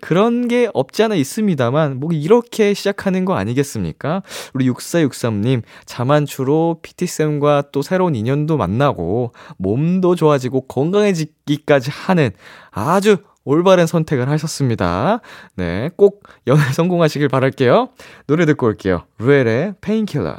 그런 0.00 0.48
게 0.48 0.68
없지 0.74 1.02
않아 1.02 1.14
있습니다만, 1.14 2.00
뭐, 2.00 2.10
이렇게 2.12 2.74
시작하는 2.74 3.24
거 3.24 3.34
아니겠습니까? 3.34 4.22
우리 4.54 4.68
6463님, 4.68 5.62
자만추로 5.86 6.80
PT쌤과 6.82 7.64
또 7.72 7.82
새로운 7.82 8.14
인연도 8.14 8.56
만나고, 8.56 9.32
몸도 9.56 10.14
좋아지고 10.14 10.62
건강해지기까지 10.62 11.90
하는 11.90 12.30
아주 12.70 13.18
올바른 13.44 13.86
선택을 13.86 14.28
하셨습니다. 14.28 15.20
네, 15.56 15.88
꼭 15.96 16.22
연애 16.46 16.60
성공하시길 16.70 17.28
바랄게요. 17.28 17.88
노래 18.26 18.44
듣고 18.44 18.66
올게요. 18.66 19.04
루엘의 19.18 19.76
Painkiller. 19.80 20.36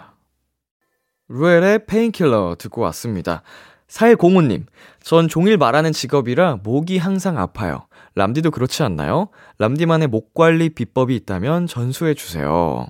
루엘의 1.30 1.86
Painkiller 1.88 2.56
듣고 2.60 2.82
왔습니다. 2.82 3.42
사일공호님, 3.90 4.68
전 5.02 5.28
종일 5.28 5.58
말하는 5.58 5.92
직업이라 5.92 6.60
목이 6.64 6.98
항상 6.98 7.38
아파요. 7.38 7.88
람디도 8.16 8.52
그렇지 8.52 8.84
않나요? 8.84 9.30
람디만의 9.58 10.08
목 10.08 10.34
관리 10.34 10.70
비법이 10.70 11.16
있다면 11.16 11.68
전수해 11.68 12.14
주세요. 12.14 12.88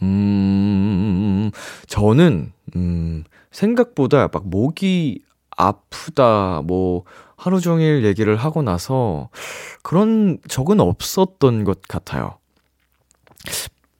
음, 0.00 1.50
저는, 1.88 2.52
음, 2.76 3.24
생각보다 3.50 4.28
막 4.32 4.48
목이 4.48 5.22
아프다, 5.56 6.62
뭐, 6.64 7.04
하루 7.36 7.60
종일 7.60 8.04
얘기를 8.04 8.36
하고 8.36 8.62
나서 8.62 9.30
그런 9.82 10.38
적은 10.46 10.78
없었던 10.78 11.64
것 11.64 11.82
같아요. 11.88 12.38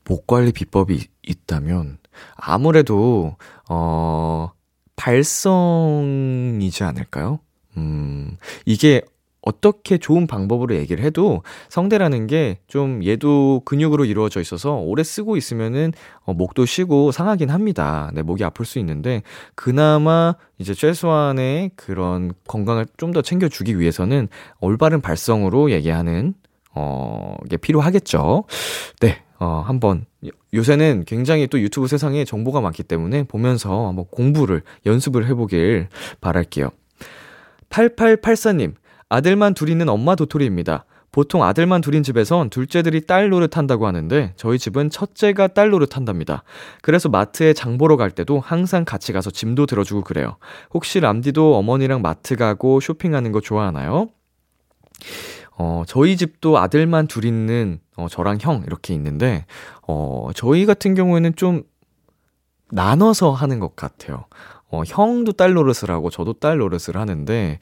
목 0.05 0.27
관리 0.27 0.53
비법이 0.53 1.07
있다면 1.23 1.99
아무래도 2.37 3.37
어 3.69 4.51
발성이지 5.01 6.85
않을까요? 6.85 7.41
음, 7.77 8.37
이게 8.67 9.01
어떻게 9.43 9.97
좋은 9.97 10.27
방법으로 10.27 10.75
얘기를 10.75 11.03
해도 11.03 11.43
성대라는 11.71 12.27
게 12.27 12.59
좀 12.67 13.03
얘도 13.03 13.63
근육으로 13.65 14.05
이루어져 14.05 14.39
있어서 14.43 14.75
오래 14.75 15.03
쓰고 15.03 15.39
있으면은 15.39 15.93
어, 16.25 16.35
목도 16.35 16.67
쉬고 16.67 17.11
상하긴 17.13 17.49
합니다. 17.49 18.11
네, 18.13 18.21
목이 18.23 18.45
아플 18.45 18.67
수 18.67 18.79
있는데 18.81 19.23
그나마 19.55 20.35
이제 20.59 20.75
최소한의 20.75 21.71
그런 21.75 22.33
건강을 22.47 22.87
좀 22.99 23.13
더 23.13 23.23
챙겨주기 23.23 23.81
위해서는 23.81 24.29
올바른 24.61 25.01
발성으로 25.01 25.71
얘기하는 25.73 26.35
어, 26.75 27.37
게 27.49 27.57
필요하겠죠. 27.57 28.45
네, 29.01 29.23
어, 29.41 29.65
한번 29.67 30.05
요새는 30.53 31.05
굉장히 31.07 31.47
또 31.47 31.59
유튜브 31.61 31.89
세상에 31.89 32.25
정보가 32.25 32.61
많기 32.61 32.83
때문에 32.83 33.25
보면서 33.25 33.89
한번 33.89 34.05
공부를 34.11 34.63
연습을 34.85 35.27
해보길 35.27 35.89
바랄게요. 36.21 36.71
8884님, 37.71 38.75
아들만 39.09 39.55
둘 39.55 39.71
있는 39.71 39.89
엄마 39.89 40.15
도토리입니다. 40.15 40.85
보통 41.13 41.43
아들만 41.43 41.81
둘인 41.81 42.03
집에선 42.03 42.51
둘째들이 42.51 43.07
딸 43.07 43.31
노릇한다고 43.31 43.87
하는데 43.87 44.33
저희 44.37 44.59
집은 44.59 44.91
첫째가 44.91 45.49
딸 45.49 45.71
노릇한답니다. 45.71 46.45
그래서 46.83 47.09
마트에 47.09 47.53
장 47.53 47.79
보러 47.79 47.97
갈 47.97 48.11
때도 48.11 48.39
항상 48.39 48.85
같이 48.85 49.13
가서 49.13 49.31
짐도 49.31 49.67
들어주고 49.67 50.03
그래요. 50.03 50.37
혹시 50.73 51.01
람디도 51.01 51.57
어머니랑 51.57 52.03
마트 52.03 52.37
가고 52.37 52.79
쇼핑하는 52.79 53.33
거 53.33 53.41
좋아하나요? 53.41 54.09
어, 55.63 55.83
저희 55.87 56.17
집도 56.17 56.57
아들만 56.57 57.07
둘 57.07 57.27
있는 57.27 57.81
어, 57.99 58.09
저랑 58.09 58.39
형 58.41 58.63
이렇게 58.67 58.95
있는데 58.95 59.45
어, 59.87 60.31
저희 60.35 60.65
같은 60.65 60.95
경우에는 60.95 61.37
좀 61.37 61.65
나눠서 62.71 63.33
하는 63.33 63.61
것 63.61 63.77
같아요. 63.77 64.25
어, 64.71 64.81
형도 64.87 65.33
딸 65.33 65.53
노릇을 65.53 65.91
하고 65.91 66.09
저도 66.09 66.33
딸 66.33 66.57
노릇을 66.57 66.97
하는데 66.97 67.59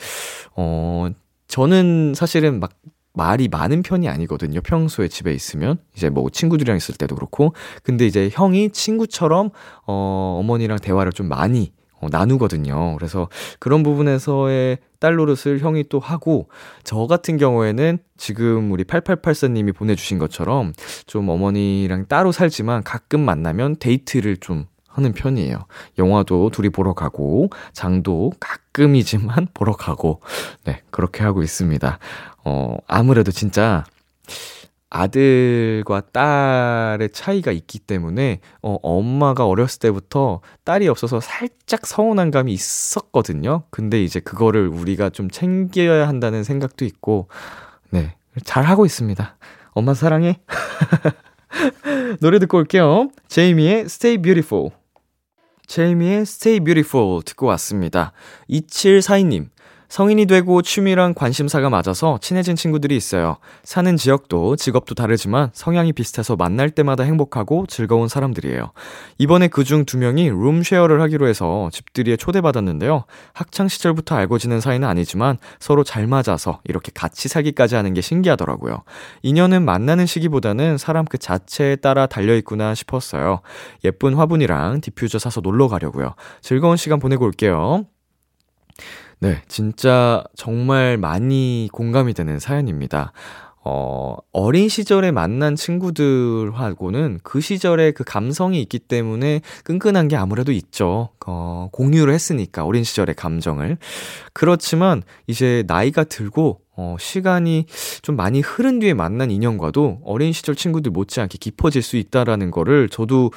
어, 0.55 1.09
저는 1.49 2.12
사실은 2.14 2.61
막 2.61 2.70
말이 3.14 3.49
많은 3.49 3.82
편이 3.82 4.09
아니거든요. 4.09 4.61
평소에 4.61 5.09
집에 5.09 5.32
있으면. 5.32 5.78
이제 5.96 6.09
뭐 6.09 6.30
친구들이랑 6.30 6.76
있을 6.76 6.94
때도 6.94 7.16
그렇고. 7.16 7.53
근데 7.82 8.07
이제 8.07 8.30
형이 8.32 8.70
친구처럼, 8.70 9.51
어, 9.88 10.38
어머니랑 10.40 10.78
대화를 10.78 11.11
좀 11.11 11.26
많이 11.26 11.72
어, 12.01 12.07
나누거든요. 12.12 12.94
그래서 12.94 13.28
그런 13.59 13.82
부분에서의 13.82 14.78
딸 15.01 15.16
노릇을 15.16 15.61
형이 15.61 15.84
또 15.88 16.01
하고, 16.01 16.49
저 16.84 17.07
같은 17.07 17.36
경우에는 17.36 17.99
지금 18.16 18.72
우리 18.72 18.84
8884님이 18.84 19.74
보내주신 19.74 20.18
것처럼 20.18 20.72
좀 21.07 21.28
어머니랑 21.28 22.07
따로 22.07 22.32
살지만 22.32 22.82
가끔 22.82 23.20
만나면 23.20 23.76
데이트를 23.78 24.36
좀 24.38 24.66
하는 24.88 25.12
편이에요. 25.12 25.64
영화도 25.99 26.51
둘이 26.51 26.70
보러 26.70 26.92
가고, 26.92 27.51
장도 27.72 28.32
가끔이지만 28.40 29.49
보러 29.55 29.72
가고, 29.72 30.20
네, 30.64 30.82
그렇게 30.90 31.22
하고 31.22 31.42
있습니다. 31.42 31.99
어, 32.44 32.76
아무래도 32.86 33.30
진짜, 33.30 33.84
아들과 34.91 36.01
딸의 36.12 37.11
차이가 37.11 37.53
있기 37.53 37.78
때문에, 37.78 38.41
어, 38.62 38.78
엄마가 38.82 39.47
어렸을 39.47 39.80
때부터 39.80 40.41
딸이 40.64 40.89
없어서 40.89 41.20
살짝 41.20 41.86
서운한 41.86 42.30
감이 42.30 42.53
있었거든요. 42.53 43.64
근데 43.70 44.03
이제 44.03 44.20
그거를 44.20 44.68
우리가 44.68 45.11
좀 45.11 45.30
챙겨야 45.30 46.09
한다는 46.09 46.45
생각도 46.45 46.84
있고, 46.84 47.28
네. 47.91 48.14
잘 48.45 48.64
하고 48.64 48.86
있습니다. 48.86 49.36
엄마 49.72 49.95
사랑해. 49.95 50.41
노래 52.20 52.39
듣고 52.39 52.59
올게요. 52.59 53.11
제이미의 53.28 53.80
Stay 53.82 54.18
Beautiful. 54.18 54.70
제이미의 55.66 56.22
Stay 56.22 56.61
Beautiful 56.61 57.22
듣고 57.24 57.47
왔습니다. 57.47 58.12
2742님. 58.51 59.49
성인이 59.89 60.26
되고 60.26 60.61
취미랑 60.61 61.14
관심사가 61.14 61.70
맞아서 61.70 62.18
친해진 62.20 62.57
친구들이 62.57 62.95
있어요. 62.95 63.39
사는 63.64 63.97
지역도 63.97 64.57
직업도 64.57 64.95
다르지만 64.95 65.51
성향이 65.55 65.95
비슷해서 65.95 66.36
만날 66.36 66.70
때마다 66.70 67.05
행복하고 67.05 67.64
즐거운 67.66 68.07
사람들이에요. 68.07 68.72
이번에 69.16 69.49
그중 69.49 69.86
두 69.86 69.97
명이 69.97 70.28
room 70.28 70.51
share를 70.51 71.01
하기로 71.01 71.26
해서 71.26 71.70
집들이에 71.72 72.16
초대받았는데요. 72.16 73.05
학창 73.32 73.68
시절부터 73.68 74.14
알고 74.14 74.39
지낸 74.39 74.61
사이는 74.61 74.86
아니지만 74.86 75.39
서로 75.59 75.84
잘 75.84 76.07
맞아서 76.07 76.61
이렇게 76.64 76.93
같이 76.95 77.28
살기까지 77.28 77.74
하는 77.74 77.95
게 77.95 78.03
신기하더라고요. 78.03 78.82
인연은 79.22 79.64
만나는 79.64 80.05
시기보다는 80.05 80.76
사람 80.76 81.07
그 81.07 81.16
자체에 81.16 81.76
따라 81.76 82.07
달려 82.07 82.36
있구나 82.36 82.74
싶었어요. 82.74 83.41
예쁜 83.84 84.14
화분이랑 84.14 84.82
디퓨저 84.82 85.18
사서 85.18 85.41
놀러 85.41 85.68
가려고요. 85.68 86.14
즐거운 86.43 86.76
시간 86.76 86.99
보내고 86.99 87.24
올게요. 87.24 87.86
네, 89.21 89.43
진짜 89.49 90.23
정말 90.37 90.97
많이 90.97 91.69
공감이 91.73 92.14
되는 92.14 92.39
사연입니다. 92.39 93.12
어, 93.64 94.16
어린 94.33 94.69
시절에 94.69 95.11
만난 95.11 95.57
친구들하고는 95.57 97.19
그 97.23 97.41
시절에 97.41 97.91
그 97.91 98.05
감성이 98.05 98.62
있기 98.62 98.79
때문에 98.79 99.41
끈끈한 99.64 100.09
게 100.09 100.16
아무래도 100.16 100.53
있죠. 100.53 101.11
어, 101.27 101.69
공유를 101.73 102.14
했으니까, 102.14 102.64
어린 102.64 102.85
시절의 102.85 103.16
감정을. 103.16 103.77
그렇지만, 104.33 105.03
이제 105.27 105.64
나이가 105.66 106.05
들고, 106.05 106.61
어, 106.77 106.97
시간이 106.99 107.66
좀 108.03 108.16
많이 108.16 108.41
흐른 108.41 108.79
뒤에 108.79 108.95
만난 108.95 109.31
인연과도 109.33 110.01
어린 110.05 110.33
시절 110.33 110.55
친구들 110.55 110.93
못지않게 110.93 111.39
깊어질 111.39 111.83
수 111.83 111.97
있다라는 111.97 112.53
거를 112.53 112.89
저도 112.89 113.33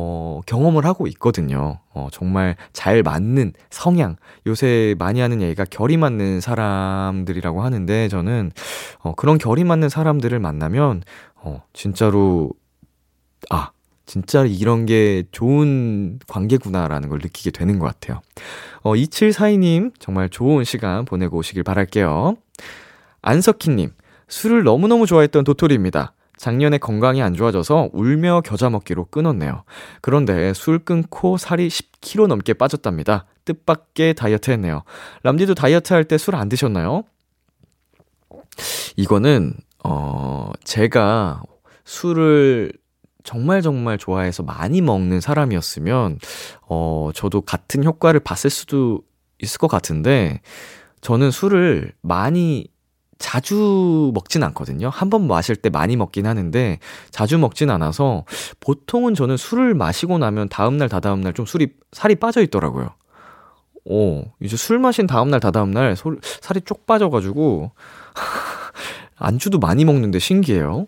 어, 0.00 0.40
경험을 0.46 0.84
하고 0.86 1.08
있거든요. 1.08 1.80
어, 1.92 2.06
정말 2.12 2.54
잘 2.72 3.02
맞는 3.02 3.52
성향. 3.68 4.14
요새 4.46 4.94
많이 4.96 5.20
하는 5.20 5.42
얘기가 5.42 5.64
결이 5.64 5.96
맞는 5.96 6.40
사람들이라고 6.40 7.62
하는데, 7.62 8.08
저는, 8.08 8.52
어, 9.00 9.14
그런 9.16 9.38
결이 9.38 9.64
맞는 9.64 9.88
사람들을 9.88 10.38
만나면, 10.38 11.02
어, 11.34 11.62
진짜로, 11.72 12.50
아, 13.50 13.72
진짜 14.06 14.44
이런 14.44 14.86
게 14.86 15.24
좋은 15.32 16.20
관계구나라는 16.28 17.08
걸 17.08 17.18
느끼게 17.18 17.50
되는 17.50 17.80
것 17.80 17.86
같아요. 17.86 18.20
어, 18.82 18.94
2742님, 18.94 19.92
정말 19.98 20.28
좋은 20.28 20.62
시간 20.62 21.04
보내고 21.04 21.38
오시길 21.38 21.64
바랄게요. 21.64 22.36
안석희님, 23.22 23.90
술을 24.28 24.62
너무너무 24.62 25.06
좋아했던 25.06 25.42
도토리입니다. 25.42 26.12
작년에 26.38 26.78
건강이 26.78 27.20
안 27.22 27.34
좋아져서 27.34 27.90
울며 27.92 28.40
겨자 28.44 28.70
먹기로 28.70 29.06
끊었네요. 29.06 29.64
그런데 30.00 30.52
술 30.54 30.78
끊고 30.78 31.36
살이 31.36 31.68
10kg 31.68 32.26
넘게 32.28 32.54
빠졌답니다. 32.54 33.26
뜻밖의 33.44 34.14
다이어트 34.14 34.50
했네요. 34.50 34.82
람디도 35.24 35.54
다이어트 35.54 35.92
할 35.92 36.04
때 36.04 36.14
술 36.14 36.36
안 36.36 36.48
드셨나요? 36.48 37.02
이거는, 38.96 39.54
어, 39.84 40.50
제가 40.64 41.42
술을 41.84 42.72
정말 43.24 43.62
정말 43.62 43.98
좋아해서 43.98 44.42
많이 44.42 44.80
먹는 44.80 45.20
사람이었으면, 45.20 46.18
어, 46.68 47.10
저도 47.14 47.42
같은 47.42 47.84
효과를 47.84 48.20
봤을 48.20 48.50
수도 48.50 49.02
있을 49.40 49.58
것 49.58 49.68
같은데, 49.68 50.40
저는 51.00 51.30
술을 51.30 51.92
많이 52.00 52.66
자주 53.18 54.10
먹진 54.14 54.42
않거든요. 54.44 54.88
한 54.90 55.10
번 55.10 55.26
마실 55.26 55.56
때 55.56 55.70
많이 55.70 55.96
먹긴 55.96 56.26
하는데 56.26 56.78
자주 57.10 57.38
먹진 57.38 57.70
않아서 57.70 58.24
보통은 58.60 59.14
저는 59.14 59.36
술을 59.36 59.74
마시고 59.74 60.18
나면 60.18 60.48
다음날 60.48 60.88
다다음날 60.88 61.32
좀 61.34 61.46
술이 61.46 61.68
살이 61.92 62.14
빠져 62.14 62.42
있더라고요. 62.42 62.90
오, 63.84 64.24
이제 64.40 64.56
술 64.56 64.78
마신 64.78 65.06
다음날 65.06 65.40
다다음날 65.40 65.96
살이 66.42 66.60
쪽 66.60 66.86
빠져가지고 66.86 67.72
안주도 69.16 69.58
많이 69.58 69.84
먹는데 69.84 70.18
신기해요. 70.18 70.86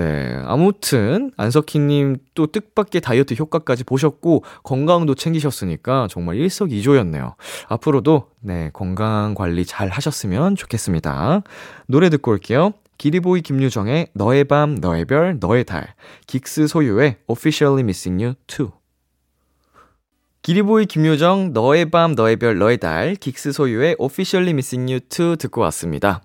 네. 0.00 0.34
아무튼, 0.46 1.30
안석희님 1.36 2.16
또 2.34 2.46
뜻밖의 2.46 3.02
다이어트 3.02 3.34
효과까지 3.34 3.84
보셨고, 3.84 4.44
건강도 4.62 5.14
챙기셨으니까 5.14 6.06
정말 6.08 6.36
일석이조였네요. 6.36 7.34
앞으로도, 7.68 8.28
네, 8.40 8.70
건강 8.72 9.34
관리 9.34 9.66
잘 9.66 9.88
하셨으면 9.88 10.56
좋겠습니다. 10.56 11.42
노래 11.86 12.08
듣고 12.08 12.30
올게요. 12.30 12.72
기리보이 12.96 13.42
김유정의 13.42 14.08
너의 14.14 14.44
밤, 14.44 14.74
너의 14.76 15.04
별, 15.04 15.38
너의 15.38 15.64
달. 15.64 15.94
긱스 16.26 16.66
소유의 16.66 17.16
Officially 17.28 17.82
Missing 17.82 18.22
You 18.22 18.34
2. 18.48 18.70
기리보이 20.40 20.86
김유정, 20.86 21.52
너의 21.52 21.90
밤, 21.90 22.14
너의 22.14 22.36
별, 22.36 22.58
너의 22.58 22.78
달. 22.78 23.16
긱스 23.16 23.52
소유의 23.52 23.96
Officially 23.98 24.52
Missing 24.52 24.92
You 24.92 25.32
2 25.34 25.36
듣고 25.36 25.60
왔습니다. 25.60 26.22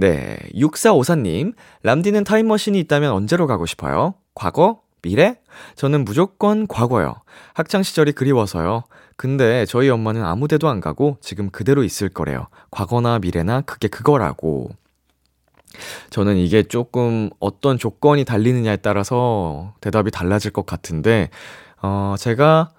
네. 0.00 0.38
6454님, 0.54 1.52
람디는 1.82 2.24
타임머신이 2.24 2.78
있다면 2.80 3.12
언제로 3.12 3.46
가고 3.46 3.66
싶어요? 3.66 4.14
과거? 4.34 4.80
미래? 5.02 5.38
저는 5.76 6.06
무조건 6.06 6.66
과거요. 6.66 7.16
학창시절이 7.52 8.12
그리워서요. 8.12 8.84
근데 9.16 9.66
저희 9.66 9.90
엄마는 9.90 10.24
아무 10.24 10.48
데도 10.48 10.68
안 10.70 10.80
가고 10.80 11.18
지금 11.20 11.50
그대로 11.50 11.84
있을 11.84 12.08
거래요. 12.08 12.46
과거나 12.70 13.18
미래나 13.18 13.60
그게 13.60 13.88
그거라고. 13.88 14.70
저는 16.08 16.38
이게 16.38 16.62
조금 16.62 17.28
어떤 17.38 17.76
조건이 17.76 18.24
달리느냐에 18.24 18.76
따라서 18.76 19.74
대답이 19.82 20.10
달라질 20.10 20.50
것 20.50 20.64
같은데, 20.64 21.28
어, 21.82 22.14
제가 22.18 22.70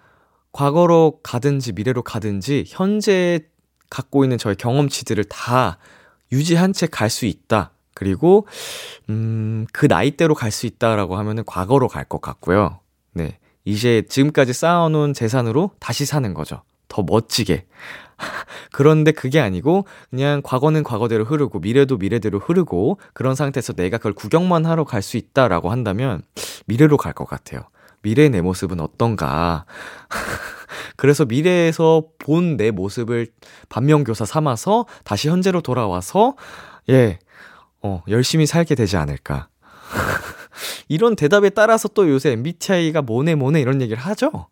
과거로 0.54 1.20
가든지 1.22 1.74
미래로 1.74 2.02
가든지 2.02 2.64
현재 2.68 3.42
갖고 3.92 4.26
있는 4.26 4.40
저의 4.40 4.56
경험치들을 4.56 5.26
다 5.26 5.78
유지한 6.32 6.74
채 6.74 6.88
갈 6.88 7.10
수 7.10 7.26
있다. 7.26 7.72
그리고, 7.94 8.48
음, 9.10 9.66
그 9.74 9.86
나이대로 9.86 10.34
갈 10.36 10.52
수 10.52 10.66
있다라고 10.66 11.18
하면은 11.18 11.44
과거로 11.46 11.88
갈 11.88 12.06
것 12.06 12.22
같고요. 12.22 12.80
네. 13.14 13.38
이제 13.66 14.04
지금까지 14.10 14.54
쌓아놓은 14.54 15.14
재산으로 15.14 15.72
다시 15.80 16.06
사는 16.06 16.34
거죠. 16.34 16.64
더 16.88 17.04
멋지게. 17.04 17.66
그런데 18.72 19.12
그게 19.12 19.40
아니고 19.40 19.86
그냥 20.10 20.42
과거는 20.44 20.84
과거대로 20.84 21.26
흐르고 21.26 21.60
미래도 21.60 21.98
미래대로 21.98 22.40
흐르고 22.40 23.00
그런 23.14 23.36
상태에서 23.36 23.74
내가 23.74 23.98
그걸 23.98 24.14
구경만 24.14 24.66
하러 24.66 24.84
갈 24.84 25.02
수 25.02 25.18
있다라고 25.18 25.72
한다면 25.72 26.22
미래로 26.66 26.98
갈 26.98 27.14
것 27.14 27.26
같아요. 27.26 27.62
미래의 28.04 28.30
내 28.32 28.42
모습은 28.42 28.80
어떤가. 28.80 29.66
그래서 30.96 31.26
미래에서 31.26 32.04
본 32.20 32.58
내 32.58 32.70
모습을 32.72 33.28
반면교사 33.70 34.26
삼아서 34.26 34.86
다시 35.04 35.30
현재로 35.30 35.62
돌아와서, 35.62 36.36
예, 36.90 37.18
어, 37.82 38.04
열심히 38.10 38.46
살게 38.46 38.76
되지 38.76 38.98
않을까. 38.98 39.48
이런 40.90 41.16
대답에 41.16 41.50
따라서 41.50 41.88
또 41.88 42.10
요새 42.10 42.32
MBTI가 42.32 43.02
뭐네 43.02 43.36
뭐네 43.36 43.62
이런 43.62 43.82
얘기를 43.82 44.02
하죠? 44.02 44.48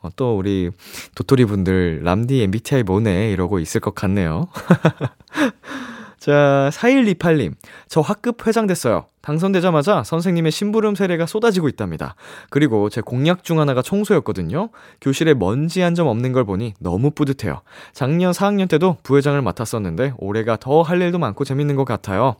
어, 0.00 0.08
또 0.16 0.36
우리 0.36 0.70
도토리 1.14 1.44
분들 1.44 2.02
람디 2.02 2.42
MBTI 2.42 2.82
뭐네 2.82 3.30
이러고 3.30 3.58
있을 3.58 3.80
것 3.80 3.94
같네요. 3.94 4.48
자, 6.24 6.70
4128님. 6.72 7.52
저 7.86 8.00
학급 8.00 8.46
회장 8.46 8.66
됐어요. 8.66 9.04
당선되자마자 9.20 10.02
선생님의 10.04 10.52
심부름 10.52 10.94
세례가 10.94 11.26
쏟아지고 11.26 11.68
있답니다. 11.68 12.14
그리고 12.48 12.88
제 12.88 13.02
공약 13.02 13.44
중 13.44 13.60
하나가 13.60 13.82
청소였거든요. 13.82 14.70
교실에 15.02 15.34
먼지 15.34 15.82
한 15.82 15.94
점 15.94 16.06
없는 16.06 16.32
걸 16.32 16.44
보니 16.44 16.72
너무 16.80 17.10
뿌듯해요. 17.10 17.60
작년 17.92 18.32
4학년 18.32 18.70
때도 18.70 18.96
부회장을 19.02 19.40
맡았었는데 19.42 20.14
올해가 20.16 20.56
더 20.56 20.80
할 20.82 21.02
일도 21.02 21.18
많고 21.18 21.44
재밌는 21.44 21.76
것 21.76 21.84
같아요. 21.84 22.36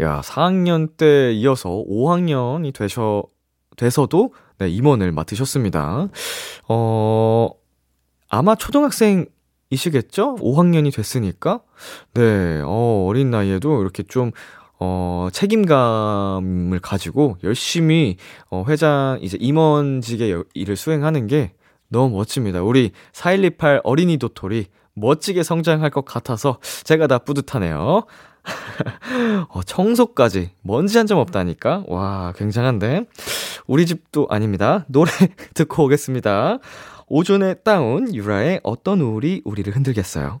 야, 0.00 0.22
4학년 0.24 0.96
때 0.96 1.32
이어서 1.34 1.68
5학년이 1.68 2.72
되셔, 2.74 3.24
돼서도 3.76 4.32
네, 4.56 4.68
임원을 4.70 5.12
맡으셨습니다. 5.12 6.08
어, 6.68 7.50
아마 8.30 8.54
초등학생 8.54 9.26
이시겠죠? 9.68 10.36
5학년이 10.36 10.94
됐으니까. 10.94 11.60
네, 12.14 12.60
어, 12.64 13.06
어린 13.08 13.30
나이에도 13.30 13.80
이렇게 13.80 14.02
좀, 14.02 14.30
어, 14.80 15.28
책임감을 15.32 16.80
가지고 16.80 17.36
열심히, 17.44 18.16
어, 18.50 18.64
회장, 18.68 19.18
이제 19.22 19.36
임원직의 19.40 20.44
일을 20.54 20.76
수행하는 20.76 21.26
게 21.26 21.52
너무 21.88 22.16
멋집니다. 22.16 22.62
우리 22.62 22.92
4128 23.12 23.80
어린이 23.84 24.18
도토리 24.18 24.66
멋지게 24.94 25.42
성장할 25.42 25.90
것 25.90 26.04
같아서 26.04 26.58
제가 26.84 27.06
다 27.06 27.18
뿌듯하네요. 27.18 28.04
어, 29.48 29.62
청소까지 29.62 30.50
먼지 30.62 30.96
한 30.96 31.06
점 31.06 31.18
없다니까? 31.18 31.84
와, 31.86 32.32
굉장한데? 32.36 33.04
우리 33.66 33.86
집도 33.86 34.26
아닙니다. 34.30 34.84
노래 34.88 35.10
듣고 35.54 35.84
오겠습니다. 35.84 36.58
오존의 37.08 37.56
다운, 37.64 38.14
유라의 38.14 38.60
어떤 38.62 39.00
우울이 39.00 39.42
우리를 39.44 39.74
흔들겠어요. 39.74 40.40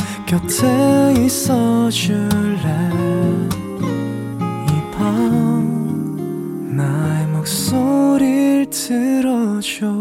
곁에 0.31 1.13
있어 1.25 1.89
줄래 1.89 2.61
이 4.65 4.91
밤 4.93 6.73
나의 6.73 7.27
목소리를 7.27 8.69
들어줘 8.69 9.91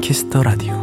Kiss 0.00 0.25
the 0.25 0.44
Radio 0.44 0.74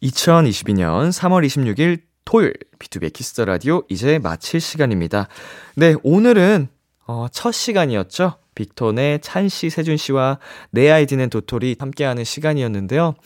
2022년 0.00 1.10
3월 1.10 1.44
26일 1.44 2.02
토요일 2.24 2.54
B2B 2.78 3.12
키스터 3.12 3.46
라디오 3.46 3.82
이제 3.88 4.20
마칠 4.20 4.60
시간입니다. 4.60 5.26
네, 5.74 5.96
오늘은 6.04 6.68
어, 7.08 7.26
첫 7.32 7.50
시간이었죠. 7.50 8.34
빅톤의 8.54 9.22
찬 9.22 9.48
씨, 9.48 9.70
세준 9.70 9.96
씨와 9.96 10.38
내 10.70 10.88
아이디는 10.88 11.30
도토리 11.30 11.74
함께하는 11.80 12.22
시간이었는데요. 12.22 13.16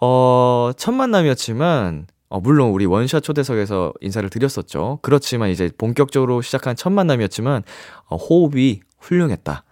어, 0.00 0.70
첫 0.76 0.92
만남이었지만 0.92 2.06
어, 2.28 2.40
물론 2.40 2.70
우리 2.70 2.84
원샷 2.86 3.22
초대석에서 3.22 3.94
인사를 4.00 4.28
드렸었죠. 4.28 4.98
그렇지만 5.02 5.50
이제 5.50 5.70
본격적으로 5.76 6.42
시작한 6.42 6.76
첫 6.76 6.90
만남이었지만 6.90 7.62
어, 8.06 8.16
호흡이 8.16 8.80
훌륭했다. 8.98 9.64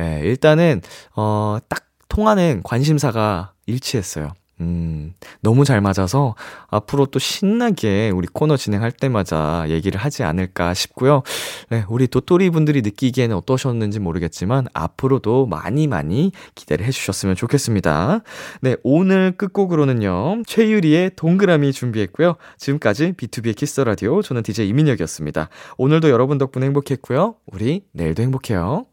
예, 0.00 0.20
일단은 0.24 0.80
어, 1.14 1.58
딱 1.68 1.84
통하는 2.08 2.62
관심사가 2.64 3.52
일치했어요. 3.66 4.32
음, 4.60 5.14
너무 5.40 5.64
잘 5.64 5.80
맞아서 5.80 6.34
앞으로 6.68 7.06
또 7.06 7.18
신나게 7.18 8.10
우리 8.10 8.26
코너 8.26 8.56
진행할 8.56 8.92
때마다 8.92 9.68
얘기를 9.68 9.98
하지 9.98 10.22
않을까 10.22 10.74
싶고요. 10.74 11.22
네, 11.70 11.84
우리 11.88 12.06
도토리 12.06 12.50
분들이 12.50 12.82
느끼기에는 12.82 13.34
어떠셨는지 13.36 14.00
모르겠지만 14.00 14.66
앞으로도 14.74 15.46
많이 15.46 15.86
많이 15.86 16.32
기대를 16.54 16.84
해주셨으면 16.86 17.36
좋겠습니다. 17.36 18.20
네, 18.60 18.76
오늘 18.82 19.32
끝곡으로는요, 19.32 20.42
최유리의 20.46 21.12
동그라미 21.16 21.72
준비했고요. 21.72 22.36
지금까지 22.58 23.12
B2B의 23.12 23.56
키스 23.56 23.80
라디오 23.80 24.20
저는 24.22 24.42
DJ 24.42 24.68
이민혁이었습니다. 24.68 25.48
오늘도 25.78 26.10
여러분 26.10 26.38
덕분에 26.38 26.66
행복했고요. 26.66 27.36
우리 27.46 27.84
내일도 27.92 28.22
행복해요. 28.22 28.89